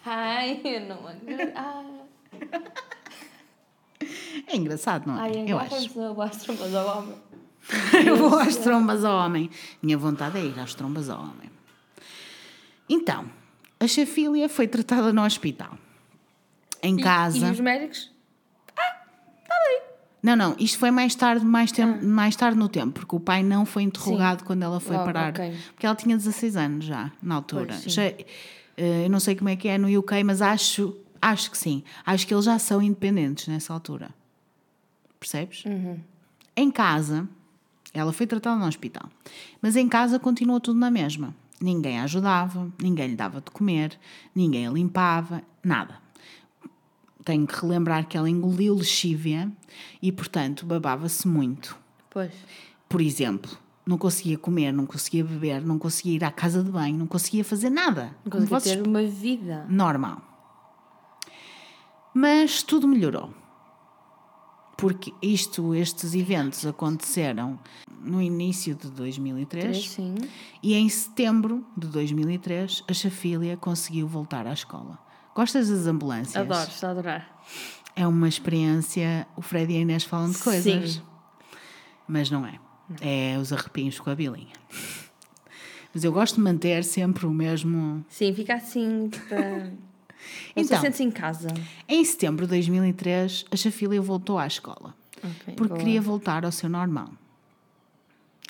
Ai, 0.05 0.61
eu 0.65 0.81
não 0.87 1.07
acredito. 1.09 1.53
Ai, 1.55 1.85
É 4.47 4.57
engraçado, 4.57 5.07
não 5.07 5.19
é? 5.19 5.23
ai 5.23 5.45
Eu 5.47 5.59
acho. 5.59 5.89
vamos 5.95 5.99
ao 5.99 6.23
astro, 6.23 6.55
mas 6.59 6.75
ao 6.75 6.99
homem. 6.99 7.17
Eu 8.07 8.17
vou 8.17 8.39
às 8.39 8.55
trombas 8.57 9.05
ao 9.05 9.17
homem. 9.27 9.51
Minha 9.83 9.99
vontade 9.99 10.39
é 10.39 10.43
ir 10.45 10.59
às 10.61 10.73
trombas 10.75 11.11
ao 11.11 11.21
homem. 11.21 11.51
Então, 12.89 13.29
a 13.81 13.89
Chafília 13.89 14.49
foi 14.49 14.69
tratada 14.69 15.13
no 15.13 15.25
hospital. 15.25 15.77
Em 16.81 16.97
E- 16.97 17.03
casa. 17.03 17.49
E, 17.49 17.51
os 17.51 17.59
médicos? 17.59 18.15
Não, 20.23 20.35
não, 20.35 20.57
isto 20.59 20.79
foi 20.79 20.91
mais 20.91 21.15
tarde, 21.15 21.45
mais, 21.45 21.71
tempo, 21.71 22.05
mais 22.05 22.35
tarde 22.35 22.59
no 22.59 22.69
tempo, 22.69 22.93
porque 23.01 23.15
o 23.15 23.21
pai 23.21 23.45
não 23.45 23.65
foi 23.65 23.85
interrogado 23.85 24.43
quando 24.45 24.63
ela 24.65 24.81
foi 24.81 24.97
Logo, 24.97 25.07
parar. 25.07 25.31
ok. 25.31 25.57
Porque 25.73 25.87
ela 25.87 25.95
tinha 25.95 26.17
16 26.17 26.57
anos 26.57 26.85
já, 26.85 27.13
na 27.23 27.37
altura. 27.37 27.67
Pois, 27.67 27.81
sim. 27.83 27.91
Já, 27.91 28.03
eu 28.77 29.11
não 29.11 29.21
sei 29.21 29.35
como 29.35 29.49
é 29.49 29.57
que 29.57 29.69
é 29.69 29.79
no 29.79 29.99
UK, 29.99 30.23
mas 30.25 30.43
acho, 30.43 30.97
acho 31.21 31.51
que 31.51 31.59
sim. 31.59 31.83
Acho 32.05 32.27
que 32.27 32.35
eles 32.35 32.45
já 32.45 32.59
são 32.59 32.83
independentes 32.83 33.49
nessa 33.49 33.73
altura. 33.73 34.11
Percebes? 35.19 35.65
Uhum. 35.65 35.99
Em 36.57 36.71
casa, 36.71 37.29
ela 37.93 38.13
foi 38.13 38.27
tratada 38.27 38.59
no 38.59 38.67
hospital, 38.67 39.11
mas 39.61 39.77
em 39.77 39.89
casa 39.89 40.19
continuou 40.19 40.61
tudo 40.61 40.79
na 40.79 40.91
mesma. 40.91 41.35
Ninguém 41.61 41.99
a 41.99 42.05
ajudava, 42.05 42.71
ninguém 42.81 43.09
lhe 43.09 43.17
dava 43.17 43.41
de 43.41 43.51
comer, 43.51 43.99
ninguém 44.35 44.67
a 44.67 44.71
limpava, 44.71 45.43
nada. 45.65 45.99
Tenho 47.25 47.47
que 47.47 47.59
relembrar 47.59 48.07
que 48.07 48.17
ela 48.17 48.29
engoliu 48.29 48.75
lexívia 48.77 49.51
e, 50.01 50.13
portanto, 50.13 50.67
babava-se 50.67 51.27
muito. 51.27 51.77
Pois. 52.11 52.33
Por 52.89 53.01
exemplo, 53.01 53.59
não 53.87 53.97
conseguia 53.97 54.37
comer, 54.37 54.73
não 54.73 54.85
conseguia 54.87 55.25
beber, 55.25 55.61
não 55.65 55.79
conseguia 55.79 56.15
ir 56.17 56.25
à 56.25 56.31
casa 56.31 56.63
de 56.63 56.71
banho, 56.71 56.97
não 56.99 57.07
conseguia 57.07 57.45
fazer 57.45 57.71
nada. 57.71 58.17
Não 58.25 58.31
conseguia 58.33 58.61
vocês- 58.61 58.77
ter 58.77 58.87
uma 58.87 59.03
vida. 59.05 59.65
normal. 59.69 60.21
Mas 62.15 62.63
tudo 62.63 62.89
melhorou. 62.89 63.33
Porque 64.77 65.13
isto, 65.23 65.75
estes 65.75 66.15
eventos 66.15 66.67
aconteceram 66.67 67.59
no 68.01 68.21
início 68.21 68.75
de 68.75 68.91
2003 68.91 69.89
Sim. 69.89 70.15
e 70.63 70.75
em 70.75 70.87
setembro 70.89 71.67
de 71.77 71.87
2003 71.87 72.85
a 72.89 72.93
Chafília 72.93 73.57
conseguiu 73.57 74.07
voltar 74.07 74.47
à 74.47 74.53
escola. 74.53 74.99
Gostas 75.35 75.69
das 75.71 75.87
ambulâncias? 75.87 76.37
Adoro, 76.37 76.69
estou 76.69 76.89
a 76.89 76.93
adorar. 76.93 77.41
É 77.95 78.07
uma 78.07 78.29
experiência. 78.29 79.27
O 79.37 79.41
Fred 79.43 79.73
e 79.73 79.77
a 79.77 79.81
Inês 79.81 80.05
falam 80.05 80.31
de 80.31 80.39
coisas. 80.39 80.93
Sim. 80.95 81.03
Mas 82.07 82.31
não 82.31 82.47
é. 82.47 82.59
É 83.01 83.37
os 83.39 83.53
arrepios 83.53 83.99
com 83.99 84.11
a 84.11 84.15
bilinha. 84.15 84.55
Mas 85.93 86.05
eu 86.05 86.13
gosto 86.13 86.37
de 86.37 86.41
manter 86.43 86.85
sempre 86.85 87.27
o 87.27 87.31
mesmo. 87.31 88.05
Sim, 88.09 88.35
fica 88.35 88.55
assim 88.55 89.09
para. 89.29 89.73
Você 90.55 90.61
Então. 90.61 90.81
sente-se 90.81 91.03
em 91.05 91.11
casa. 91.11 91.49
Em 91.89 92.05
setembro 92.05 92.47
de 92.47 92.51
2003, 92.51 93.45
a 93.51 93.57
Chafília 93.57 94.01
voltou 94.01 94.39
à 94.39 94.47
escola. 94.47 94.95
Ok, 95.19 95.55
Porque 95.55 95.69
boa. 95.69 95.79
queria 95.79 96.01
voltar 96.01 96.45
ao 96.45 96.53
seu 96.53 96.69
normal. 96.69 97.11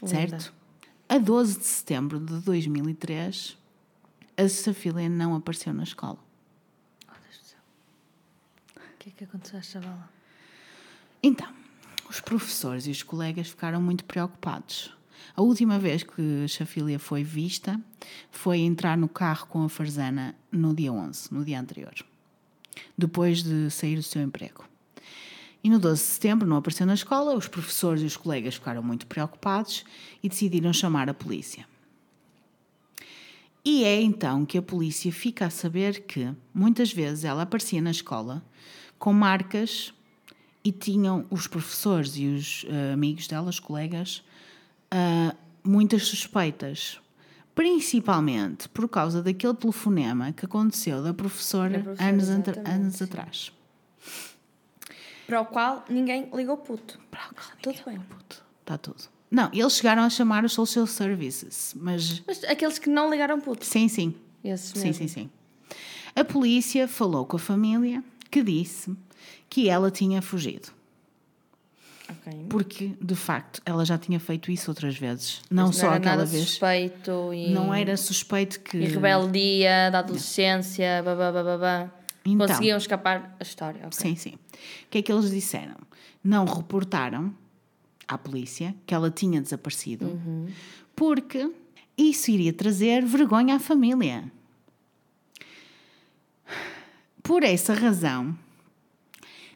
Certo? 0.05 0.53
A 1.09 1.19
12 1.19 1.59
de 1.59 1.65
setembro 1.67 2.19
de 2.19 2.35
2003, 2.41 3.57
a 4.37 4.49
Chafília 4.49 5.09
não 5.09 5.35
apareceu 5.35 5.73
na 5.73 5.83
escola. 5.85 6.19
O 8.77 8.81
que 8.99 9.09
é 9.11 9.13
que 9.13 9.25
aconteceu 9.25 9.59
à 9.59 9.63
chavala? 9.63 10.11
Então, 11.23 11.49
os 12.09 12.21
professores 12.21 12.87
e 12.87 12.91
os 12.91 13.03
colegas 13.03 13.49
ficaram 13.49 13.81
muito 13.81 14.05
preocupados. 14.05 14.93
A 15.35 15.43
última 15.43 15.79
vez 15.79 16.03
que 16.03 16.45
a 16.45 16.49
Chafília 16.49 16.99
foi 16.99 17.23
vista 17.23 17.81
foi 18.31 18.61
entrar 18.61 18.97
no 18.97 19.09
carro 19.09 19.47
com 19.47 19.63
a 19.63 19.69
Farzana 19.69 20.35
no 20.51 20.75
dia 20.75 20.93
11, 20.93 21.33
no 21.33 21.45
dia 21.45 21.61
anterior, 21.61 21.95
depois 22.97 23.43
de 23.43 23.71
sair 23.71 23.97
do 23.97 24.03
seu 24.03 24.23
emprego. 24.23 24.65
E 25.63 25.69
no 25.69 25.79
12 25.79 26.01
de 26.01 26.09
setembro 26.09 26.47
não 26.47 26.59
apareceu 26.59 26.87
na 26.87 26.95
escola, 26.95 27.35
os 27.35 27.49
professores 27.49 28.03
e 28.03 28.07
os 28.07 28.17
colegas 28.17 28.55
ficaram 28.55 28.83
muito 28.83 29.07
preocupados 29.07 29.85
e 30.23 30.29
decidiram 30.29 30.73
chamar 30.73 31.11
a 31.11 31.15
polícia. 31.15 31.67
E 33.65 33.83
é 33.83 34.01
então 34.01 34.47
que 34.47 34.57
a 34.57 34.63
polícia 34.63 35.11
fica 35.11 35.47
a 35.47 35.51
saber 35.51 36.03
que 36.07 36.33
muitas 36.55 36.93
vezes 36.93 37.25
ela 37.25 37.43
aparecia 37.43 37.83
na 37.83 37.91
escola 37.91 38.45
com 38.97 39.13
marcas 39.13 39.93
e 40.67 40.73
tinham 40.73 41.25
os 41.31 41.47
professores 41.47 42.17
e 42.17 42.27
os 42.27 42.67
eh, 42.69 42.93
amigos 42.93 43.29
dela, 43.29 43.49
os 43.49 43.61
colegas, 43.61 44.25
ah, 44.91 45.33
muitas 45.63 46.03
suspeitas. 46.09 46.99
Principalmente 47.55 48.69
por 48.69 48.89
causa 48.89 49.23
daquele 49.23 49.55
telefonema 49.55 50.33
que 50.33 50.45
aconteceu 50.45 51.03
da 51.03 51.15
professora, 51.15 51.79
Da 51.79 51.85
professora, 51.85 52.09
anos, 52.11 52.29
anos 52.69 52.95
sim. 52.97 53.05
atrás. 53.05 53.53
Para 55.27 55.41
o 55.41 55.47
qual 55.47 55.85
ninguém 55.89 56.29
ligou 56.35 56.57
puto. 56.57 56.99
Para 57.11 57.21
o 57.31 57.35
qual 57.35 57.49
Tudo 57.63 57.79
bem. 57.87 58.01
Puto, 58.01 58.45
Está 58.61 58.77
tudo. 58.77 59.05
Não, 59.31 59.49
eles 59.53 59.73
chegaram 59.75 60.03
a 60.03 60.11
chamar 60.11 60.45
os 60.45 60.53
social 60.53 60.87
services, 60.87 61.75
mas 61.77 62.23
Mas 62.27 62.43
aqueles 62.45 62.79
que 62.79 62.89
não 62.91 63.09
ligaram 63.11 63.41
puto. 63.41 63.65
sim, 63.65 63.89
sim. 63.89 64.15
Esses 64.45 64.71
Sim, 64.71 64.87
mesmo. 64.89 64.95
sim, 64.95 65.09
sim. 65.09 65.31
A 66.15 66.25
polícia 66.25 66.87
falou 66.89 67.25
com 67.27 67.37
a 67.37 67.41
família 67.41 68.03
que 68.31 68.43
disse 68.43 68.95
que 69.49 69.69
ela 69.69 69.91
tinha 69.91 70.21
fugido. 70.23 70.69
Ok. 72.09 72.47
Porque, 72.49 72.93
de 73.01 73.15
facto, 73.17 73.61
ela 73.67 73.85
já 73.85 73.99
tinha 73.99 74.21
feito 74.21 74.51
isso 74.53 74.71
outras 74.71 74.97
vezes. 74.97 75.41
Não 75.51 75.67
Mas 75.69 75.77
só 75.77 75.87
era 75.89 75.97
aquela 75.97 76.17
nada 76.19 76.27
vez. 76.29 76.45
suspeito 76.51 77.35
e... 77.35 77.51
Não 77.53 77.75
era 77.75 77.97
suspeito 77.97 78.61
que. 78.61 78.77
E 78.77 78.85
rebeldia 78.87 79.91
da 79.91 79.99
adolescência, 80.01 81.03
babá, 81.05 81.33
babá, 81.33 81.57
babá. 81.59 81.91
Então. 82.25 82.47
Conseguiam 82.47 82.77
escapar 82.79 83.37
a 83.39 83.43
história, 83.43 83.81
ok. 83.87 83.93
Sim, 83.93 84.15
sim. 84.17 84.35
O 84.35 84.89
que 84.91 84.99
é 84.99 85.03
que 85.03 85.13
eles 85.13 85.31
disseram? 85.31 85.77
Não 86.23 86.45
reportaram 86.45 87.35
à 88.07 88.17
polícia 88.17 88.75
que 88.87 88.95
ela 88.95 89.11
tinha 89.11 89.41
desaparecido 89.41 90.07
Uhum. 90.07 90.47
porque 90.95 91.51
isso 91.99 92.31
iria 92.31 92.53
trazer 92.53 93.05
vergonha 93.05 93.57
à 93.57 93.59
família. 93.59 94.25
Por 97.27 97.43
essa 97.43 97.75
razão, 97.75 98.39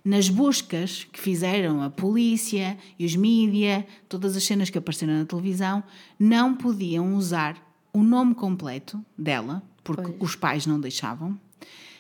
nas 0.04 0.28
buscas 0.28 1.04
que 1.04 1.20
fizeram 1.20 1.82
a 1.82 1.88
polícia 1.88 2.76
e 2.98 3.06
os 3.06 3.14
mídia, 3.14 3.86
todas 4.08 4.36
as 4.36 4.42
cenas 4.42 4.70
que 4.70 4.78
apareceram 4.78 5.14
na 5.14 5.24
televisão, 5.24 5.82
não 6.18 6.56
podiam 6.56 7.14
usar 7.14 7.56
o 7.92 8.02
nome 8.02 8.34
completo 8.34 9.02
dela, 9.16 9.62
porque 9.84 10.02
Pois. 10.02 10.30
os 10.30 10.36
pais 10.36 10.66
não 10.66 10.80
deixavam, 10.80 11.38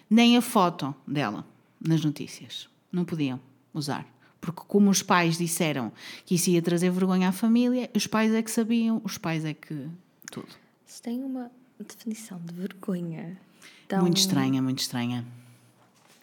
nem 0.08 0.36
a 0.36 0.42
foto 0.42 0.94
dela 1.06 1.46
nas 1.80 2.04
notícias. 2.04 2.68
Não 2.90 3.04
podiam 3.04 3.40
usar. 3.72 4.06
Porque, 4.40 4.62
como 4.66 4.90
os 4.90 5.02
pais 5.02 5.38
disseram 5.38 5.92
que 6.24 6.34
isso 6.34 6.50
ia 6.50 6.62
trazer 6.62 6.90
vergonha 6.90 7.28
à 7.28 7.32
família, 7.32 7.90
os 7.94 8.06
pais 8.06 8.32
é 8.32 8.42
que 8.42 8.50
sabiam, 8.50 9.00
os 9.04 9.18
pais 9.18 9.44
é 9.44 9.54
que. 9.54 9.86
Tudo. 10.32 10.48
Se 10.86 11.00
tem 11.00 11.22
uma 11.22 11.50
definição 11.78 12.40
de 12.44 12.54
vergonha 12.54 13.38
tão... 13.86 14.00
Muito 14.00 14.16
estranha, 14.16 14.60
muito 14.62 14.78
estranha. 14.78 15.24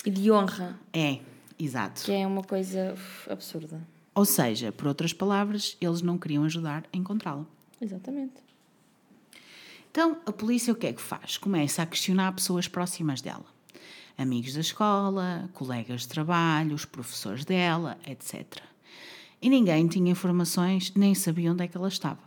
E 0.08 0.12
de 0.12 0.32
honra, 0.32 0.80
É, 0.93 1.20
exato. 1.60 2.01
que 2.03 2.12
é 2.12 2.26
uma 2.26 2.43
coisa 2.43 2.93
uf, 2.93 3.30
absurda. 3.30 3.82
Ou 4.16 4.24
seja, 4.26 4.72
por 4.72 4.88
outras 4.88 5.12
palavras, 5.14 5.76
eles 5.82 6.01
não 6.01 6.18
queriam 6.18 6.43
ajudar 6.45 6.84
a 6.93 6.97
encontrá-la. 6.97 7.45
Exatamente. 7.82 8.34
Então, 9.91 10.18
a 10.26 10.32
polícia 10.32 10.72
o 10.72 10.76
que 10.76 10.88
é 10.88 10.93
que 10.93 11.01
faz? 11.01 11.38
Começa 11.38 11.82
a 11.82 11.86
questionar 11.86 12.32
pessoas 12.34 12.68
próximas 12.68 13.22
dela. 13.22 13.45
Amigos 14.18 14.53
da 14.53 14.62
escola, 14.62 15.49
colegas 15.53 16.01
de 16.01 16.08
trabalho, 16.08 16.74
os 16.74 16.86
professores 16.86 17.45
dela, 17.45 17.97
etc. 18.08 18.43
E 19.41 19.49
ninguém 19.49 19.88
tinha 19.88 20.12
informações, 20.12 20.91
nem 20.95 21.14
sabia 21.14 21.51
onde 21.51 21.64
é 21.64 21.68
que 21.68 21.78
ela 21.78 21.88
estava. 21.88 22.20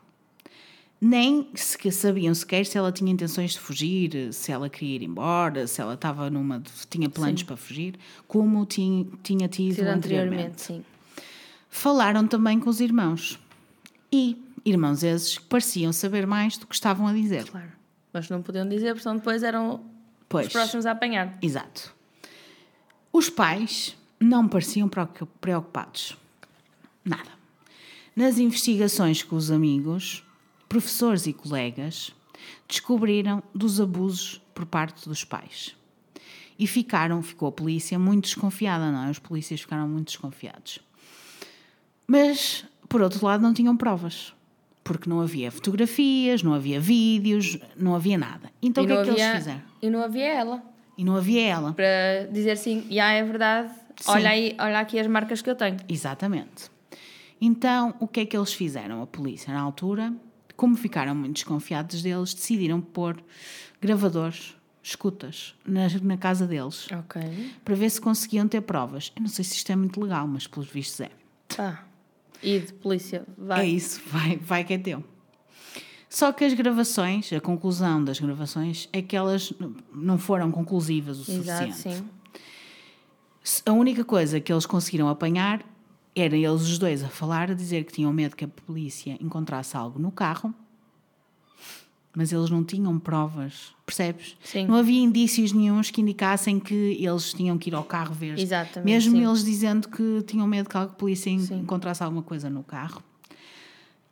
Nem 1.00 1.48
se 1.54 1.90
sabiam 1.90 2.34
sequer 2.34 2.66
se 2.66 2.76
ela 2.76 2.92
tinha 2.92 3.10
intenções 3.10 3.52
de 3.52 3.58
fugir, 3.60 4.32
se 4.34 4.52
ela 4.52 4.68
queria 4.68 4.96
ir 4.96 5.02
embora, 5.02 5.66
se 5.66 5.80
ela 5.80 5.94
estava 5.94 6.28
numa. 6.28 6.62
tinha 6.90 7.08
planos 7.08 7.42
para 7.42 7.56
fugir, 7.56 7.94
como 8.28 8.66
tinha, 8.66 9.06
tinha 9.22 9.48
tido 9.48 9.80
anteriormente. 9.80 9.96
anteriormente, 9.96 10.60
sim. 10.62 10.84
Falaram 11.70 12.26
também 12.26 12.60
com 12.60 12.68
os 12.68 12.80
irmãos. 12.80 13.38
E 14.12 14.36
irmãos 14.64 15.02
esses 15.02 15.38
que 15.38 15.44
pareciam 15.44 15.90
saber 15.92 16.26
mais 16.26 16.58
do 16.58 16.66
que 16.66 16.74
estavam 16.74 17.06
a 17.06 17.12
dizer. 17.14 17.44
Claro. 17.48 17.72
Mas 18.12 18.28
não 18.28 18.42
podiam 18.42 18.68
dizer, 18.68 18.94
porque 18.94 19.08
depois 19.14 19.42
eram 19.42 19.80
Pois. 20.28 20.48
os 20.48 20.52
próximos 20.52 20.84
a 20.84 20.90
apanhar. 20.90 21.38
Exato. 21.40 21.94
Os 23.12 23.30
pais 23.30 23.96
não 24.18 24.46
pareciam 24.48 24.88
preocu- 24.88 25.26
preocupados. 25.40 26.14
Nada. 27.04 27.30
Nas 28.14 28.38
investigações 28.38 29.22
com 29.22 29.36
os 29.36 29.50
amigos, 29.50 30.24
professores 30.70 31.26
e 31.26 31.32
colegas 31.32 32.14
descobriram 32.68 33.42
dos 33.52 33.80
abusos 33.80 34.40
por 34.54 34.64
parte 34.64 35.08
dos 35.08 35.24
pais. 35.24 35.76
E 36.56 36.64
ficaram, 36.64 37.20
ficou 37.22 37.48
a 37.48 37.52
polícia 37.52 37.98
muito 37.98 38.24
desconfiada, 38.24 38.92
não 38.92 39.04
é? 39.04 39.10
Os 39.10 39.18
polícias 39.18 39.60
ficaram 39.60 39.88
muito 39.88 40.06
desconfiados. 40.06 40.78
Mas, 42.06 42.64
por 42.88 43.02
outro 43.02 43.26
lado, 43.26 43.42
não 43.42 43.52
tinham 43.52 43.76
provas. 43.76 44.32
Porque 44.84 45.10
não 45.10 45.20
havia 45.20 45.50
fotografias, 45.50 46.42
não 46.42 46.54
havia 46.54 46.78
vídeos, 46.78 47.58
não 47.76 47.94
havia 47.94 48.16
nada. 48.16 48.52
Então 48.62 48.84
e 48.84 48.86
o 48.86 48.88
que 48.88 48.92
é 48.92 49.02
que 49.02 49.10
havia, 49.10 49.24
eles 49.24 49.38
fizeram? 49.38 49.62
E 49.82 49.90
não 49.90 50.02
havia 50.02 50.32
ela. 50.32 50.62
E 50.96 51.04
não 51.04 51.16
havia 51.16 51.46
ela. 51.46 51.72
Para 51.72 52.28
dizer 52.30 52.52
assim, 52.52 52.86
já 52.88 53.10
é 53.10 53.24
verdade, 53.24 53.72
Sim. 53.96 54.10
olha, 54.12 54.30
aí, 54.30 54.56
olha 54.58 54.78
aqui 54.78 55.00
as 55.00 55.06
marcas 55.08 55.42
que 55.42 55.50
eu 55.50 55.56
tenho. 55.56 55.78
Exatamente. 55.88 56.70
Então, 57.40 57.94
o 57.98 58.06
que 58.06 58.20
é 58.20 58.26
que 58.26 58.36
eles 58.36 58.52
fizeram? 58.52 59.02
A 59.02 59.06
polícia, 59.06 59.52
na 59.52 59.60
altura, 59.60 60.12
como 60.60 60.76
ficaram 60.76 61.14
muito 61.14 61.36
desconfiados 61.36 62.02
deles, 62.02 62.34
decidiram 62.34 62.82
pôr 62.82 63.16
gravadores, 63.80 64.54
escutas, 64.82 65.54
na, 65.64 65.88
na 66.02 66.18
casa 66.18 66.46
deles, 66.46 66.86
para 67.64 67.74
ver 67.74 67.88
se 67.88 67.98
conseguiam 67.98 68.46
ter 68.46 68.60
provas. 68.60 69.10
Eu 69.16 69.22
não 69.22 69.28
sei 69.30 69.42
se 69.42 69.54
isto 69.54 69.72
é 69.72 69.76
muito 69.76 69.98
legal, 69.98 70.28
mas 70.28 70.46
pelos 70.46 70.68
vistos 70.68 71.00
é. 71.00 71.10
Tá. 71.48 71.86
E 72.42 72.58
de 72.58 72.74
polícia, 72.74 73.24
vai. 73.38 73.62
É 73.62 73.68
isso, 73.70 74.02
vai, 74.04 74.36
vai 74.36 74.62
que 74.62 74.74
é 74.74 74.78
teu. 74.78 75.02
Só 76.10 76.30
que 76.30 76.44
as 76.44 76.52
gravações, 76.52 77.32
a 77.32 77.40
conclusão 77.40 78.04
das 78.04 78.20
gravações, 78.20 78.86
é 78.92 79.00
que 79.00 79.16
elas 79.16 79.54
não 79.94 80.18
foram 80.18 80.52
conclusivas 80.52 81.26
o 81.26 81.32
Exato, 81.32 81.72
suficiente. 81.72 82.04
sim. 83.42 83.62
A 83.64 83.72
única 83.72 84.04
coisa 84.04 84.38
que 84.40 84.52
eles 84.52 84.66
conseguiram 84.66 85.08
apanhar 85.08 85.64
era 86.14 86.36
eles 86.36 86.62
os 86.62 86.78
dois 86.78 87.02
a 87.04 87.08
falar, 87.08 87.50
a 87.50 87.54
dizer 87.54 87.84
que 87.84 87.92
tinham 87.92 88.12
medo 88.12 88.34
que 88.36 88.44
a 88.44 88.48
polícia 88.48 89.16
encontrasse 89.20 89.76
algo 89.76 89.98
no 89.98 90.10
carro, 90.10 90.52
mas 92.14 92.32
eles 92.32 92.50
não 92.50 92.64
tinham 92.64 92.98
provas, 92.98 93.72
percebes? 93.86 94.36
Sim. 94.42 94.66
Não 94.66 94.74
havia 94.74 95.00
indícios 95.00 95.52
nenhuns 95.52 95.90
que 95.92 96.00
indicassem 96.00 96.58
que 96.58 96.74
eles 96.74 97.32
tinham 97.32 97.56
que 97.56 97.70
ir 97.70 97.74
ao 97.74 97.84
carro 97.84 98.12
ver. 98.12 98.36
Exatamente, 98.38 98.84
Mesmo 98.92 99.16
sim. 99.16 99.24
eles 99.24 99.44
dizendo 99.44 99.88
que 99.88 100.22
tinham 100.26 100.46
medo 100.46 100.68
que 100.68 100.76
a 100.76 100.86
polícia 100.86 101.30
en- 101.30 101.60
encontrasse 101.60 102.02
alguma 102.02 102.22
coisa 102.22 102.50
no 102.50 102.64
carro. 102.64 103.00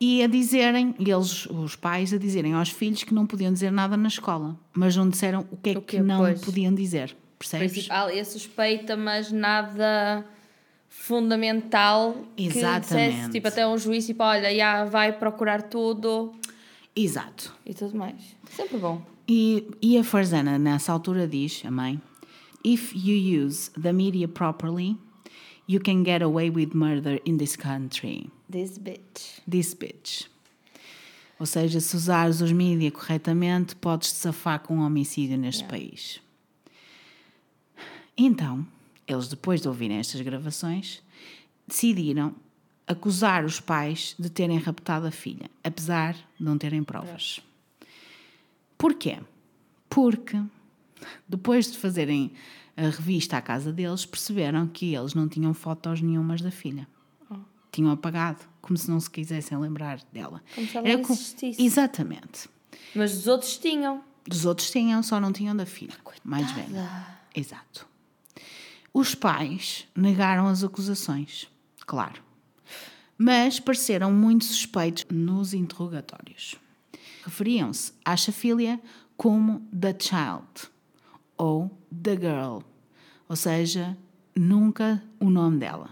E 0.01 0.23
a 0.23 0.29
dizerem, 0.29 0.95
e 0.97 1.11
eles, 1.11 1.47
os 1.47 1.75
pais, 1.75 2.15
a 2.15 2.19
dizerem 2.19 2.53
aos 2.55 2.69
filhos 2.71 3.03
que 3.03 3.13
não 3.13 3.27
podiam 3.27 3.53
dizer 3.53 3.73
nada 3.73 3.97
na 3.97 4.07
escola, 4.07 4.57
mas 4.73 4.95
não 4.95 5.09
disseram 5.09 5.45
o 5.51 5.57
que 5.57 5.71
é 5.71 5.73
O 5.73 5.83
que 5.83 5.97
quê? 5.97 6.03
não 6.03 6.19
Pois. 6.21 6.41
podiam 6.41 6.73
dizer, 6.73 7.17
percebes? 7.37 7.73
Principal, 7.73 8.09
é 8.09 8.23
suspeita, 8.23 8.97
mas 8.97 9.33
nada 9.33 10.25
fundamental 10.89 12.15
que 12.37 12.47
Exatamente. 12.47 13.11
dissesse, 13.13 13.31
tipo, 13.31 13.49
até 13.49 13.67
um 13.67 13.79
juiz, 13.79 14.07
tipo, 14.07 14.23
olha, 14.23 14.55
já 14.55 14.85
vai 14.85 15.13
procurar 15.13 15.63
tudo 15.63 16.33
Exato. 16.95 17.55
e 17.65 17.75
tudo 17.75 17.97
mais. 17.97 18.37
Sempre 18.51 18.79
bom. 18.79 19.03
E, 19.27 19.67
e 19.81 19.99
a 19.99 20.05
Farzana, 20.05 20.59
nessa 20.59 20.93
altura, 20.93 21.27
diz, 21.27 21.63
a 21.65 21.71
mãe: 21.71 22.01
If 22.65 22.93
you 22.95 23.45
use 23.45 23.71
the 23.73 23.93
media 23.93 24.27
properly, 24.27 24.97
you 25.69 25.81
can 25.81 26.03
get 26.05 26.23
away 26.23 26.51
with 26.51 26.71
murder 26.75 27.21
in 27.25 27.37
this 27.37 27.57
country. 27.57 28.31
This 28.51 28.79
bitch. 28.79 29.41
This 29.49 29.75
bitch. 29.75 30.29
Ou 31.39 31.47
seja, 31.47 31.79
se 31.79 31.95
usares 31.95 32.41
os 32.41 32.51
mídias 32.51 32.93
corretamente, 32.93 33.77
podes 33.77 34.11
te 34.13 34.17
safar 34.17 34.61
com 34.61 34.77
um 34.79 34.81
homicídio 34.81 35.39
neste 35.39 35.65
país. 35.65 36.21
Então, 38.17 38.67
eles, 39.09 39.27
depois 39.27 39.63
de 39.63 39.69
ouvirem 39.69 39.99
estas 39.99 40.21
gravações, 40.21 41.03
decidiram 41.67 42.35
acusar 42.87 43.45
os 43.45 43.59
pais 43.61 44.15
de 44.19 44.31
terem 44.31 44.59
raptado 44.59 45.07
a 45.07 45.11
filha, 45.11 45.51
apesar 45.65 46.15
de 46.15 46.23
não 46.39 46.57
terem 46.57 46.85
provas. 46.85 47.41
Porquê? 48.77 49.19
Porque 49.89 50.41
depois 51.29 51.71
de 51.71 51.79
fazerem 51.79 52.33
a 52.77 52.83
revista 52.83 53.37
à 53.37 53.43
casa 53.43 53.73
deles, 53.73 54.07
perceberam 54.07 54.67
que 54.67 54.95
eles 54.95 55.15
não 55.15 55.29
tinham 55.29 55.53
fotos 55.53 56.01
nenhumas 56.01 56.41
da 56.41 56.51
filha. 56.51 56.87
Tinham 57.73 57.91
apagado, 57.91 58.41
como 58.63 58.79
se 58.79 58.91
não 58.91 58.99
se 59.01 59.11
quisessem 59.11 59.59
lembrar 59.59 60.01
dela. 60.13 60.43
Como 60.55 60.67
se 60.67 60.77
ela 60.77 60.89
Era 60.89 61.03
não 61.03 61.11
existisse. 61.11 61.63
Exatamente. 61.63 62.49
Mas 62.95 63.17
os 63.17 63.27
outros 63.27 63.59
tinham. 63.59 64.03
Dos 64.27 64.45
outros 64.45 64.71
tinham, 64.71 65.03
só 65.03 65.21
não 65.21 65.33
tinham 65.33 65.57
da 65.57 65.67
filha, 65.67 65.95
mais 66.25 66.51
velha. 66.53 67.19
Exato. 67.35 67.87
Os 68.93 69.15
pais 69.15 69.87
negaram 69.97 70.47
as 70.47 70.65
acusações, 70.65 71.49
claro. 71.87 72.23
Mas 73.17 73.59
pareceram 73.61 74.13
muito 74.13 74.45
suspeitos 74.45 75.05
nos 75.11 75.53
interrogatórios. 75.53 76.55
Referiam-se 77.25 77.93
à 78.05 78.17
chafilha 78.17 78.81
como 79.17 79.61
the 79.79 79.95
child 79.99 80.71
ou 81.37 81.71
the 82.03 82.17
girl, 82.17 82.61
ou 83.29 83.37
seja, 83.37 83.97
nunca 84.35 85.03
o 85.21 85.29
nome 85.29 85.59
dela. 85.59 85.91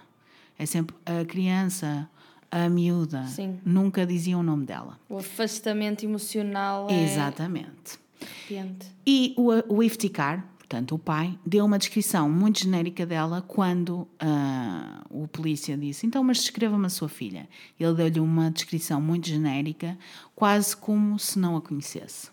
É 0.58 0.64
sempre 0.64 0.96
a 1.04 1.24
criança, 1.24 2.08
a 2.50 2.68
miúda, 2.68 3.24
Sim. 3.26 3.60
nunca 3.64 4.06
diziam 4.06 4.40
o 4.40 4.42
nome 4.42 4.64
dela. 4.64 4.98
O 5.08 5.18
afastamento 5.18 6.04
emocional 6.04 6.88
é 6.88 7.02
Exatamente. 7.02 7.98
arrepiante. 8.20 8.86
E 9.06 9.34
o, 9.36 9.50
o 9.74 9.82
Iftikhar, 9.82 10.44
portanto 10.68 10.96
o 10.96 10.98
pai, 10.98 11.38
deu 11.46 11.64
uma 11.64 11.78
descrição 11.78 12.28
muito 12.28 12.60
genérica 12.60 13.06
dela 13.06 13.40
quando 13.46 14.06
ah, 14.18 15.04
o 15.08 15.28
polícia 15.28 15.76
disse: 15.76 16.06
Então, 16.06 16.22
mas 16.24 16.38
descreva-me 16.38 16.86
a 16.86 16.90
sua 16.90 17.08
filha. 17.08 17.48
Ele 17.78 17.94
deu-lhe 17.94 18.20
uma 18.20 18.50
descrição 18.50 19.00
muito 19.00 19.28
genérica, 19.28 19.96
quase 20.34 20.76
como 20.76 21.18
se 21.18 21.38
não 21.38 21.56
a 21.56 21.60
conhecesse. 21.62 22.30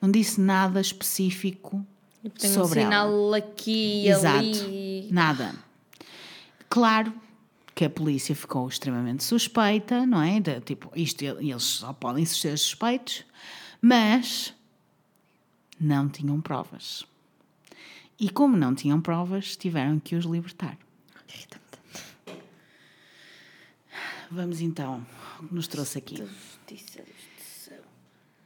Não 0.00 0.10
disse 0.10 0.40
nada 0.40 0.80
específico 0.80 1.84
Tem 2.38 2.50
um 2.50 2.54
sobre 2.54 2.80
ela. 2.80 2.90
sinal 2.90 3.34
aqui 3.34 4.04
e 4.04 4.08
Exato. 4.08 4.38
ali. 4.38 5.08
Nada. 5.10 5.54
Claro 6.68 7.12
que 7.74 7.84
a 7.84 7.90
polícia 7.90 8.34
ficou 8.36 8.68
extremamente 8.68 9.24
suspeita, 9.24 10.06
não 10.06 10.22
é? 10.22 10.38
De, 10.38 10.60
tipo, 10.60 10.90
isto 10.94 11.24
eles 11.24 11.62
só 11.62 11.92
podem 11.92 12.24
ser 12.24 12.56
suspeitos, 12.56 13.24
mas 13.80 14.54
não 15.80 16.08
tinham 16.08 16.40
provas. 16.40 17.04
E 18.22 18.30
como 18.30 18.56
não 18.56 18.72
tinham 18.72 19.00
provas, 19.00 19.56
tiveram 19.56 19.98
que 19.98 20.14
os 20.14 20.24
libertar. 20.24 20.78
Vamos 24.30 24.60
então, 24.60 25.04
o 25.40 25.48
que 25.48 25.52
nos 25.52 25.66
trouxe 25.66 25.98
aqui. 25.98 26.24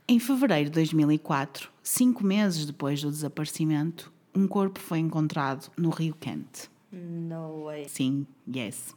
Em 0.09 0.19
fevereiro 0.19 0.71
de 0.71 0.77
2004, 0.77 1.71
cinco 1.83 2.25
meses 2.25 2.65
depois 2.65 3.03
do 3.03 3.11
desaparecimento, 3.11 4.11
um 4.35 4.49
corpo 4.49 4.81
foi 4.81 4.99
encontrado 4.99 5.71
no 5.77 5.91
Rio 5.91 6.15
Quente. 6.15 6.71
No 6.91 7.65
way. 7.65 7.87
Sim, 7.87 8.27
yes. 8.49 8.97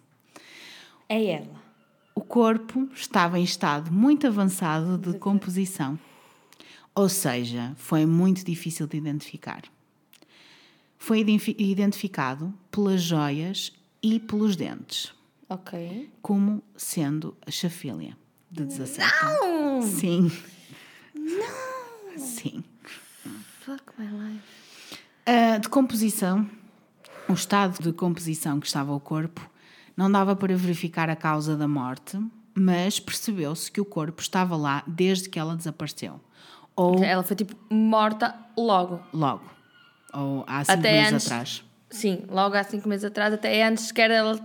É 1.09 1.25
ela. 1.25 1.61
O 2.15 2.21
corpo 2.21 2.87
estava 2.93 3.37
em 3.37 3.43
estado 3.43 3.91
muito 3.91 4.25
avançado 4.25 4.97
de 4.97 5.19
composição, 5.19 5.99
ou 6.95 7.09
seja, 7.09 7.73
foi 7.75 8.05
muito 8.05 8.45
difícil 8.45 8.87
de 8.87 8.95
identificar. 8.95 9.63
Foi 10.99 11.19
identifi- 11.21 11.55
identificado 11.57 12.53
pelas 12.69 13.01
joias 13.01 13.71
e 14.03 14.19
pelos 14.19 14.55
dentes, 14.55 15.11
Ok. 15.49 16.11
como 16.21 16.61
sendo 16.75 17.35
a 17.47 17.49
chafilha 17.49 18.15
de 18.51 18.65
17 18.65 19.07
anos. 19.25 19.85
Sim. 19.85 20.29
Sim. 22.17 22.63
Fuck 23.61 23.83
my 23.97 24.07
life. 24.07 24.43
A 25.25 25.57
decomposição, 25.57 26.49
o 27.27 27.33
estado 27.33 27.81
de 27.81 27.93
composição 27.93 28.59
que 28.59 28.67
estava 28.67 28.93
o 28.93 28.99
corpo, 28.99 29.47
não 29.95 30.11
dava 30.11 30.35
para 30.35 30.55
verificar 30.55 31.09
a 31.09 31.15
causa 31.15 31.55
da 31.55 31.67
morte, 31.67 32.19
mas 32.55 32.99
percebeu-se 32.99 33.71
que 33.71 33.79
o 33.79 33.85
corpo 33.85 34.21
estava 34.21 34.55
lá 34.57 34.83
desde 34.87 35.29
que 35.29 35.37
ela 35.39 35.55
desapareceu. 35.55 36.19
Ou 36.75 37.03
Ela 37.03 37.23
foi 37.23 37.35
tipo 37.35 37.55
morta 37.73 38.35
logo. 38.57 39.01
logo. 39.13 39.43
Ou 40.13 40.43
há 40.47 40.63
cinco 40.63 40.79
Até 40.79 40.91
meses 40.93 41.13
antes. 41.13 41.25
atrás. 41.27 41.63
Sim, 41.89 42.21
logo 42.29 42.55
há 42.55 42.63
cinco 42.63 42.87
meses 42.89 43.05
atrás, 43.05 43.33
até 43.33 43.63
antes 43.67 43.91
que 43.91 44.01
era 44.01 44.13
ela. 44.13 44.39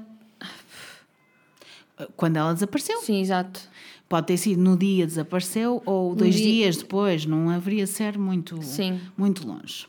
quando 2.17 2.37
ela 2.37 2.53
desapareceu. 2.53 3.01
Sim, 3.03 3.21
exato. 3.21 3.61
Pode 4.09 4.27
ter 4.27 4.37
sido 4.37 4.61
no 4.61 4.77
dia 4.77 5.07
desapareceu 5.07 5.83
ou 5.87 6.15
dois 6.15 6.35
dia- 6.35 6.45
dias 6.45 6.77
depois, 6.79 7.25
não 7.25 7.49
haveria 7.51 7.87
ser 7.87 8.19
muito, 8.19 8.61
Sim. 8.63 9.01
muito 9.17 9.47
longe. 9.47 9.87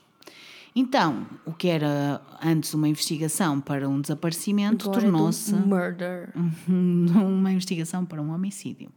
Então, 0.78 1.26
o 1.45 1.53
que 1.53 1.67
era 1.69 2.21
antes 2.43 2.73
uma 2.73 2.88
investigação 2.88 3.61
para 3.61 3.88
um 3.88 4.01
desaparecimento 4.01 4.89
é 4.89 4.93
tornou-se 4.93 5.53
Murder. 5.53 6.34
uma 6.67 7.51
investigação 7.51 8.05
para 8.05 8.21
um 8.21 8.32
homicídio. 8.34 8.89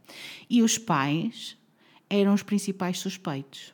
E 0.51 0.61
os 0.61 0.76
pais 0.76 1.57
eram 2.11 2.35
os 2.35 2.43
principais 2.43 2.99
suspeitos. 2.99 3.72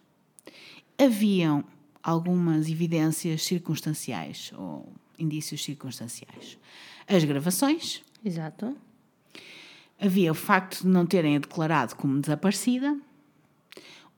Haviam 0.98 1.64
algumas 2.04 2.68
evidências 2.68 3.42
circunstanciais 3.42 4.52
ou 4.54 4.92
indícios 5.18 5.64
circunstanciais. 5.64 6.58
As 7.08 7.24
gravações, 7.24 8.02
Exato. 8.22 8.76
havia 9.98 10.30
o 10.30 10.34
facto 10.34 10.82
de 10.82 10.86
não 10.86 11.06
terem 11.06 11.36
a 11.36 11.38
declarado 11.38 11.96
como 11.96 12.20
desaparecida, 12.20 12.96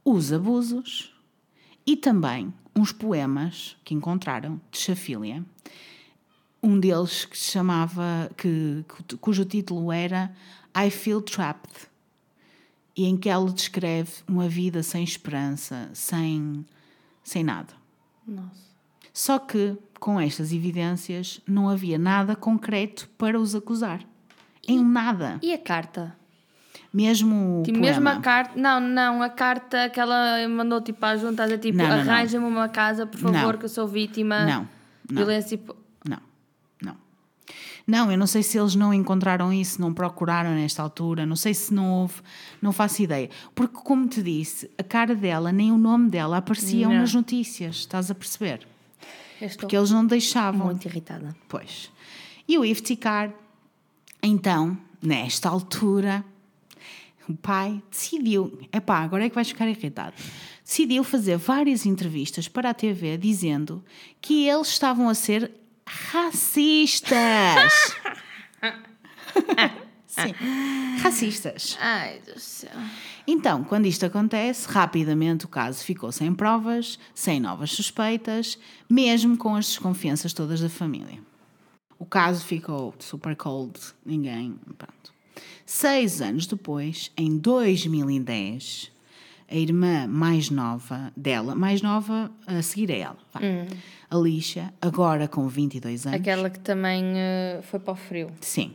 os 0.05 0.33
abusos 0.33 1.15
e 1.87 1.97
também 1.97 2.53
uns 2.75 2.91
poemas 2.91 3.77
que 3.85 3.95
encontraram 3.95 4.61
de 4.71 4.79
Chafília. 4.79 5.45
Um 6.61 6.81
deles 6.81 7.25
que 7.25 7.39
se 7.39 7.53
chamava, 7.53 8.31
que, 8.37 8.85
cujo 9.21 9.45
título 9.45 9.93
era 9.93 10.35
I 10.77 10.91
Feel 10.91 11.23
Trapped, 11.23 11.89
e 12.97 13.05
em 13.05 13.17
que 13.17 13.29
ela 13.29 13.51
descreve 13.53 14.11
uma 14.27 14.49
vida 14.49 14.83
sem 14.83 15.05
esperança, 15.05 15.91
sem, 15.93 16.65
sem 17.27 17.43
nada. 17.43 17.75
Nossa. 18.27 18.67
Só 19.13 19.39
que, 19.39 19.77
com 19.99 20.21
estas 20.21 20.53
evidências, 20.53 21.41
não 21.47 21.69
havia 21.69 21.99
nada 21.99 22.37
concreto 22.37 23.09
para 23.19 23.39
os 23.41 23.55
acusar. 23.55 24.01
Em 24.69 24.83
nada. 24.85 25.39
E 25.43 25.53
a 25.53 25.59
carta? 25.59 26.17
Mesmo 26.93 27.63
Tipo, 27.65 27.79
mesmo 27.81 28.09
a 28.09 28.21
carta. 28.21 28.53
Não, 28.59 28.79
não, 28.81 29.23
a 29.23 29.29
carta 29.29 29.91
que 29.91 29.99
ela 29.99 30.47
mandou 30.49 30.81
tipo 30.81 31.05
à 31.05 31.17
junta, 31.17 31.43
a 31.43 31.47
dizer 31.47 31.59
tipo, 31.59 31.83
arranja-me 31.83 32.47
uma 32.47 32.69
casa, 32.69 33.07
por 33.07 33.19
favor, 33.19 33.53
Não. 33.53 33.59
que 33.59 33.65
eu 33.65 33.69
sou 33.69 33.89
vítima. 33.89 34.45
Não, 34.45 34.61
não. 35.11 35.17
Violência. 35.17 35.57
tipo, 35.59 35.73
não. 35.75 35.86
Não, 37.87 38.11
eu 38.11 38.19
não 38.19 38.27
sei 38.27 38.43
se 38.43 38.59
eles 38.59 38.75
não 38.75 38.93
encontraram 38.93 39.53
isso, 39.53 39.81
não 39.81 39.95
procuraram 39.95 40.51
nesta 40.51 40.83
altura, 40.83 41.25
não 41.25 41.37
sei 41.37 41.55
se 41.55 41.73
não 41.73 41.89
houve, 42.01 42.15
não 42.61 42.73
faço 42.73 43.01
ideia. 43.03 43.31
Porque, 43.55 43.77
como 43.77 44.09
te 44.09 44.21
disse, 44.23 44.69
a 44.77 44.83
cara 44.83 45.15
dela, 45.15 45.53
nem 45.53 45.71
o 45.71 45.79
nome 45.79 46.11
dela 46.11 46.39
apareciam 46.39 46.93
Não. 46.93 47.01
nas 47.01 47.15
notícias, 47.15 47.77
estás 47.77 48.11
a 48.11 48.15
perceber? 48.15 48.67
Eu 49.41 49.47
estou 49.47 49.61
Porque 49.61 49.77
eles 49.77 49.91
não 49.93 50.05
deixavam. 50.05 50.67
muito 50.67 50.85
irritada. 50.87 51.37
Pois. 51.49 51.93
E 52.49 52.59
o 52.59 52.65
Ifticar, 52.65 53.33
então, 54.21 54.77
nesta 55.01 55.49
altura, 55.49 56.25
o 57.29 57.35
pai 57.35 57.81
decidiu, 57.89 58.59
epá, 58.73 58.99
agora 58.99 59.25
é 59.27 59.29
que 59.29 59.35
vais 59.35 59.49
ficar 59.49 59.69
irritado, 59.69 60.15
decidiu 60.65 61.05
fazer 61.05 61.37
várias 61.37 61.87
entrevistas 61.87 62.49
para 62.49 62.71
a 62.71 62.75
TV 62.75 63.17
dizendo 63.17 63.85
que 64.21 64.49
eles 64.49 64.69
estavam 64.69 65.09
a 65.09 65.15
ser 65.15 65.53
racistas. 65.87 67.73
Sim, 70.07 70.33
racistas. 71.03 71.77
Ai, 71.79 72.21
do 72.21 72.41
céu. 72.41 72.71
Então, 73.27 73.63
quando 73.65 73.85
isto 73.85 74.07
acontece, 74.07 74.67
rapidamente 74.67 75.45
o 75.45 75.49
caso 75.49 75.85
ficou 75.85 76.11
sem 76.11 76.35
provas, 76.35 76.99
sem 77.15 77.39
novas 77.39 77.73
suspeitas, 77.73 78.59
mesmo 78.89 79.37
com 79.37 79.55
as 79.55 79.67
desconfianças 79.67 80.33
todas 80.33 80.61
da 80.61 80.71
família. 80.71 81.19
O 81.99 82.07
caso 82.07 82.45
ficou 82.45 82.95
super 82.99 83.37
cold, 83.37 83.79
ninguém. 84.05 84.59
Pronto. 84.79 85.13
Seis 85.67 86.23
anos 86.23 86.47
depois, 86.47 87.11
em 87.17 87.37
2010, 87.37 88.91
a 89.49 89.55
irmã 89.55 90.07
mais 90.07 90.51
nova 90.51 91.13
dela, 91.17 91.55
mais 91.55 91.81
nova 91.83 92.31
a 92.47 92.61
seguir 92.63 92.91
a 92.93 92.97
ela, 92.97 93.19
vá, 93.33 93.41
a 94.11 94.17
Lixa, 94.17 94.73
agora 94.81 95.29
com 95.29 95.47
22 95.49 96.07
anos. 96.07 96.21
Aquela 96.21 96.51
que 96.51 96.59
também 96.61 97.03
eh, 97.17 97.61
foi 97.63 97.79
para 97.81 97.93
o 97.93 97.97
frio. 97.97 98.31
Sim. 98.41 98.75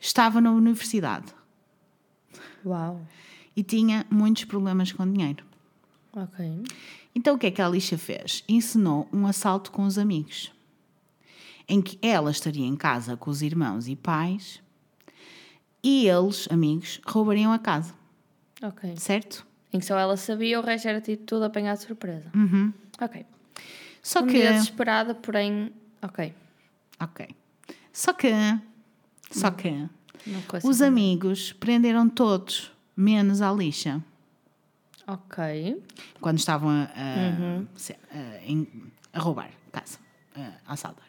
Estava 0.00 0.40
na 0.40 0.50
universidade 0.52 1.26
Uau. 2.64 3.00
e 3.56 3.62
tinha 3.62 4.06
muitos 4.10 4.44
problemas 4.44 4.92
com 4.92 5.10
dinheiro. 5.10 5.44
Ok. 6.12 6.62
Então 7.14 7.34
o 7.34 7.38
que 7.38 7.46
é 7.46 7.50
que 7.50 7.60
a 7.60 7.66
Alicia 7.66 7.98
fez? 7.98 8.44
Ensinou 8.48 9.08
um 9.12 9.26
assalto 9.26 9.70
com 9.70 9.84
os 9.84 9.98
amigos, 9.98 10.52
em 11.68 11.82
que 11.82 11.98
ela 12.00 12.30
estaria 12.30 12.66
em 12.66 12.76
casa 12.76 13.16
com 13.16 13.30
os 13.30 13.42
irmãos 13.42 13.88
e 13.88 13.96
pais 13.96 14.60
e 15.82 16.08
eles, 16.08 16.48
amigos, 16.50 17.00
roubariam 17.06 17.52
a 17.52 17.58
casa, 17.58 17.94
Ok. 18.62 18.94
certo? 18.96 19.46
Em 19.72 19.78
que 19.78 19.84
só 19.86 19.98
ela 19.98 20.16
sabia, 20.16 20.58
o 20.58 20.62
resto 20.62 20.88
era 20.88 21.00
tipo 21.00 21.24
tudo 21.24 21.44
apanhado 21.44 21.78
de 21.78 21.84
surpresa. 21.84 22.30
Ok. 23.00 23.24
Só 24.02 24.22
que. 24.22 24.32
dia 24.32 24.52
desesperada, 24.52 25.14
porém. 25.14 25.72
Ok. 26.02 26.34
Ok. 27.00 27.28
Só 27.92 28.12
que. 28.12 28.30
Só 29.30 29.50
que. 29.50 29.88
Os 30.68 30.80
amigos 30.82 31.52
prenderam 31.52 32.08
todos, 32.08 32.72
menos 32.96 33.40
a 33.42 33.50
Alicia. 33.50 34.02
Ok. 35.06 35.82
quando 36.20 36.38
estavam 36.38 36.68
a, 36.70 36.82
a- 36.84 37.62
se- 37.76 37.96
a- 38.10 39.18
a 39.18 39.20
roubar 39.20 39.50
casa, 39.72 39.98
a, 40.36 40.40
a 40.66 40.72
assaltar. 40.74 41.06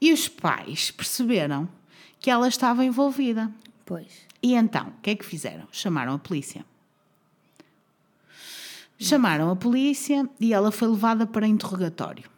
E 0.00 0.12
os 0.12 0.28
pais 0.28 0.90
perceberam 0.92 1.68
que 2.20 2.30
ela 2.30 2.46
estava 2.48 2.84
envolvida. 2.84 3.50
Pois. 3.84 4.26
E 4.42 4.54
então, 4.54 4.88
o 4.88 5.00
que 5.02 5.10
é 5.10 5.16
que 5.16 5.24
fizeram? 5.24 5.66
Chamaram 5.72 6.14
a 6.14 6.18
polícia. 6.18 6.64
Chamaram 9.00 9.50
a 9.50 9.56
polícia 9.56 10.28
e 10.38 10.52
ela 10.52 10.70
foi 10.70 10.88
levada 10.88 11.26
para 11.26 11.46
interrogatório. 11.46 12.28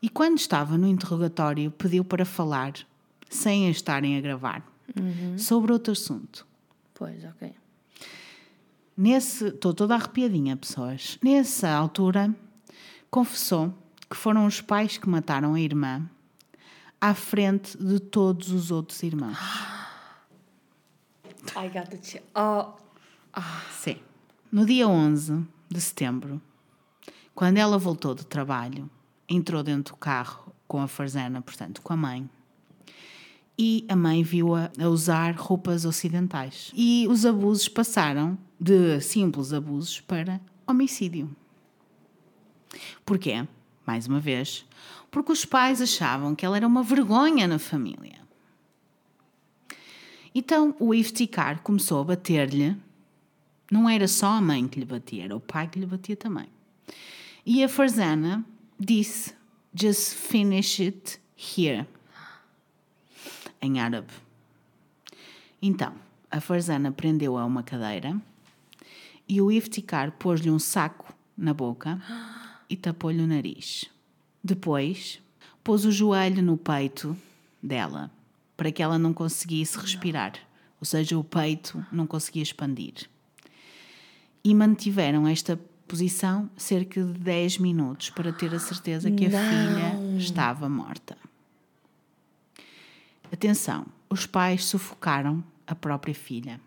E 0.00 0.08
quando 0.08 0.38
estava 0.38 0.78
no 0.78 0.86
interrogatório, 0.86 1.70
pediu 1.72 2.04
para 2.04 2.24
falar, 2.24 2.74
sem 3.28 3.66
a 3.66 3.70
estarem 3.70 4.16
a 4.16 4.20
gravar, 4.20 4.62
sobre 5.36 5.72
outro 5.72 5.92
assunto. 5.92 6.46
Pois, 6.94 7.24
ok. 7.24 7.52
Nesse, 8.96 9.48
estou 9.48 9.74
toda 9.74 9.96
arrepiadinha, 9.96 10.56
pessoas. 10.56 11.18
Nessa 11.20 11.70
altura, 11.70 12.32
confessou 13.10 13.74
que 14.08 14.16
foram 14.16 14.46
os 14.46 14.60
pais 14.60 14.96
que 14.96 15.08
mataram 15.08 15.54
a 15.54 15.60
irmã 15.60 16.08
à 17.00 17.14
frente 17.14 17.76
de 17.76 17.98
todos 17.98 18.50
os 18.50 18.70
outros 18.70 19.02
irmãos. 19.02 19.36
Ai, 21.56 21.68
gata 21.68 21.96
de 21.96 22.22
Oh. 22.34 22.72
Sim. 23.72 23.98
No 24.50 24.64
dia 24.64 24.86
11 24.86 25.44
de 25.68 25.80
setembro, 25.80 26.40
quando 27.34 27.58
ela 27.58 27.76
voltou 27.78 28.14
do 28.14 28.24
trabalho, 28.24 28.88
entrou 29.28 29.62
dentro 29.62 29.94
do 29.94 29.98
carro 29.98 30.52
com 30.68 30.80
a 30.80 30.88
Farzana, 30.88 31.42
portanto, 31.42 31.82
com 31.82 31.92
a 31.92 31.96
mãe. 31.96 32.28
E 33.58 33.84
a 33.88 33.96
mãe 33.96 34.22
viu-a 34.22 34.70
a 34.78 34.88
usar 34.88 35.34
roupas 35.34 35.84
ocidentais. 35.84 36.70
E 36.74 37.06
os 37.08 37.26
abusos 37.26 37.68
passaram 37.68 38.38
de 38.60 39.00
simples 39.00 39.52
abusos 39.52 40.00
para 40.00 40.40
homicídio. 40.66 41.34
Porquê? 43.04 43.46
Mais 43.86 44.06
uma 44.06 44.20
vez, 44.20 44.64
porque 45.10 45.32
os 45.32 45.44
pais 45.44 45.80
achavam 45.80 46.34
que 46.34 46.44
ela 46.44 46.56
era 46.56 46.66
uma 46.66 46.82
vergonha 46.82 47.46
na 47.46 47.58
família. 47.58 48.20
Então 50.34 50.74
o 50.78 50.92
Ifticar 50.92 51.62
começou 51.62 52.00
a 52.00 52.04
bater-lhe. 52.04 52.76
Não 53.70 53.88
era 53.88 54.06
só 54.06 54.28
a 54.28 54.40
mãe 54.40 54.68
que 54.68 54.78
lhe 54.78 54.86
batia, 54.86 55.24
era 55.24 55.36
o 55.36 55.40
pai 55.40 55.68
que 55.68 55.78
lhe 55.78 55.86
batia 55.86 56.16
também. 56.16 56.46
E 57.44 57.62
a 57.62 57.68
Farzana 57.68 58.44
disse: 58.78 59.34
Just 59.74 60.14
finish 60.14 60.80
it 60.80 61.20
here. 61.36 61.86
Em 63.60 63.80
árabe. 63.80 64.12
Então, 65.60 65.94
a 66.30 66.40
Farzana 66.40 66.92
prendeu-a 66.92 67.42
a 67.42 67.44
uma 67.44 67.62
cadeira 67.62 68.20
e 69.28 69.40
o 69.40 69.50
Ifticar 69.50 70.12
pôs-lhe 70.12 70.50
um 70.50 70.58
saco 70.58 71.12
na 71.36 71.52
boca 71.52 72.00
e 72.70 72.76
tapou-lhe 72.76 73.22
o 73.22 73.26
nariz. 73.26 73.86
Depois, 74.42 75.20
pôs 75.64 75.84
o 75.84 75.90
joelho 75.90 76.42
no 76.42 76.56
peito 76.56 77.16
dela 77.62 78.10
para 78.56 78.70
que 78.70 78.82
ela 78.82 78.98
não 78.98 79.12
conseguisse 79.12 79.78
respirar, 79.78 80.34
ou 80.80 80.86
seja, 80.86 81.18
o 81.18 81.24
peito 81.24 81.84
não 81.92 82.06
conseguia 82.06 82.42
expandir. 82.42 83.08
E 84.46 84.54
mantiveram 84.54 85.26
esta 85.26 85.58
posição 85.88 86.48
cerca 86.56 87.02
de 87.02 87.14
10 87.14 87.58
minutos 87.58 88.10
para 88.10 88.32
ter 88.32 88.54
a 88.54 88.60
certeza 88.60 89.10
que 89.10 89.26
a 89.26 89.30
filha 89.30 90.16
estava 90.16 90.68
morta. 90.68 91.18
Atenção, 93.32 93.84
os 94.08 94.24
pais 94.24 94.64
sufocaram 94.66 95.42
a 95.66 95.74
própria 95.74 96.14
filha. 96.14 96.60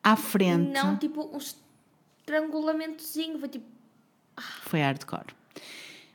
À 0.00 0.14
frente. 0.14 0.70
Não, 0.70 0.96
tipo, 0.96 1.28
um 1.34 1.38
estrangulamentozinho. 1.38 3.36
Foi 3.40 3.48
tipo. 3.48 3.66
Foi 4.60 4.80
hardcore. 4.80 5.34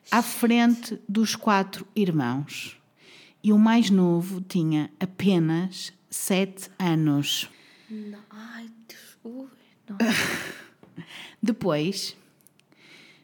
À 0.09 0.21
frente 0.21 0.97
dos 1.05 1.35
quatro 1.35 1.85
irmãos. 1.93 2.79
E 3.43 3.51
o 3.51 3.59
mais 3.59 3.89
novo 3.89 4.39
tinha 4.39 4.89
apenas 5.01 5.91
sete 6.09 6.71
anos. 6.79 7.49
Não. 7.89 8.23
Ai, 8.29 8.69
Deus. 8.88 9.17
Ui, 9.25 9.49
não. 9.89 9.97
Depois, 11.41 12.16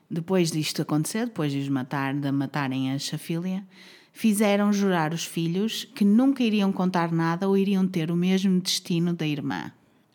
depois 0.10 0.52
disto 0.52 0.82
acontecer, 0.82 1.26
depois 1.26 1.52
de 1.52 1.60
os 1.60 1.70
matar, 1.70 2.14
de 2.14 2.32
matarem 2.32 2.92
a 2.92 3.00
Chafília, 3.00 3.66
fizeram 4.12 4.72
jurar 4.72 5.14
os 5.14 5.26
filhos 5.26 5.86
que 5.96 6.06
nunca 6.06 6.44
iriam 6.44 6.72
contar 6.72 7.12
nada 7.12 7.48
ou 7.48 7.58
iriam 7.58 7.88
ter 7.88 8.12
o 8.12 8.16
mesmo 8.16 8.60
destino 8.62 9.14
da 9.14 9.26
irmã. 9.26 9.72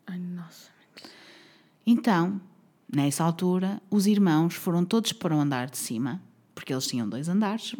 Ai, 0.06 0.18
nossa. 0.18 0.70
Então, 1.84 2.40
nessa 2.94 3.24
altura, 3.24 3.82
os 3.90 4.06
irmãos 4.06 4.54
foram 4.54 4.84
todos 4.84 5.12
para 5.12 5.34
o 5.34 5.40
andar 5.40 5.68
de 5.68 5.78
cima, 5.78 6.22
porque 6.54 6.72
eles 6.72 6.86
tinham 6.86 7.08
dois 7.08 7.28
andares. 7.28 7.74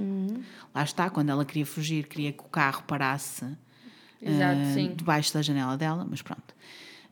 Lá 0.74 0.82
está, 0.82 1.08
quando 1.08 1.30
ela 1.30 1.44
queria 1.44 1.66
fugir, 1.66 2.06
queria 2.06 2.32
que 2.32 2.40
o 2.40 2.48
carro 2.48 2.82
parasse 2.82 3.44
Exato, 4.20 4.64
sim. 4.74 4.94
debaixo 4.96 5.32
da 5.32 5.42
janela 5.42 5.76
dela, 5.76 6.06
mas 6.08 6.22
pronto. 6.22 6.54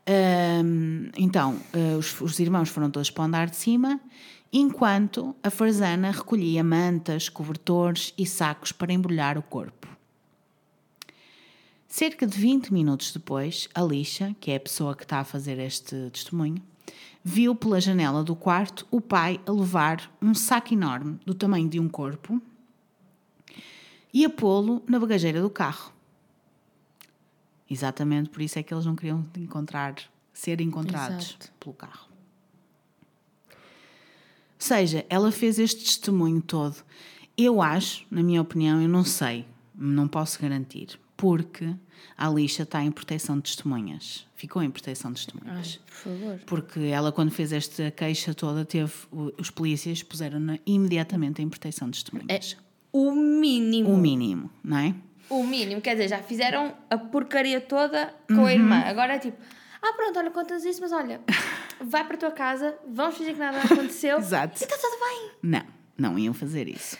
Ahm, 0.06 1.10
então, 1.16 1.58
ah, 1.72 1.98
os, 1.98 2.20
os 2.20 2.38
irmãos 2.38 2.68
foram 2.68 2.90
todos 2.90 3.10
para 3.10 3.22
o 3.22 3.24
andar 3.26 3.50
de 3.50 3.56
cima, 3.56 4.00
enquanto 4.52 5.34
a 5.42 5.50
Farzana 5.50 6.10
recolhia 6.10 6.62
mantas, 6.62 7.28
cobertores 7.28 8.14
e 8.16 8.24
sacos 8.24 8.72
para 8.72 8.92
embrulhar 8.92 9.36
o 9.36 9.42
corpo. 9.42 9.88
Cerca 11.88 12.26
de 12.26 12.38
20 12.38 12.72
minutos 12.72 13.12
depois, 13.12 13.68
a 13.74 13.82
Lixa, 13.82 14.36
que 14.40 14.50
é 14.50 14.56
a 14.56 14.60
pessoa 14.60 14.94
que 14.94 15.02
está 15.02 15.20
a 15.20 15.24
fazer 15.24 15.58
este 15.58 16.10
testemunho, 16.10 16.62
viu 17.24 17.54
pela 17.54 17.80
janela 17.80 18.22
do 18.22 18.36
quarto 18.36 18.86
o 18.90 19.00
pai 19.00 19.40
a 19.46 19.50
levar 19.50 20.14
um 20.22 20.34
saco 20.34 20.74
enorme 20.74 21.18
do 21.24 21.34
tamanho 21.34 21.68
de 21.68 21.80
um 21.80 21.88
corpo 21.88 22.40
e 24.12 24.24
a 24.24 24.30
pô-lo 24.30 24.82
na 24.86 25.00
bagageira 25.00 25.40
do 25.40 25.50
carro. 25.50 25.95
Exatamente 27.68 28.30
por 28.30 28.40
isso 28.42 28.58
é 28.58 28.62
que 28.62 28.72
eles 28.72 28.86
não 28.86 28.94
queriam 28.94 29.24
encontrar, 29.36 29.94
ser 30.32 30.60
encontrados 30.60 31.30
Exato. 31.30 31.52
pelo 31.58 31.74
carro. 31.74 32.06
Ou 33.48 33.56
seja, 34.58 35.04
ela 35.08 35.30
fez 35.30 35.58
este 35.58 35.84
testemunho 35.84 36.40
todo. 36.40 36.76
Eu 37.36 37.60
acho, 37.60 38.06
na 38.10 38.22
minha 38.22 38.40
opinião, 38.40 38.80
eu 38.80 38.88
não 38.88 39.04
sei, 39.04 39.44
não 39.74 40.08
posso 40.08 40.40
garantir, 40.40 40.98
porque 41.16 41.74
a 42.16 42.28
lixa 42.30 42.62
está 42.62 42.82
em 42.82 42.90
proteção 42.90 43.36
de 43.36 43.42
testemunhas. 43.42 44.26
Ficou 44.34 44.62
em 44.62 44.70
proteção 44.70 45.12
de 45.12 45.20
Ai, 45.20 45.26
testemunhas. 45.26 45.76
por 45.76 45.92
favor. 45.94 46.40
Porque 46.46 46.80
ela, 46.80 47.12
quando 47.12 47.30
fez 47.30 47.52
esta 47.52 47.90
queixa 47.90 48.32
toda, 48.34 48.64
teve 48.64 48.92
os 49.38 49.50
polícias 49.50 50.02
puseram-na 50.02 50.58
imediatamente 50.64 51.42
em 51.42 51.48
proteção 51.48 51.90
de 51.90 51.98
É 51.98 52.02
testemunhas. 52.02 52.56
o 52.92 53.12
mínimo. 53.12 53.90
O 53.90 53.96
mínimo, 53.98 54.50
não 54.64 54.78
é? 54.78 54.94
O 55.28 55.42
mínimo. 55.42 55.80
Quer 55.80 55.92
dizer, 55.94 56.08
já 56.08 56.18
fizeram 56.18 56.74
a 56.90 56.96
porcaria 56.98 57.60
toda 57.60 58.14
com 58.28 58.34
Uhum. 58.34 58.46
a 58.46 58.52
irmã. 58.52 58.78
Agora 58.86 59.14
é 59.14 59.18
tipo, 59.18 59.36
ah, 59.82 59.92
pronto, 59.96 60.18
olha, 60.18 60.30
contas 60.30 60.64
isso, 60.64 60.80
mas 60.80 60.92
olha, 60.92 61.20
vai 61.80 62.04
para 62.04 62.14
a 62.16 62.18
tua 62.18 62.30
casa, 62.30 62.74
vamos 62.88 63.16
fingir 63.16 63.34
que 63.34 63.40
nada 63.40 63.58
aconteceu. 63.60 64.18
Exato. 64.18 64.60
E 64.60 64.64
está 64.64 64.76
tudo 64.76 64.96
bem. 65.00 65.30
Não, 65.42 65.62
não 65.98 66.18
iam 66.18 66.32
fazer 66.34 66.68
isso. 66.68 66.96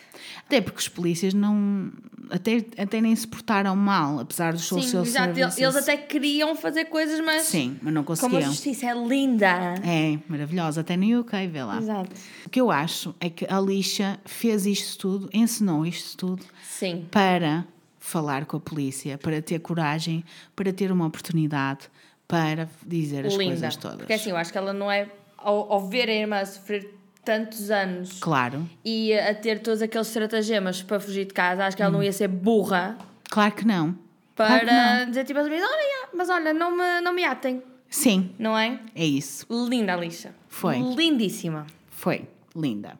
Até 0.46 0.60
porque 0.60 0.78
os 0.80 0.88
polícias 0.88 1.34
não. 1.34 1.90
Até, 2.28 2.56
até 2.76 3.00
nem 3.00 3.14
se 3.14 3.24
portaram 3.24 3.76
mal, 3.76 4.18
apesar 4.18 4.52
dos 4.52 4.66
seus 4.66 4.86
Sim, 4.90 4.98
exato. 5.02 5.26
serviços. 5.36 5.58
Eles 5.58 5.76
até 5.76 5.96
queriam 5.96 6.56
fazer 6.56 6.86
coisas, 6.86 7.20
mas. 7.20 7.42
Sim, 7.42 7.78
mas 7.80 7.94
não 7.94 8.02
Como 8.02 8.16
a 8.16 8.20
conseguiam. 8.20 8.50
justiça 8.50 8.86
é 8.86 8.94
linda. 8.94 9.74
É, 9.84 10.18
maravilhosa. 10.28 10.80
Até 10.80 10.96
no 10.96 11.20
UK, 11.20 11.46
vê 11.46 11.62
lá. 11.62 11.78
Exato. 11.78 12.10
O 12.44 12.50
que 12.50 12.60
eu 12.60 12.70
acho 12.72 13.14
é 13.20 13.30
que 13.30 13.46
a 13.48 13.60
Lixa 13.60 14.18
fez 14.24 14.66
isto 14.66 14.98
tudo, 14.98 15.30
ensinou 15.32 15.86
isto 15.86 16.16
tudo 16.16 16.44
Sim. 16.64 17.06
para 17.12 17.64
falar 18.06 18.46
com 18.46 18.56
a 18.56 18.60
polícia, 18.60 19.18
para 19.18 19.42
ter 19.42 19.58
coragem, 19.58 20.24
para 20.54 20.72
ter 20.72 20.92
uma 20.92 21.06
oportunidade, 21.06 21.88
para 22.28 22.68
dizer 22.86 23.26
as 23.26 23.32
linda. 23.34 23.44
coisas 23.52 23.76
todas. 23.76 23.96
Porque 23.98 24.12
assim, 24.12 24.30
eu 24.30 24.36
acho 24.36 24.52
que 24.52 24.58
ela 24.58 24.72
não 24.72 24.90
é. 24.90 25.08
Ao, 25.36 25.72
ao 25.72 25.88
ver 25.88 26.08
a 26.08 26.12
irmã 26.14 26.44
sofrer 26.44 26.92
tantos 27.24 27.70
anos 27.70 28.18
Claro, 28.20 28.68
e 28.84 29.12
a 29.12 29.34
ter 29.34 29.60
todos 29.60 29.82
aqueles 29.82 30.06
estratagemas 30.06 30.82
para 30.82 30.98
fugir 31.00 31.24
de 31.26 31.34
casa, 31.34 31.64
acho 31.64 31.76
que 31.76 31.82
Hum. 31.82 31.86
ela 31.86 31.92
não 31.94 32.02
ia 32.02 32.12
ser 32.12 32.28
burra 32.28 32.96
claro 33.28 33.52
que 33.54 33.64
não. 33.66 33.96
para 34.34 34.60
Claro 34.60 34.66
não. 34.66 35.06
dizer 35.10 35.24
tipo 35.24 35.38
assim, 35.40 35.50
olha, 35.50 35.60
já, 35.60 36.08
mas 36.16 36.28
olha, 36.30 36.52
não 36.54 36.76
me, 36.76 37.00
não 37.00 37.12
me 37.12 37.24
atem, 37.24 37.62
Sim, 37.90 38.30
não 38.38 38.56
é? 38.56 38.80
é 38.94 39.04
isso. 39.04 39.44
Linda 39.50 39.94
a 39.94 39.96
lixa. 39.96 40.34
Foi. 40.48 40.78
Lindíssima. 40.78 41.66
Foi 41.90 42.26
linda. 42.54 42.98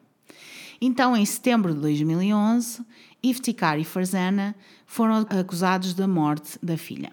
Então, 0.79 1.15
em 1.17 1.25
setembro 1.25 1.73
de 1.73 1.79
2011, 1.81 2.81
Iftikhar 3.23 3.79
e 3.79 3.83
Farzana 3.83 4.55
foram 4.87 5.17
acusados 5.39 5.93
da 5.93 6.07
morte 6.07 6.57
da 6.63 6.77
filha. 6.77 7.11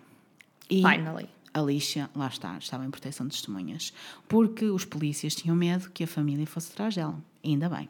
E 0.71 0.81
Finally. 0.81 1.29
a 1.53 1.61
Lixa, 1.61 2.09
lá 2.17 2.29
está, 2.29 2.57
estava 2.57 2.87
em 2.87 2.91
proteção 2.91 3.27
de 3.27 3.33
testemunhas, 3.33 3.93
porque 4.27 4.65
os 4.67 4.87
polícias 4.87 5.35
tinham 5.35 5.55
medo 5.55 5.91
que 5.91 6.05
a 6.05 6.07
família 6.07 6.47
fosse 6.47 6.73
atrás 6.73 6.95
dela. 6.95 7.19
Ainda 7.45 7.69
bem. 7.69 7.89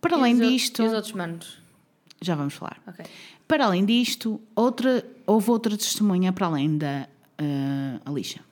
Para 0.00 0.14
além 0.16 0.34
e 0.36 0.40
os, 0.40 0.46
o- 0.46 0.50
disto, 0.50 0.82
E 0.82 0.86
os 0.86 0.92
outros 0.92 1.12
manos? 1.14 1.58
já 2.22 2.34
vamos 2.36 2.54
falar. 2.54 2.80
Ok. 2.86 3.04
Para 3.48 3.64
além 3.64 3.84
disto, 3.84 4.40
outra, 4.54 5.04
houve 5.26 5.50
outra 5.50 5.76
testemunha 5.76 6.32
para 6.32 6.46
além 6.46 6.76
da 6.78 7.08
uh, 7.40 8.08
Alicia. 8.08 8.42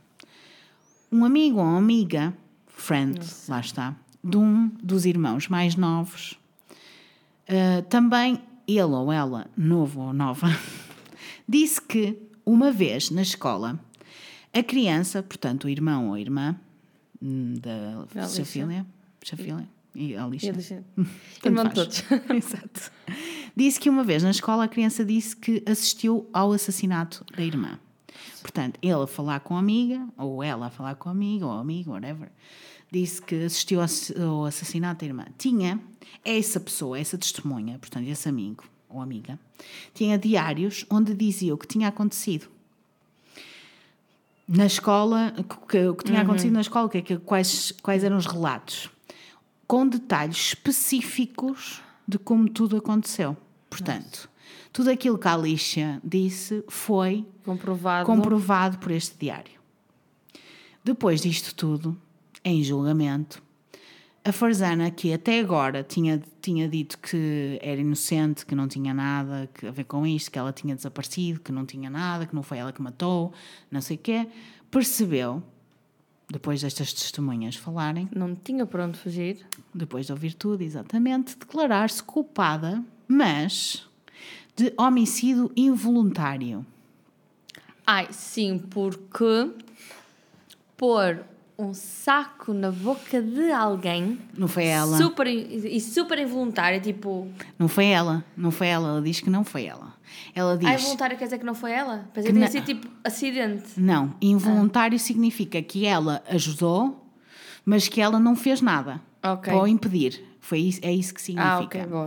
Um 1.12 1.24
amigo 1.24 1.58
ou 1.58 1.64
amiga, 1.76 2.34
friend, 2.66 3.20
lá 3.48 3.60
está, 3.60 3.94
de 4.24 4.36
um 4.36 4.68
dos 4.82 5.04
irmãos 5.06 5.46
mais 5.48 5.76
novos, 5.76 6.32
uh, 7.48 7.82
também 7.88 8.40
ele 8.66 8.82
ou 8.82 9.12
ela, 9.12 9.46
novo 9.56 10.00
ou 10.00 10.12
nova, 10.12 10.48
disse 11.48 11.80
que 11.80 12.18
uma 12.44 12.70
vez 12.72 13.10
na 13.10 13.22
escola, 13.22 13.78
a 14.52 14.62
criança, 14.62 15.22
portanto 15.22 15.64
o 15.64 15.68
irmão 15.68 16.08
ou 16.08 16.14
a 16.14 16.20
irmã 16.20 16.56
hum, 17.22 17.54
da 17.60 18.22
Alicia. 18.22 18.44
Chafília, 18.44 18.86
Chafília 19.22 19.68
e 19.94 20.14
a 20.14 20.18
E 20.18 20.22
Alicia, 20.22 20.48
eles- 20.50 20.68
Tanto 20.96 21.46
Irmão 21.46 21.64
de 21.64 21.74
todos. 21.74 22.02
Exato. 22.34 22.92
Disse 23.56 23.80
que 23.80 23.88
uma 23.88 24.04
vez 24.04 24.22
na 24.22 24.30
escola 24.30 24.64
a 24.64 24.68
criança 24.68 25.04
disse 25.04 25.34
que 25.36 25.62
assistiu 25.66 26.28
ao 26.32 26.52
assassinato 26.52 27.24
da 27.36 27.42
irmã. 27.42 27.78
Portanto, 28.46 28.78
ele 28.80 28.92
a 28.92 29.06
falar 29.08 29.40
com 29.40 29.56
a 29.56 29.58
amiga, 29.58 30.06
ou 30.16 30.40
ela 30.40 30.66
a 30.66 30.70
falar 30.70 30.94
com 30.94 31.08
a 31.08 31.12
amiga, 31.12 31.44
ou 31.46 31.50
amigo, 31.50 31.90
whatever, 31.90 32.30
disse 32.92 33.20
que 33.20 33.34
assistiu 33.44 33.80
ao 33.80 33.84
ass- 33.86 34.14
ao 34.16 34.44
assassinato 34.44 35.00
da 35.00 35.06
irmã. 35.06 35.24
Tinha 35.36 35.80
essa 36.24 36.60
pessoa, 36.60 36.96
essa 36.96 37.18
testemunha, 37.18 37.76
portanto, 37.80 38.06
esse 38.06 38.28
amigo 38.28 38.62
ou 38.88 39.00
amiga, 39.00 39.36
tinha 39.92 40.16
diários 40.16 40.86
onde 40.88 41.12
dizia 41.12 41.52
o 41.52 41.58
que 41.58 41.66
tinha 41.66 41.88
acontecido. 41.88 42.46
Na 44.46 44.66
escola, 44.66 45.34
o 45.36 45.42
que, 45.42 45.92
que 45.94 46.04
tinha 46.04 46.20
acontecido 46.22 46.52
na 46.52 46.60
escola, 46.60 46.88
que 46.88 46.98
é 46.98 47.02
que- 47.02 47.18
quais, 47.18 47.72
quais 47.82 48.04
eram 48.04 48.16
os 48.16 48.26
relatos 48.26 48.88
com 49.66 49.88
detalhes 49.88 50.36
específicos 50.36 51.82
de 52.06 52.16
como 52.16 52.48
tudo 52.48 52.76
aconteceu. 52.76 53.36
Portanto, 53.68 54.30
tudo 54.72 54.90
aquilo 54.90 55.18
que 55.18 55.28
a 55.28 55.34
Alicia 55.34 56.00
disse 56.04 56.62
foi 56.68 57.26
Comprovado. 57.44 58.06
comprovado 58.06 58.78
por 58.78 58.90
este 58.90 59.16
diário. 59.18 59.56
Depois 60.84 61.20
disto 61.20 61.54
tudo, 61.54 61.96
em 62.44 62.62
julgamento, 62.62 63.42
a 64.24 64.32
Farzana, 64.32 64.90
que 64.90 65.12
até 65.12 65.38
agora 65.40 65.82
tinha, 65.84 66.20
tinha 66.40 66.68
dito 66.68 66.98
que 66.98 67.58
era 67.62 67.80
inocente, 67.80 68.44
que 68.44 68.54
não 68.54 68.66
tinha 68.66 68.92
nada 68.92 69.48
a 69.66 69.70
ver 69.70 69.84
com 69.84 70.04
isto, 70.06 70.30
que 70.30 70.38
ela 70.38 70.52
tinha 70.52 70.74
desaparecido, 70.74 71.40
que 71.40 71.52
não 71.52 71.64
tinha 71.64 71.88
nada, 71.88 72.26
que 72.26 72.34
não 72.34 72.42
foi 72.42 72.58
ela 72.58 72.72
que 72.72 72.82
matou, 72.82 73.32
não 73.70 73.80
sei 73.80 73.96
o 73.96 74.00
quê, 74.00 74.28
percebeu, 74.70 75.42
depois 76.28 76.60
destas 76.60 76.92
testemunhas 76.92 77.54
falarem, 77.54 78.08
Não 78.14 78.34
tinha 78.34 78.66
por 78.66 78.80
onde 78.80 78.98
fugir. 78.98 79.46
depois 79.72 80.06
de 80.06 80.12
ouvir 80.12 80.34
tudo, 80.34 80.60
exatamente, 80.62 81.36
declarar-se 81.36 82.02
culpada, 82.02 82.82
mas 83.06 83.88
de 84.56 84.72
homicídio 84.76 85.50
involuntário. 85.56 86.64
Ai, 87.86 88.08
sim, 88.10 88.58
porque 88.58 89.50
pôr 90.76 91.20
um 91.58 91.72
saco 91.72 92.52
na 92.52 92.70
boca 92.70 93.22
de 93.22 93.50
alguém 93.50 94.18
Não 94.36 94.46
foi 94.48 94.66
ela. 94.66 94.96
super 94.98 95.26
e 95.26 95.80
super 95.80 96.18
involuntário, 96.18 96.80
tipo, 96.80 97.28
Não 97.58 97.68
foi 97.68 97.86
ela. 97.86 98.24
Não 98.36 98.50
foi 98.50 98.66
ela. 98.68 98.88
Ela 98.88 99.02
diz 99.02 99.20
que 99.20 99.30
não 99.30 99.42
foi 99.44 99.64
ela. 99.64 99.94
Ela 100.34 100.56
diz. 100.58 100.68
ah, 100.68 100.74
involuntário 100.74 101.16
quer 101.16 101.24
dizer 101.24 101.38
que 101.38 101.44
não 101.46 101.54
foi 101.54 101.72
ela? 101.72 102.08
Pensei 102.12 102.30
Que 102.30 102.36
tinha 102.36 102.50
sido 102.50 102.64
tipo 102.66 102.88
acidente. 103.04 103.78
Não. 103.78 104.14
Involuntário 104.20 104.98
significa 104.98 105.62
que 105.62 105.86
ela 105.86 106.22
ajudou, 106.28 107.06
mas 107.64 107.88
que 107.88 108.00
ela 108.00 108.18
não 108.20 108.36
fez 108.36 108.60
nada 108.60 109.00
Ok. 109.22 109.52
para 109.52 109.62
o 109.62 109.66
impedir. 109.66 110.22
Foi 110.40 110.58
isso, 110.60 110.80
é 110.82 110.92
isso 110.92 111.14
que 111.14 111.22
significa. 111.22 111.52
Ah, 111.54 111.60
ok, 111.60 111.86
boa. 111.86 112.06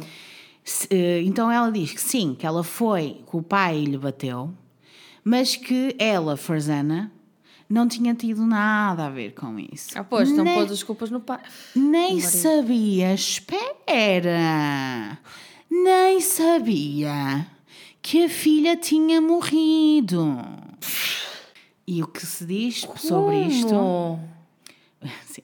Eh, 0.89 1.22
Então 1.24 1.51
ela 1.51 1.72
diz 1.72 1.91
que 1.91 2.01
sim, 2.01 2.36
que 2.38 2.45
ela 2.45 2.63
foi, 2.63 3.22
que 3.30 3.36
o 3.38 3.41
pai 3.41 3.84
lhe 3.84 3.97
bateu, 3.97 4.53
mas 5.24 5.55
que 5.55 5.95
ela, 5.99 6.38
Farzana, 6.38 7.11
não 7.70 7.88
tinha 7.88 8.15
tido 8.15 8.45
nada 8.45 9.05
a 9.05 9.09
ver 9.09 9.34
com 9.34 9.59
isso. 9.59 9.89
Ah, 9.95 10.03
pois, 10.03 10.30
então 10.30 10.43
Nem- 10.43 10.55
pôs 10.55 10.72
as 10.72 10.84
culpas 10.84 11.11
no 11.11 11.20
pai. 11.20 11.39
Nem 11.76 12.20
sabia, 12.22 13.13
espera, 13.13 15.20
nem 15.70 16.20
sabia 16.22 17.45
que 18.01 18.26
a 18.26 18.30
filha 18.30 18.76
tinha 18.76 19.22
morrido. 19.22 20.38
E 21.86 22.01
o 22.03 22.07
que 22.07 22.24
se 22.26 22.45
diz 22.45 22.88
sobre 22.97 23.36
isto. 23.47 23.67
Como? 23.70 24.30
Sim. 25.26 25.41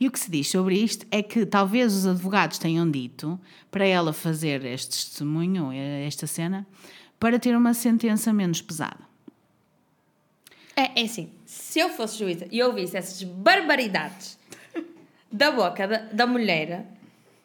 E 0.00 0.08
o 0.08 0.10
que 0.10 0.18
se 0.18 0.30
diz 0.30 0.48
sobre 0.48 0.76
isto 0.76 1.06
é 1.10 1.22
que 1.22 1.44
talvez 1.44 1.94
os 1.94 2.06
advogados 2.06 2.56
tenham 2.56 2.90
dito 2.90 3.38
para 3.70 3.84
ela 3.84 4.14
fazer 4.14 4.64
este 4.64 4.88
testemunho, 4.88 5.70
esta 5.72 6.26
cena, 6.26 6.66
para 7.18 7.38
ter 7.38 7.54
uma 7.54 7.74
sentença 7.74 8.32
menos 8.32 8.62
pesada. 8.62 9.10
É, 10.74 11.02
é 11.02 11.04
assim, 11.04 11.30
se 11.44 11.78
eu 11.78 11.90
fosse 11.90 12.18
juíza 12.18 12.46
e 12.50 12.62
ouvisse 12.62 12.96
essas 12.96 13.22
barbaridades 13.22 14.38
da 15.30 15.50
boca 15.50 15.86
da, 15.86 15.98
da 15.98 16.26
mulher, 16.26 16.86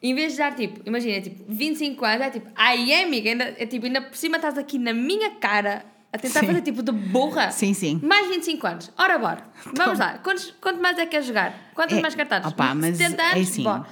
em 0.01 0.15
vez 0.15 0.31
de 0.31 0.37
dar 0.37 0.55
tipo, 0.55 0.79
imagina, 0.85 1.19
tipo, 1.19 1.43
25 1.49 2.05
anos, 2.05 2.27
é 2.27 2.29
tipo, 2.29 2.49
ai 2.55 3.03
amiga, 3.03 3.29
ainda, 3.29 3.43
é, 3.57 3.65
tipo, 3.65 3.85
ainda 3.85 4.01
por 4.01 4.15
cima 4.15 4.37
estás 4.37 4.57
aqui 4.57 4.77
na 4.77 4.93
minha 4.93 5.31
cara 5.31 5.85
a 6.15 6.17
tentar 6.17 6.39
Sim. 6.41 6.47
fazer 6.47 6.61
tipo 6.61 6.81
de 6.81 6.91
burra. 6.91 7.51
Sim, 7.51 7.73
sim. 7.73 7.99
Mais 8.03 8.27
25 8.29 8.67
anos. 8.67 8.91
Ora, 8.97 9.17
bora. 9.17 9.43
Vamos 9.75 9.99
lá. 9.99 10.17
Quantos, 10.19 10.53
quanto 10.61 10.81
mais 10.81 10.97
é 10.97 11.05
que 11.05 11.15
é 11.15 11.21
jogar? 11.21 11.53
Quantos 11.75 11.97
É, 11.97 12.01
mais 12.01 12.15
cartazes? 12.15 12.51
opá, 12.51 12.73
mas 12.73 12.97
70 12.97 13.21
é 13.21 13.31
anos? 13.33 13.49
assim. 13.49 13.63
Bora. 13.63 13.85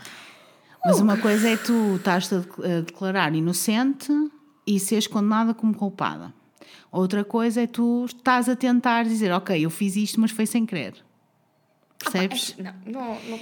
Mas 0.85 0.99
uma 0.99 1.17
coisa 1.17 1.49
é 1.49 1.55
tu 1.57 1.95
estás-te 1.95 2.35
a 2.35 2.37
dec- 2.39 2.59
a 2.59 2.81
declarar 2.81 3.33
inocente 3.35 4.11
e 4.67 4.79
seres 4.79 5.07
condenada 5.07 5.53
como 5.53 5.73
culpada. 5.75 6.33
Outra 6.91 7.23
coisa 7.23 7.61
é 7.61 7.67
tu 7.67 8.05
estás 8.05 8.47
a 8.49 8.55
tentar 8.55 9.03
dizer, 9.03 9.31
ok, 9.31 9.63
eu 9.65 9.69
fiz 9.69 9.95
isto, 9.95 10.19
mas 10.19 10.31
foi 10.31 10.45
sem 10.45 10.65
querer. 10.65 10.95
Percebes? 11.97 12.55
É, 12.57 12.63
não, 12.63 12.73
não, 12.85 13.17
não. 13.29 13.39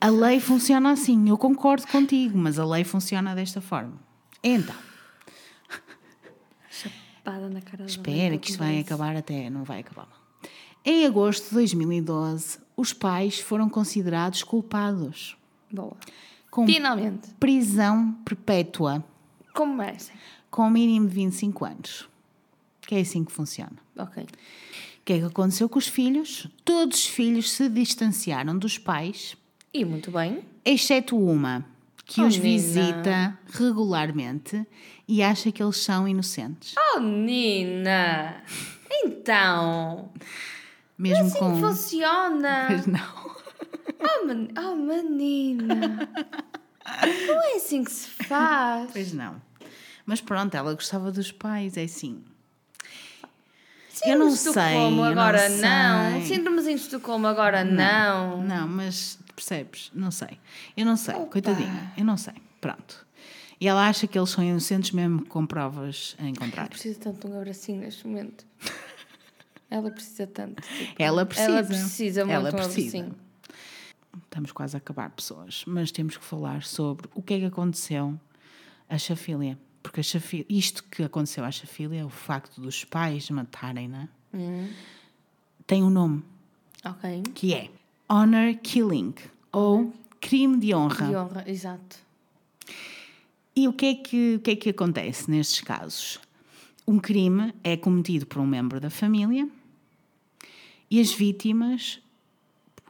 A 0.00 0.08
lei 0.08 0.40
funciona 0.40 0.90
assim, 0.92 1.28
eu 1.28 1.36
concordo 1.36 1.86
contigo, 1.88 2.36
mas 2.38 2.58
a 2.58 2.64
lei 2.64 2.84
funciona 2.84 3.34
desta 3.34 3.60
forma. 3.60 3.94
Então, 4.42 4.74
Chapada 7.26 7.48
na 7.48 7.60
cara 7.60 7.84
espera 7.84 8.38
que 8.38 8.50
isto 8.50 8.58
vai 8.60 8.78
acabar 8.78 9.16
até, 9.16 9.50
não 9.50 9.64
vai 9.64 9.80
acabar 9.80 10.06
mal. 10.08 10.50
Em 10.84 11.04
agosto 11.06 11.48
de 11.48 11.54
2012, 11.54 12.58
os 12.76 12.92
pais 12.92 13.40
foram 13.40 13.68
considerados 13.68 14.44
culpados 14.44 15.36
Boa. 15.70 15.96
com 16.50 16.64
Finalmente. 16.64 17.28
prisão 17.40 18.12
perpétua 18.24 19.04
Como 19.52 19.74
merecem. 19.74 20.14
com 20.50 20.68
um 20.68 20.70
mínimo 20.70 21.08
de 21.08 21.14
25 21.14 21.64
anos. 21.64 22.08
Que 22.82 22.94
é 22.94 23.00
assim 23.00 23.24
que 23.24 23.32
funciona. 23.32 23.72
Ok. 23.98 24.22
O 24.22 24.26
que 25.04 25.12
é 25.14 25.18
que 25.18 25.24
aconteceu 25.24 25.68
com 25.68 25.78
os 25.80 25.88
filhos? 25.88 26.46
Todos 26.64 26.98
os 26.98 27.06
filhos 27.06 27.50
se 27.50 27.68
distanciaram 27.68 28.56
dos 28.56 28.78
pais, 28.78 29.36
E 29.74 29.84
muito 29.84 30.12
bem. 30.12 30.44
exceto 30.64 31.18
uma, 31.18 31.64
que 32.04 32.20
Oh, 32.22 32.26
os 32.26 32.38
menina. 32.38 32.56
visita 32.62 33.38
regularmente 33.50 34.64
e 35.08 35.22
acha 35.22 35.52
que 35.52 35.62
eles 35.62 35.76
são 35.78 36.06
inocentes. 36.08 36.74
Oh, 36.94 37.00
Nina! 37.00 38.42
Então, 38.90 40.10
Mesmo 40.98 41.26
assim 41.26 41.38
com. 41.38 41.60
funciona. 41.60 42.66
Mas 42.70 42.86
não. 42.86 43.36
Oh, 43.98 44.26
men... 44.26 44.48
oh, 44.58 44.74
menina! 44.76 46.08
Não 47.26 47.42
é 47.42 47.56
assim 47.56 47.82
que 47.82 47.90
se 47.90 48.08
faz. 48.24 48.90
Pois 48.92 49.12
não. 49.12 49.40
Mas 50.04 50.20
pronto, 50.20 50.54
ela 50.54 50.72
gostava 50.74 51.10
dos 51.10 51.32
pais, 51.32 51.76
é 51.76 51.84
assim. 51.84 52.22
Síndrome 53.88 54.12
eu 54.12 54.18
não 54.18 54.30
sei, 54.30 54.90
não 54.90 55.04
agora 55.04 55.48
não. 55.48 56.20
sei. 56.20 56.36
Síndrome 56.36 56.62
de 56.62 56.72
Estocolmo 56.72 57.26
agora 57.26 57.64
não. 57.64 58.42
Não, 58.42 58.68
mas 58.68 59.18
percebes? 59.34 59.90
Não 59.94 60.10
sei. 60.10 60.38
Eu 60.76 60.84
não 60.84 60.96
sei, 60.96 61.14
Opa. 61.14 61.26
coitadinha. 61.32 61.92
Eu 61.96 62.04
não 62.04 62.16
sei. 62.16 62.34
Pronto. 62.60 63.05
E 63.60 63.66
ela 63.68 63.88
acha 63.88 64.06
que 64.06 64.18
eles 64.18 64.30
são 64.30 64.44
inocentes 64.44 64.90
mesmo 64.90 65.24
com 65.26 65.46
provas 65.46 66.14
em 66.18 66.34
contrário. 66.34 66.70
Precisa 66.70 66.98
tanto 67.00 67.26
de 67.26 67.32
um 67.34 67.38
abracinho 67.38 67.80
neste 67.80 68.06
momento. 68.06 68.44
Ela 69.70 69.90
precisa 69.90 70.26
tanto. 70.26 70.62
tipo, 70.62 70.94
Ela 71.02 71.24
precisa. 71.26 71.48
Ela 71.50 71.64
precisa 71.64 72.24
muito 72.24 72.34
Ela 72.36 72.50
de 72.50 72.56
um 72.56 72.58
precisa. 72.58 72.98
abracinho. 72.98 73.26
Estamos 74.24 74.52
quase 74.52 74.76
a 74.76 74.78
acabar, 74.78 75.10
pessoas. 75.10 75.64
Mas 75.66 75.90
temos 75.90 76.16
que 76.16 76.24
falar 76.24 76.62
sobre 76.62 77.08
o 77.14 77.22
que 77.22 77.34
é 77.34 77.38
que 77.40 77.44
aconteceu 77.46 78.18
à 78.88 78.96
Chafília. 78.98 79.58
Porque 79.82 80.00
a 80.00 80.02
Chafília, 80.02 80.46
isto 80.48 80.84
que 80.84 81.02
aconteceu 81.02 81.44
à 81.44 81.50
Chafília, 81.50 82.04
o 82.06 82.10
facto 82.10 82.60
dos 82.60 82.84
pais 82.84 83.28
matarem-na, 83.30 84.08
tem 85.66 85.82
um 85.82 85.90
nome, 85.90 86.22
Ok. 86.84 87.22
que 87.34 87.54
é 87.54 87.70
Honor 88.08 88.54
Killing, 88.62 89.14
ou 89.52 89.92
crime 90.20 90.58
de 90.58 90.74
honra. 90.74 91.06
De 91.08 91.16
honra, 91.16 91.44
exato. 91.46 91.96
E 93.58 93.66
o 93.66 93.72
que, 93.72 93.86
é 93.86 93.94
que, 93.94 94.34
o 94.34 94.40
que 94.40 94.50
é 94.50 94.56
que 94.56 94.68
acontece 94.68 95.30
nestes 95.30 95.62
casos? 95.62 96.20
Um 96.86 96.98
crime 96.98 97.54
é 97.64 97.74
cometido 97.74 98.26
por 98.26 98.38
um 98.38 98.46
membro 98.46 98.78
da 98.78 98.90
família 98.90 99.48
e 100.90 101.00
as 101.00 101.10
vítimas, 101.10 101.98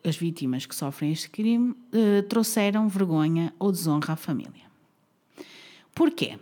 as 0.05 0.17
vítimas 0.17 0.67
que 0.67 0.75
sofrem 0.75 1.13
este 1.13 1.31
crime, 1.31 1.73
eh, 1.93 2.23
trouxeram 2.23 2.89
vergonha 2.89 3.55
ou 3.61 3.71
desonra 3.71 4.15
à 4.15 4.17
família. 4.17 4.67
Porquê? 5.95 6.37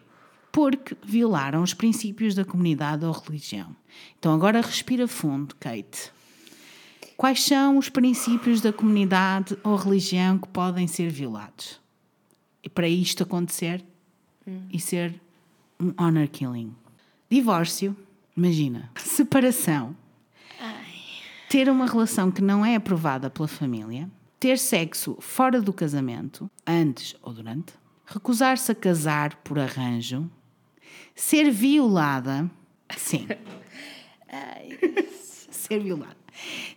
Porque 0.51 0.97
violaram 1.05 1.63
os 1.63 1.75
princípios 1.75 2.35
da 2.35 2.47
comunidade 2.47 3.05
ou 3.05 3.13
religião. 3.13 3.77
Então 4.19 4.33
agora 4.33 4.63
respira 4.63 5.07
fundo, 5.07 5.55
Kate. 5.57 6.11
Quais 7.15 7.43
são 7.43 7.77
os 7.77 7.91
princípios 7.91 8.63
da 8.63 8.73
comunidade 8.73 9.55
ou 9.63 9.77
religião 9.77 10.39
que 10.39 10.49
podem 10.49 10.87
ser 10.89 11.11
violados? 11.11 11.79
E 12.63 12.71
para 12.71 12.89
isto 12.89 13.23
acontecer 13.23 13.85
e 14.73 14.79
ser 14.79 15.21
um 15.81 15.93
honor 15.99 16.29
killing. 16.29 16.75
Divórcio, 17.31 17.97
imagina. 18.37 18.91
Separação. 18.97 19.97
Ter 21.49 21.69
uma 21.69 21.87
relação 21.87 22.31
que 22.31 22.43
não 22.43 22.65
é 22.65 22.75
aprovada 22.75 23.31
pela 23.31 23.49
família. 23.49 24.11
Ter 24.41 24.59
sexo 24.59 25.17
fora 25.21 25.61
do 25.61 25.73
casamento, 25.73 26.51
antes 26.67 27.17
ou 27.23 27.33
durante. 27.33 27.73
Recusar-se 28.07 28.71
a 28.71 28.75
casar 28.75 29.37
por 29.37 29.59
arranjo. 29.59 30.31
Ser 31.15 31.51
violada. 31.51 32.51
Sim. 32.97 33.27
ser 35.51 35.81
violada. 35.81 36.24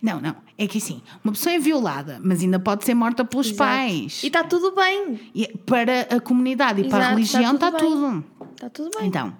Não, 0.00 0.20
não. 0.20 0.36
É 0.56 0.66
que 0.66 0.78
assim, 0.78 1.02
uma 1.24 1.32
pessoa 1.32 1.54
é 1.54 1.58
violada, 1.58 2.20
mas 2.22 2.42
ainda 2.42 2.58
pode 2.58 2.84
ser 2.84 2.94
morta 2.94 3.24
pelos 3.24 3.48
Exato. 3.48 3.58
pais. 3.58 4.22
E 4.22 4.26
está 4.28 4.44
tudo 4.44 4.74
bem. 4.74 5.20
E 5.34 5.48
para 5.66 6.02
a 6.02 6.20
comunidade 6.20 6.80
e 6.82 6.88
para 6.88 7.08
a 7.10 7.18
Exato, 7.18 7.20
está 7.20 7.38
religião 7.38 7.54
está 7.54 7.72
tudo 7.72 7.90
tudo. 7.90 8.24
Está 8.52 8.70
tudo 8.70 8.98
bem. 8.98 9.08
Então, 9.08 9.34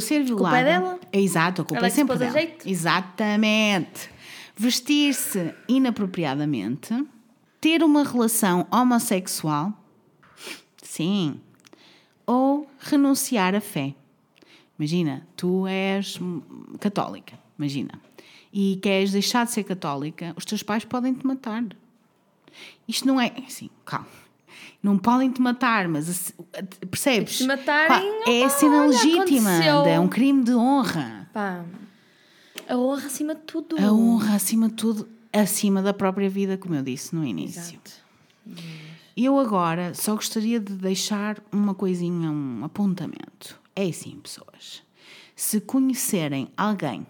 ser 0.00 0.22
violada. 0.22 0.58
é 0.58 0.64
dela. 0.64 1.00
É 1.12 1.20
exato, 1.20 1.62
a 1.62 1.64
culpa 1.64 1.78
Ela 1.78 1.86
é 1.86 1.88
é 1.88 1.90
sempre 1.90 2.14
a 2.14 2.18
dela. 2.18 2.32
jeito. 2.32 2.68
Exatamente. 2.68 4.10
Vestir-se 4.56 5.54
inapropriadamente. 5.68 7.06
Ter 7.60 7.82
uma 7.82 8.04
relação 8.04 8.66
homossexual. 8.70 9.72
Sim. 10.82 11.40
Ou 12.26 12.68
renunciar 12.78 13.54
à 13.54 13.60
fé. 13.60 13.94
Imagina, 14.78 15.26
tu 15.36 15.66
és 15.66 16.18
católica, 16.80 17.38
imagina, 17.58 18.00
e 18.56 18.76
queres 18.76 19.10
deixar 19.10 19.44
de 19.44 19.50
ser 19.50 19.64
católica, 19.64 20.32
os 20.36 20.44
teus 20.44 20.62
pais 20.62 20.84
podem 20.84 21.12
te 21.12 21.26
matar. 21.26 21.64
Isto 22.86 23.04
não 23.08 23.20
é 23.20 23.32
assim, 23.44 23.68
calma. 23.84 24.06
Não 24.80 24.96
podem 24.96 25.28
te 25.32 25.42
matar, 25.42 25.88
mas 25.88 26.32
percebes? 26.88 27.38
Se 27.38 27.46
matarem, 27.48 27.88
Pá, 27.88 28.30
é 28.30 28.48
cena 28.48 28.82
olha, 28.82 28.86
legítima, 28.90 29.50
aconteceu. 29.56 29.84
é 29.86 29.98
um 29.98 30.06
crime 30.06 30.44
de 30.44 30.54
honra. 30.54 31.28
Pá, 31.32 31.64
a 32.68 32.76
honra 32.76 33.06
acima 33.06 33.34
de 33.34 33.40
tudo. 33.40 33.76
A 33.76 33.92
honra, 33.92 34.36
acima 34.36 34.68
de 34.68 34.74
tudo, 34.74 35.08
acima 35.32 35.82
da 35.82 35.92
própria 35.92 36.30
vida, 36.30 36.56
como 36.56 36.76
eu 36.76 36.82
disse 36.82 37.12
no 37.12 37.24
início. 37.24 37.60
Exato. 37.60 38.04
Eu 39.16 39.36
agora 39.40 39.94
só 39.94 40.14
gostaria 40.14 40.60
de 40.60 40.74
deixar 40.74 41.42
uma 41.50 41.74
coisinha, 41.74 42.30
um 42.30 42.64
apontamento. 42.64 43.60
É 43.74 43.86
assim, 43.88 44.20
pessoas. 44.22 44.82
Se 45.34 45.60
conhecerem 45.60 46.48
alguém 46.56 47.04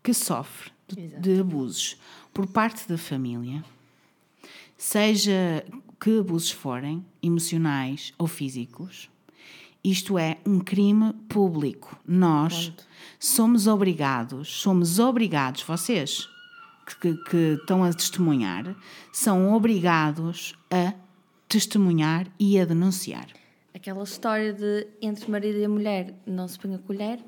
que 0.00 0.14
sofre 0.14 0.75
de, 0.88 1.08
de 1.18 1.40
abusos 1.40 1.96
por 2.32 2.46
parte 2.46 2.88
da 2.88 2.96
família, 2.98 3.64
seja 4.76 5.64
que 6.00 6.18
abusos 6.18 6.50
forem, 6.50 7.04
emocionais 7.22 8.12
ou 8.18 8.26
físicos, 8.26 9.10
isto 9.82 10.18
é 10.18 10.38
um 10.44 10.58
crime 10.58 11.12
público. 11.28 11.98
Nós 12.06 12.72
somos 13.18 13.66
obrigados, 13.66 14.48
somos 14.60 14.98
obrigados, 14.98 15.62
vocês 15.62 16.28
que, 16.86 16.96
que- 17.14 17.24
que 17.30 17.36
estão 17.60 17.82
a 17.84 17.92
testemunhar, 17.92 18.76
são 19.12 19.52
obrigados 19.54 20.54
a 20.70 20.92
testemunhar 21.48 22.26
e 22.38 22.58
a 22.58 22.64
denunciar. 22.64 23.26
Aquela 23.72 24.02
história 24.02 24.52
de 24.52 24.86
entre 25.00 25.30
marido 25.30 25.58
e 25.58 25.68
mulher 25.68 26.14
não 26.26 26.48
se 26.48 26.58
põe 26.58 26.74
a 26.74 26.78
colher. 26.78 27.20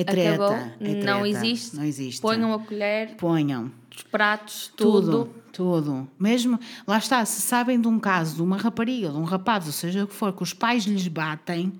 É 0.00 0.04
treta. 0.04 0.44
acabou. 0.44 0.72
é 0.80 0.94
não 1.04 1.20
treta, 1.22 1.28
existe. 1.28 1.76
Não 1.76 1.84
existe. 1.84 2.20
Ponham 2.20 2.52
a 2.52 2.58
colher, 2.58 3.16
Ponham. 3.16 3.72
os 3.94 4.02
pratos, 4.04 4.72
Tudo, 4.76 5.00
tudo. 5.24 5.34
tudo. 5.52 6.08
Mesmo, 6.18 6.58
lá 6.86 6.98
está, 6.98 7.24
se 7.24 7.40
sabem 7.42 7.80
de 7.80 7.88
um 7.88 7.98
caso 7.98 8.36
de 8.36 8.42
uma 8.42 8.56
rapariga, 8.56 9.10
de 9.10 9.16
um 9.16 9.24
rapaz, 9.24 9.66
ou 9.66 9.72
seja 9.72 10.04
o 10.04 10.06
que 10.06 10.14
for, 10.14 10.32
que 10.32 10.42
os 10.42 10.52
pais 10.52 10.84
lhes 10.84 11.08
batem, 11.08 11.72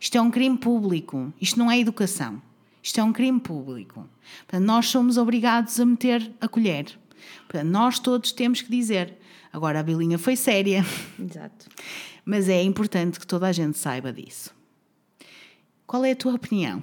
isto 0.00 0.16
é 0.16 0.20
um 0.20 0.30
crime 0.30 0.56
público. 0.56 1.32
Isto 1.40 1.58
não 1.58 1.70
é 1.70 1.78
educação. 1.78 2.40
Isto 2.82 3.00
é 3.00 3.04
um 3.04 3.12
crime 3.12 3.40
público. 3.40 4.06
Portanto, 4.46 4.64
nós 4.66 4.88
somos 4.88 5.16
obrigados 5.16 5.78
a 5.80 5.86
meter 5.86 6.30
a 6.40 6.46
colher. 6.48 6.86
Portanto, 7.48 7.68
nós 7.70 7.98
todos 7.98 8.30
temos 8.32 8.60
que 8.62 8.70
dizer. 8.70 9.16
Agora, 9.52 9.80
a 9.80 9.82
Bilinha 9.82 10.18
foi 10.18 10.36
séria, 10.36 10.84
Exato. 11.18 11.66
mas 12.24 12.48
é 12.48 12.62
importante 12.62 13.18
que 13.20 13.26
toda 13.26 13.46
a 13.46 13.52
gente 13.52 13.78
saiba 13.78 14.12
disso. 14.12 14.50
Qual 15.86 16.04
é 16.04 16.10
a 16.12 16.16
tua 16.16 16.34
opinião? 16.34 16.82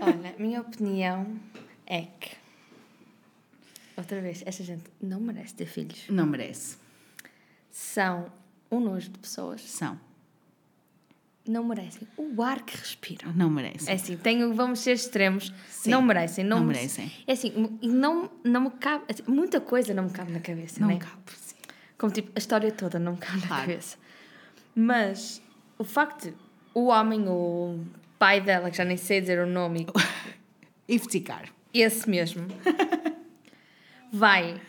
Olha, 0.00 0.34
a 0.36 0.40
minha 0.42 0.60
opinião 0.60 1.38
é 1.86 2.02
que. 2.02 2.36
Outra 3.96 4.20
vez, 4.20 4.42
esta 4.46 4.62
gente 4.62 4.84
não 5.00 5.20
merece 5.20 5.54
ter 5.54 5.66
filhos. 5.66 6.04
Não 6.08 6.24
merece. 6.26 6.76
São 7.70 8.30
um 8.70 8.78
nojo 8.80 9.10
de 9.10 9.18
pessoas. 9.18 9.60
São. 9.62 9.98
Não 11.46 11.64
merecem 11.64 12.06
o 12.16 12.42
ar 12.42 12.62
que 12.62 12.76
respiram. 12.76 13.32
Não 13.32 13.48
merece. 13.48 13.90
É 13.90 13.94
assim, 13.94 14.16
tenho, 14.18 14.52
vamos 14.54 14.80
ser 14.80 14.92
extremos. 14.92 15.52
Sim, 15.70 15.90
não 15.90 16.02
merecem. 16.02 16.44
Não, 16.44 16.58
não 16.58 16.66
me- 16.66 16.74
merecem. 16.74 17.10
É 17.26 17.32
assim, 17.32 17.52
não, 17.82 18.30
não 18.44 18.60
me 18.62 18.70
cabe. 18.72 19.04
assim, 19.08 19.22
muita 19.26 19.58
coisa 19.60 19.94
não 19.94 20.04
me 20.04 20.10
cabe 20.10 20.30
na 20.30 20.40
cabeça, 20.40 20.78
Não 20.80 20.88
né? 20.88 20.98
cabe. 20.98 21.14
sim. 21.36 21.56
Como 21.96 22.12
tipo, 22.12 22.30
a 22.34 22.38
história 22.38 22.70
toda 22.70 22.98
não 22.98 23.12
me 23.12 23.18
cabe 23.18 23.40
na 23.40 23.46
Claro. 23.46 23.62
cabeça. 23.62 23.96
Mas 24.74 25.40
o 25.78 25.84
facto 25.84 26.24
de 26.30 26.34
o 26.74 26.84
homem, 26.88 27.26
o 27.26 27.80
pai 28.18 28.40
dela, 28.40 28.70
que 28.70 28.76
já 28.76 28.84
nem 28.84 28.96
sei 28.96 29.20
dizer 29.20 29.38
o 29.38 29.46
nome, 29.46 29.86
ficar. 31.10 31.48
esse 31.72 32.08
mesmo, 32.08 32.46
vai 34.12 34.60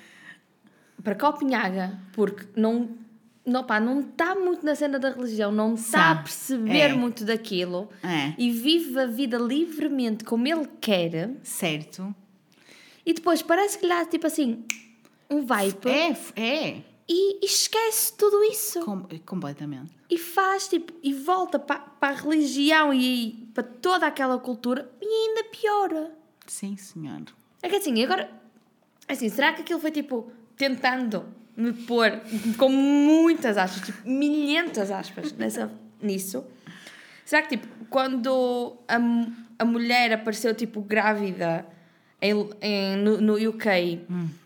para 1.03 1.15
Copenhaga 1.15 1.97
porque 2.13 2.45
não. 2.55 2.97
Não, 3.45 3.63
pá, 3.63 3.79
não 3.79 4.01
está 4.01 4.35
muito 4.35 4.63
na 4.63 4.75
cena 4.75 4.99
da 4.99 5.09
religião, 5.09 5.51
não 5.51 5.73
está 5.73 5.99
a 5.99 6.07
Sabe. 6.09 6.23
perceber 6.25 6.77
É. 6.91 6.93
muito 6.93 7.25
daquilo 7.25 7.89
É. 8.03 8.33
e 8.37 8.51
vive 8.51 8.99
a 8.99 9.07
vida 9.07 9.37
livremente 9.39 10.23
como 10.23 10.45
ele 10.47 10.67
quer 10.79 11.31
Certo. 11.41 12.13
e 13.03 13.11
depois 13.11 13.41
parece 13.41 13.79
que 13.79 13.87
lhe 13.87 13.89
dá 13.91 14.05
tipo 14.05 14.27
assim 14.27 14.63
um 15.31 15.41
vibe 15.43 15.89
É, 15.89 16.11
é. 16.39 16.81
E, 17.09 17.43
esquece 17.45 18.13
tudo 18.15 18.43
isso. 18.43 18.79
Com- 18.81 19.05
completamente. 19.25 19.91
e 20.09 20.17
faz 20.17 20.67
tipo 20.67 20.93
e 21.01 21.13
volta 21.13 21.57
para, 21.57 21.79
para 21.79 22.13
a 22.15 22.17
religião 22.19 22.93
e 22.93 23.49
para 23.53 23.63
toda 23.63 24.05
aquela 24.07 24.37
cultura 24.37 24.89
e 25.01 25.05
ainda 25.05 25.43
piora. 25.45 26.11
Sim, 26.47 26.77
senhor. 26.77 27.23
É 27.61 27.67
que 27.69 27.75
assim, 27.77 28.01
agora 28.03 28.29
assim, 29.07 29.27
será 29.29 29.53
que 29.53 29.61
aquilo 29.61 29.79
foi 29.79 29.91
tipo 29.91 30.31
tentando 30.55 31.25
me 31.57 31.73
pôr 31.73 32.11
com 32.57 32.69
muitas 32.69 33.57
aspas, 33.57 33.85
tipo 33.85 34.07
milhentas 34.07 34.91
aspas 34.91 35.31
nessa, 35.33 35.71
nisso? 36.01 36.45
Será 37.25 37.41
que 37.41 37.57
tipo 37.57 37.67
quando 37.89 38.77
a, 38.87 38.97
a 39.59 39.65
mulher 39.65 40.13
apareceu 40.13 40.53
tipo 40.55 40.81
grávida 40.81 41.65
em, 42.21 42.49
em- 42.61 42.97
no, 42.97 43.21
no 43.21 43.49
UK, 43.49 44.01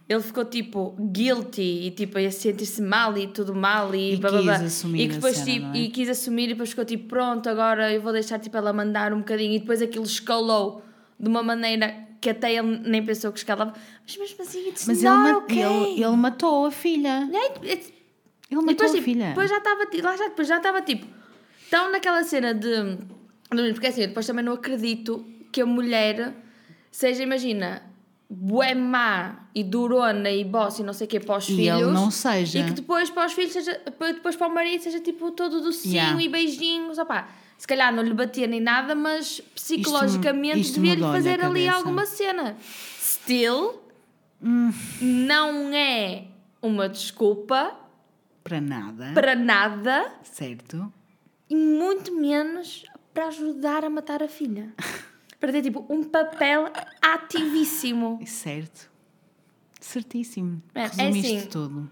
ele 0.09 0.21
ficou 0.21 0.45
tipo 0.45 0.95
guilty 1.11 1.87
e 1.87 1.91
tipo 1.91 2.19
ia 2.19 2.29
sentir-se 2.31 2.81
mal 2.81 3.17
e 3.17 3.27
tudo 3.27 3.55
mal 3.55 3.93
e, 3.95 4.13
E 4.13 4.17
blá, 4.17 4.29
blá, 4.31 4.41
blá. 4.41 4.53
quis 4.59 4.65
assumir 4.67 4.99
e 5.01 5.07
que 5.07 5.11
a 5.11 5.15
depois 5.15 5.35
cena, 5.37 5.45
tipo, 5.51 5.65
é? 5.67 5.77
e 5.79 5.89
quis 5.89 6.09
assumir 6.09 6.43
e 6.45 6.47
depois 6.49 6.69
ficou 6.69 6.85
tipo 6.85 7.07
pronto 7.07 7.49
agora 7.49 7.91
eu 7.91 8.01
vou 8.01 8.11
deixar 8.11 8.37
tipo 8.39 8.55
ela 8.57 8.71
mandar 8.73 9.13
um 9.13 9.19
bocadinho 9.19 9.55
e 9.55 9.59
depois 9.59 9.81
aquilo 9.81 10.05
escalou 10.05 10.83
de 11.19 11.27
uma 11.27 11.41
maneira 11.41 11.95
que 12.21 12.29
até 12.29 12.53
ele 12.53 12.79
nem 12.85 13.03
pensou 13.03 13.31
que 13.31 13.39
escalava 13.39 13.73
mas 14.05 14.17
mesmo 14.17 14.41
assim 14.43 14.67
it's 14.69 14.85
Mas 14.87 15.03
ele, 15.03 15.33
okay. 15.33 15.63
ele, 15.63 16.03
ele 16.03 16.15
matou 16.17 16.65
a 16.67 16.71
filha. 16.71 17.27
Yeah, 17.31 17.55
Ele 17.63 17.81
matou 18.51 18.65
depois, 18.67 18.91
a 18.91 18.93
tipo, 18.95 19.05
filha. 19.05 19.27
depois 19.29 19.49
já 19.49 19.57
estava 19.57 19.87
lá 20.03 20.15
já 20.17 20.27
depois 20.27 20.47
já 20.47 20.57
estava 20.57 20.81
tipo 20.81 21.07
tão 21.71 21.91
naquela 21.91 22.23
cena 22.23 22.53
de 22.53 22.97
porque 23.73 23.87
assim 23.87 24.01
eu 24.01 24.07
depois 24.09 24.27
também 24.27 24.43
não 24.45 24.53
acredito 24.53 25.25
que 25.51 25.61
a 25.61 25.65
mulher 25.65 26.33
seja 26.93 27.23
imagina 27.23 27.81
bué 28.29 28.73
má 28.73 29.47
e 29.53 29.63
durona 29.63 30.29
e 30.31 30.43
boss 30.43 30.79
e 30.79 30.83
não 30.83 30.93
sei 30.93 31.05
o 31.05 31.09
que 31.09 31.19
para 31.19 31.37
os 31.37 31.43
E 31.49 31.55
filhos 31.55 31.81
ele 31.81 31.91
não 31.91 32.09
seja. 32.09 32.59
e 32.59 32.63
que 32.65 32.71
depois 32.71 33.09
para 33.09 33.25
os 33.27 33.33
filhos 33.33 33.51
seja 33.53 33.79
depois 34.13 34.35
para 34.35 34.47
o 34.47 34.53
marido 34.53 34.81
seja 34.81 34.99
tipo 34.99 35.31
todo 35.31 35.59
docinho 35.61 35.93
Yeah. 35.95 36.21
e 36.21 36.29
beijinhos 36.29 36.97
opá, 36.97 37.27
se 37.57 37.67
calhar 37.67 37.93
não 37.93 38.01
lhe 38.01 38.13
batia 38.13 38.47
nem 38.47 38.59
nada 38.61 38.95
mas 38.95 39.39
psicologicamente 39.55 40.71
devia-lhe 40.71 41.01
fazer 41.01 41.43
ali 41.43 41.67
alguma 41.67 42.05
cena 42.05 42.55
still 42.99 43.81
Hum. 44.45 44.71
não 45.01 45.73
é 45.73 46.25
uma 46.61 46.89
desculpa 46.89 47.73
Para 48.43 48.59
nada. 48.59 49.11
para 49.13 49.35
nada 49.35 50.11
Certo. 50.23 50.91
e 51.49 51.55
muito 51.55 52.11
menos 52.13 52.83
para 53.13 53.27
ajudar 53.27 53.85
a 53.85 53.89
matar 53.89 54.21
a 54.23 54.27
filha. 54.27 54.73
para 55.43 55.51
ter 55.51 55.61
tipo 55.61 55.85
um 55.89 56.01
papel 56.05 56.71
ativíssimo. 57.01 58.17
Certo. 58.25 58.89
Certíssimo. 59.77 60.63
É, 60.73 60.83
é 60.83 60.87
Resumiste 60.87 61.35
assim. 61.35 61.47
tudo. 61.49 61.91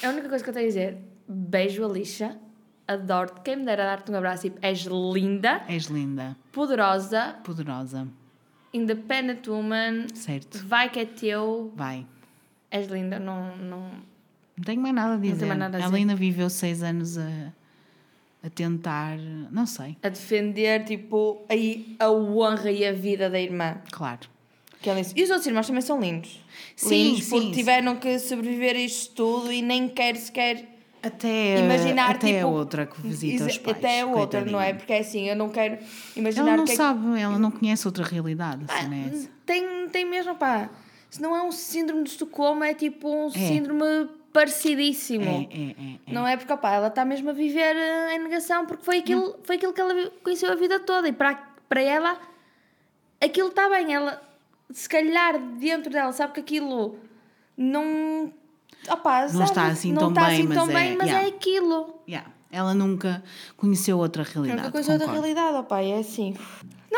A 0.00 0.08
única 0.10 0.28
coisa 0.28 0.44
que 0.44 0.50
eu 0.50 0.54
tenho 0.54 0.66
a 0.66 0.68
dizer, 0.68 0.98
beijo 1.28 1.84
Alicia, 1.84 2.38
adoro-te, 2.86 3.40
quem 3.40 3.56
me 3.56 3.64
dera 3.64 3.84
dar-te 3.84 4.12
um 4.12 4.14
abraço, 4.14 4.42
tipo, 4.42 4.58
és 4.62 4.82
linda, 4.84 5.64
És 5.68 5.86
linda. 5.86 6.36
poderosa, 6.52 7.34
Poderosa. 7.42 8.06
independent 8.72 9.44
woman, 9.48 10.06
Certo. 10.14 10.64
vai 10.64 10.88
que 10.88 11.00
é 11.00 11.04
teu, 11.04 11.72
Vai. 11.74 12.06
és 12.70 12.86
linda, 12.86 13.18
não... 13.18 13.56
não... 13.56 13.90
Não 14.56 14.64
tenho 14.64 14.80
mais 14.80 14.94
nada 14.94 15.14
a 15.14 15.16
dizer. 15.16 15.34
tenho 15.38 15.48
mais 15.48 15.58
nada 15.58 15.78
a 15.78 15.80
Ela 15.80 15.88
dizer. 15.88 15.96
ainda 15.98 16.14
viveu 16.14 16.48
seis 16.48 16.80
anos 16.80 17.18
a, 17.18 17.52
a 18.44 18.50
tentar. 18.50 19.16
Não 19.50 19.64
sei. 19.66 19.96
A 20.02 20.08
defender, 20.08 20.84
tipo, 20.84 21.42
aí 21.48 21.96
a 21.98 22.10
honra 22.10 22.70
e 22.70 22.84
a 22.86 22.92
vida 22.92 23.30
da 23.30 23.40
irmã. 23.40 23.76
Claro. 23.90 24.28
Que 24.82 24.90
ela 24.90 25.00
disse. 25.00 25.14
E 25.16 25.22
os 25.22 25.30
outros 25.30 25.46
irmãos 25.46 25.66
também 25.66 25.80
são 25.80 25.98
lindos. 25.98 26.44
Sim, 26.76 27.12
lindos 27.12 27.28
porque 27.28 27.46
sim. 27.46 27.52
tiveram 27.52 27.96
que 27.96 28.18
sobreviver 28.18 28.76
a 28.76 28.80
isto 28.80 29.14
tudo 29.14 29.50
e 29.50 29.62
nem 29.62 29.88
quer 29.88 30.14
sequer 30.16 30.68
Até, 31.02 31.58
imaginar 31.64 32.10
até 32.16 32.26
tipo, 32.34 32.40
a 32.40 32.46
outra 32.46 32.84
que 32.86 33.00
visita 33.00 33.46
os 33.46 33.56
pais. 33.56 33.76
Até 33.78 34.00
a 34.02 34.06
outra, 34.06 34.44
não 34.44 34.60
é? 34.60 34.74
Porque 34.74 34.92
é 34.92 34.98
assim, 34.98 35.26
eu 35.28 35.34
não 35.36 35.48
quero 35.48 35.78
imaginar 36.14 36.48
Ela 36.48 36.56
não 36.58 36.64
que 36.66 36.72
é 36.72 36.74
que- 36.74 36.76
sabe, 36.76 37.18
ela 37.18 37.38
não 37.38 37.50
conhece 37.50 37.86
outra 37.88 38.04
realidade. 38.04 38.64
Ah, 38.68 38.78
Assim, 38.80 38.94
é 38.94 39.08
essa. 39.08 39.30
tem, 39.46 39.88
tem 39.88 40.04
mesmo, 40.04 40.34
pá. 40.34 40.68
Se 41.10 41.22
não 41.22 41.34
é 41.34 41.42
um 41.42 41.52
síndrome 41.52 42.02
de 42.04 42.10
Estocolmo, 42.10 42.62
é 42.64 42.74
tipo 42.74 43.08
um 43.08 43.30
síndrome 43.30 44.08
parecidíssimo. 44.34 45.24
É, 45.24 45.56
é, 45.56 45.62
é, 45.70 45.94
é. 46.08 46.12
Não 46.12 46.26
é 46.26 46.36
porque, 46.36 46.52
opá, 46.52 46.72
ela 46.72 46.88
está 46.88 47.04
mesmo 47.04 47.30
a 47.30 47.32
viver 47.32 47.76
eh, 47.76 48.16
em 48.16 48.18
negação 48.18 48.66
porque 48.66 48.84
foi 48.84 48.98
aquilo, 48.98 49.38
foi 49.44 49.56
aquilo 49.56 49.72
que 49.72 49.80
ela 49.80 50.10
conheceu 50.24 50.50
a 50.50 50.56
vida 50.56 50.80
toda 50.80 51.08
e 51.08 51.12
para, 51.12 51.36
para 51.68 51.80
ela 51.80 52.18
aquilo 53.22 53.48
está 53.48 53.70
bem. 53.70 53.94
Ela, 53.94 54.20
se 54.72 54.88
calhar, 54.88 55.38
dentro 55.38 55.90
dela, 55.90 56.12
sabe 56.12 56.32
que 56.34 56.40
aquilo 56.40 56.98
não. 57.56 58.32
Opá, 58.90 59.22
Não 59.22 59.28
sabe, 59.28 59.44
está 59.44 59.66
assim 59.66 59.92
não 59.92 60.00
tão 60.00 60.08
está 60.10 60.26
bem, 60.26 60.34
assim 60.34 60.48
tão 60.48 60.66
mas 60.66 60.74
bem, 60.74 60.92
é- 60.92 60.96
mas 60.96 61.06
yeah. 61.06 61.26
é 61.26 61.28
aquilo. 61.30 62.00
Yeah. 62.06 62.30
Ela 62.50 62.74
nunca 62.74 63.22
conheceu 63.56 63.98
outra 63.98 64.22
realidade. 64.24 64.62
Nunca 64.62 64.82
da 64.82 64.92
concordo. 64.98 65.12
realidade, 65.12 65.56
opá, 65.56 65.80
é 65.80 65.98
assim. 65.98 66.36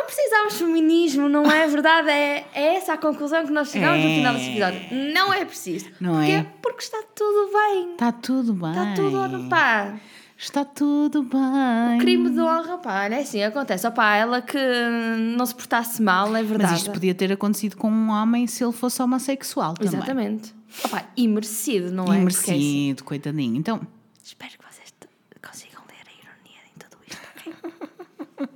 Não 0.07 0.15
precisamos 0.15 0.53
de 0.53 0.59
feminismo, 0.61 1.29
não 1.29 1.51
é 1.51 1.67
verdade? 1.67 2.09
É, 2.11 2.47
é 2.55 2.77
essa 2.77 2.93
a 2.93 2.97
conclusão 2.97 3.45
que 3.45 3.51
nós 3.53 3.71
chegamos 3.71 4.05
no 4.05 4.09
final 4.11 4.35
deste 4.35 4.51
episódio. 4.51 4.81
Não 5.13 5.35
é 5.35 5.45
preciso. 5.45 5.87
Não 6.01 6.15
Porquê? 6.15 6.31
é? 6.31 6.47
Porque 6.63 6.83
está 6.83 7.03
tudo 7.15 7.51
bem. 7.53 7.93
Está 7.93 8.13
tudo 8.13 8.53
bem. 8.55 8.71
Está 8.71 8.95
tudo, 8.95 9.49
pá. 9.49 9.95
Está 10.39 10.65
tudo 10.65 11.23
bem. 11.25 11.99
Crime 11.99 12.31
de 12.31 12.41
honra, 12.41 12.79
pá, 12.79 13.07
é 13.09 13.19
assim, 13.21 13.43
acontece. 13.43 13.85
Opá, 13.87 14.15
ela 14.15 14.41
que 14.43 14.59
não 15.37 15.45
se 15.45 15.55
portasse 15.55 16.01
mal, 16.01 16.37
é 16.37 16.43
verdade. 16.43 16.71
Mas 16.73 16.81
isto 16.83 16.93
podia 16.93 17.15
ter 17.15 17.33
acontecido 17.33 17.77
com 17.77 17.91
um 17.91 18.11
homem 18.11 18.47
se 18.47 18.63
ele 18.63 18.73
fosse 18.73 19.03
homossexual 19.03 19.75
também. 19.75 19.93
Exatamente. 19.95 20.55
Opá, 20.85 21.05
e 21.17 21.27
merecido, 21.27 21.91
não 21.91 22.05
é? 22.13 22.19
E 22.19 22.23
Porque 22.23 22.37
é 22.37 22.39
assim. 22.39 22.51
merecido, 22.53 23.05
coitadinho. 23.05 23.57
Então, 23.57 23.81
Espero 24.23 24.53
que 24.53 24.59
vocês 24.73 24.91
t- 24.93 25.09
consigam 25.43 25.83
ler 25.89 26.07
a 26.07 26.13
ironia 26.13 26.61
em 26.71 26.79
tudo 26.79 26.99
isto, 27.09 27.23
ok? 28.37 28.49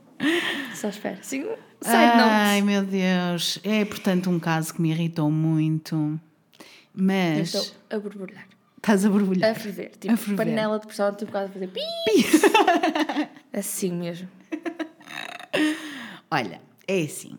Só 0.75 0.89
espero. 0.89 1.19
Sim, 1.23 1.43
side 1.81 1.95
ai 1.97 2.61
note. 2.61 2.67
meu 2.67 2.85
Deus. 2.85 3.59
É, 3.65 3.85
portanto, 3.85 4.29
um 4.31 4.39
caso 4.39 4.75
que 4.75 4.81
me 4.83 4.91
irritou 4.91 5.31
muito. 5.31 5.95
Eu 5.97 6.61
Mas 6.95 7.55
estou 7.55 7.67
a 7.91 7.99
borbulhar. 7.99 8.47
estás 8.77 9.05
a 9.05 9.11
borbulhar. 9.11 9.51
A 9.51 9.55
ferver. 9.55 9.91
Tipo, 9.99 10.13
A 10.15 10.17
ferver. 10.17 10.37
panela 10.37 10.79
de 10.79 10.87
pressão, 10.87 11.15
tipo, 11.15 11.31
quase 11.33 11.51
a 11.51 11.53
fazer 11.53 11.69
pi. 11.69 11.81
assim 13.53 13.93
mesmo. 13.93 14.29
Olha, 16.31 16.61
é 16.87 17.03
assim. 17.03 17.39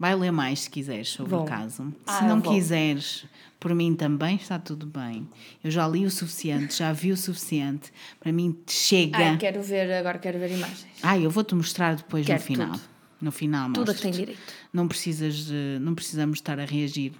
Vai 0.00 0.16
ler 0.16 0.30
mais 0.32 0.60
se 0.60 0.70
quiseres 0.70 1.10
sobre 1.10 1.32
Vou. 1.32 1.42
o 1.42 1.44
caso. 1.44 1.92
Ah, 2.06 2.20
se 2.20 2.24
não 2.24 2.40
quiseres, 2.40 3.26
por 3.60 3.74
mim 3.74 3.94
também 3.94 4.36
está 4.36 4.58
tudo 4.58 4.86
bem. 4.86 5.28
Eu 5.62 5.70
já 5.70 5.86
li 5.86 6.06
o 6.06 6.10
suficiente, 6.10 6.78
já 6.78 6.90
vi 6.90 7.12
o 7.12 7.16
suficiente. 7.18 7.92
Para 8.18 8.32
mim 8.32 8.56
chega. 8.66 9.18
Ai, 9.18 9.36
quero 9.36 9.62
ver, 9.62 9.92
agora 9.92 10.18
quero 10.18 10.38
ver 10.38 10.52
imagens. 10.52 10.86
Ah, 11.02 11.18
eu 11.18 11.30
vou-te 11.30 11.54
mostrar 11.54 11.96
depois 11.96 12.24
Quero 12.24 12.40
no 12.40 12.46
final. 12.46 12.70
tudo. 12.70 12.80
No 13.20 13.30
final, 13.30 13.70
Tudo 13.74 13.94
que 13.94 14.00
tem 14.00 14.10
direito. 14.10 14.40
Não 14.72 14.88
precisas 14.88 15.34
de, 15.44 15.76
não 15.82 15.94
precisamos 15.94 16.38
estar 16.38 16.58
a 16.58 16.64
reagir 16.64 17.12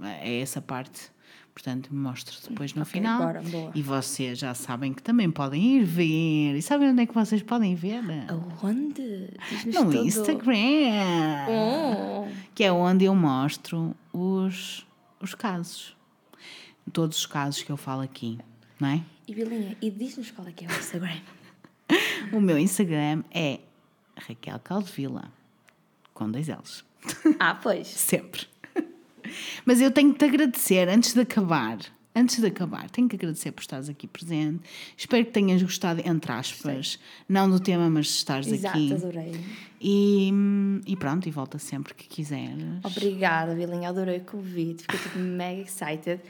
a 0.00 0.28
essa 0.28 0.62
parte, 0.62 1.10
Portanto, 1.54 1.94
mostro 1.94 2.34
depois 2.48 2.72
no 2.74 2.80
Ok, 2.82 2.92
final. 2.92 3.18
bora. 3.20 3.42
E 3.74 3.82
vocês 3.82 4.38
já 4.38 4.54
sabem 4.54 4.92
que 4.94 5.02
também 5.02 5.30
podem 5.30 5.76
ir 5.76 5.84
ver. 5.84 6.56
E 6.56 6.62
sabem 6.62 6.88
onde 6.88 7.02
é 7.02 7.06
que 7.06 7.12
vocês 7.14 7.42
podem 7.42 7.74
ver? 7.74 8.00
Aonde? 8.28 9.28
No 9.66 9.84
tudo. 9.84 9.96
Instagram. 9.98 11.46
Oh. 11.48 12.26
Que 12.54 12.64
é 12.64 12.72
onde 12.72 13.04
eu 13.04 13.14
mostro 13.14 13.94
os, 14.12 14.86
os 15.20 15.34
casos. 15.34 15.94
Todos 16.92 17.18
os 17.18 17.26
casos 17.26 17.62
que 17.62 17.70
eu 17.70 17.76
falo 17.76 18.00
aqui, 18.00 18.38
não 18.80 18.88
é? 18.88 19.02
E 19.28 19.34
Bilinha, 19.34 19.76
e 19.80 19.90
diz-nos 19.90 20.30
qual 20.30 20.48
é 20.48 20.52
que 20.52 20.64
é 20.64 20.68
o 20.68 20.72
Instagram. 20.72 21.20
O 22.32 22.40
meu 22.40 22.56
Instagram 22.58 23.22
é 23.30 23.60
Raquel 24.16 24.58
Caldevila, 24.60 25.30
com 26.14 26.30
dois 26.30 26.48
L's. 26.48 26.82
ah, 27.38 27.54
pois. 27.56 27.86
Sempre. 27.92 28.46
Mas 29.64 29.80
eu 29.80 29.90
tenho 29.90 30.12
que 30.12 30.18
te 30.18 30.24
agradecer 30.24 30.88
antes 30.88 31.14
de 31.14 31.20
acabar. 31.20 31.78
Antes 32.14 32.40
de 32.40 32.46
acabar, 32.46 32.90
tenho 32.90 33.08
que 33.08 33.16
agradecer 33.16 33.52
por 33.52 33.62
estares 33.62 33.88
aqui 33.88 34.06
presente. 34.06 34.60
Espero 34.94 35.24
que 35.24 35.30
tenhas 35.30 35.62
gostado, 35.62 36.02
entre 36.04 36.30
aspas, 36.30 36.98
não 37.26 37.48
do 37.48 37.58
tema, 37.58 37.88
mas 37.88 38.04
de 38.06 38.12
estares 38.12 38.46
Exato, 38.48 38.76
aqui. 38.76 38.92
adorei. 38.92 39.40
E, 39.80 40.30
e 40.86 40.94
pronto, 40.94 41.26
e 41.26 41.30
volta 41.30 41.58
sempre 41.58 41.94
que 41.94 42.06
quiseres. 42.06 42.62
Obrigada, 42.84 43.54
Bilinha, 43.54 43.88
adorei 43.88 44.18
o 44.18 44.24
convite. 44.24 44.82
Fiquei 44.82 44.98
tipo, 44.98 45.18
mega 45.18 45.62
excited. 45.62 46.20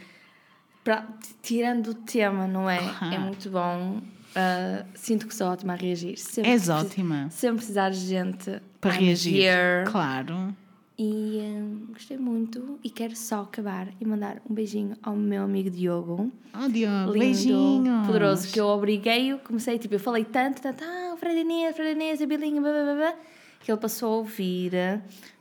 Pra- 0.85 1.09
tirando 1.43 1.89
o 1.89 1.95
tema, 1.95 2.47
não 2.47 2.71
é? 2.71 2.79
É 3.13 3.19
muito 3.19 3.51
bom. 3.51 4.01
Ah, 4.37 4.85
sinto 4.95 5.27
que 5.27 5.35
sou 5.35 5.49
ótima 5.49 5.73
a 5.73 5.77
reagir. 5.77 6.17
Sempre 6.17 6.51
És 6.53 6.69
ótima. 6.69 7.29
Sempre 7.31 7.57
precisar 7.59 7.91
de 7.91 7.99
gente 8.07 8.61
Para 8.81 8.95
I'm 8.95 9.05
reagir. 9.07 9.35
here. 9.35 9.85
Claro. 9.91 10.57
E 10.99 11.41
hum, 11.43 11.87
gostei 11.93 12.17
muito 12.19 12.79
e 12.85 12.91
quero 12.91 13.17
só 13.17 13.41
acabar 13.43 13.89
e 14.01 14.05
mandar 14.05 14.41
um 14.49 14.55
beijinho 14.55 14.97
ao 15.03 15.17
meu 15.17 15.43
amigo 15.43 15.71
Diogo. 15.71 16.31
Oh, 16.55 16.69
Diogo, 16.69 17.13
Lindo, 17.13 17.19
beijinhos. 17.19 18.07
poderoso, 18.07 18.53
que 18.53 18.61
eu 18.61 18.67
obriguei-o, 18.67 19.39
comecei, 19.39 19.79
tipo, 19.79 19.95
eu 19.95 20.01
falei 20.01 20.25
tanto, 20.25 20.61
tanto, 20.61 20.85
ah, 20.85 21.13
o 21.15 21.17
Fred 21.17 21.41
Inês, 21.41 21.75
Fred 21.75 21.93
Inês, 21.93 22.21
a 22.21 22.27
Bilinha, 22.27 22.61
blá, 22.61 22.71
blá, 22.71 22.95
blá, 22.95 23.15
que 23.61 23.73
ele 23.73 23.81
passou 23.81 24.13
a 24.13 24.17
ouvir, 24.19 24.73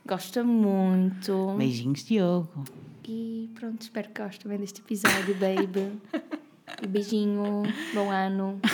gosta 0.06 0.42
muito. 0.42 1.54
Beijinhos, 1.58 2.04
Diogo. 2.04 2.64
E 3.06 3.50
pronto, 3.54 3.82
espero 3.82 4.08
que 4.10 4.22
gostes 4.22 4.38
também 4.42 4.58
deste 4.58 4.80
episódio, 4.80 5.34
baby. 5.34 5.92
E 6.82 6.86
beijinho, 6.86 7.62
bom 7.94 8.10
ano. 8.10 8.58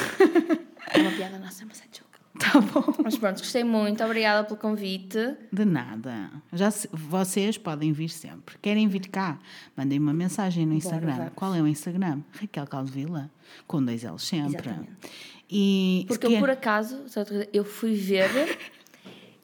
É 0.95 1.01
uma 1.01 1.11
piada 1.11 1.39
nossa, 1.39 1.67
mas 1.67 1.81
é 1.81 1.85
joke. 1.93 2.08
Tá 2.53 2.61
bom. 2.61 2.95
Mas 3.03 3.17
pronto, 3.19 3.39
gostei 3.39 3.65
muito, 3.65 4.03
obrigada 4.05 4.45
pelo 4.47 4.59
convite. 4.59 5.19
De 5.53 5.65
nada. 5.65 6.31
Já 6.53 6.71
se- 6.71 6.89
vocês 6.93 7.59
podem 7.59 7.93
vir 7.93 8.09
sempre. 8.09 8.57
Querem 8.63 8.87
vir 8.89 9.09
cá? 9.09 9.39
Mandem 9.77 9.99
uma 9.99 10.13
mensagem 10.13 10.65
no 10.65 10.75
Instagram. 10.75 11.31
Qual 11.35 11.55
é 11.55 11.61
o 11.61 11.67
Instagram? 11.67 12.21
Raquel 12.41 12.67
Caldevila. 12.67 13.31
Com 13.67 13.83
dois 13.85 14.03
L's 14.05 14.23
sempre. 14.23 14.55
Exatamente. 14.69 14.91
E 15.51 16.05
Porque 16.07 16.27
eu, 16.27 16.31
quer- 16.31 16.41
por 16.41 16.51
acaso, 16.51 17.05
eu 17.53 17.65
fui 17.65 17.95
ver, 17.95 18.59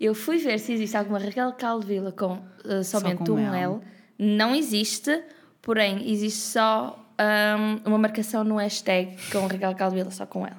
eu 0.00 0.14
fui 0.14 0.38
ver 0.38 0.58
se 0.58 0.72
existe 0.72 0.96
alguma 0.96 1.18
Raquel 1.18 1.52
Caldevila 1.54 2.12
com 2.12 2.34
uh, 2.64 2.84
somente 2.84 3.18
com 3.24 3.32
um 3.32 3.38
L. 3.38 3.56
L. 3.56 3.80
Não 4.18 4.54
existe, 4.54 5.22
porém, 5.62 6.10
existe 6.10 6.40
só 6.40 7.00
um, 7.18 7.88
uma 7.88 7.98
marcação 7.98 8.44
no 8.44 8.56
hashtag 8.56 9.16
com 9.32 9.46
Raquel 9.46 9.74
Caldevila, 9.74 10.10
só 10.10 10.26
com 10.26 10.46
L. 10.46 10.54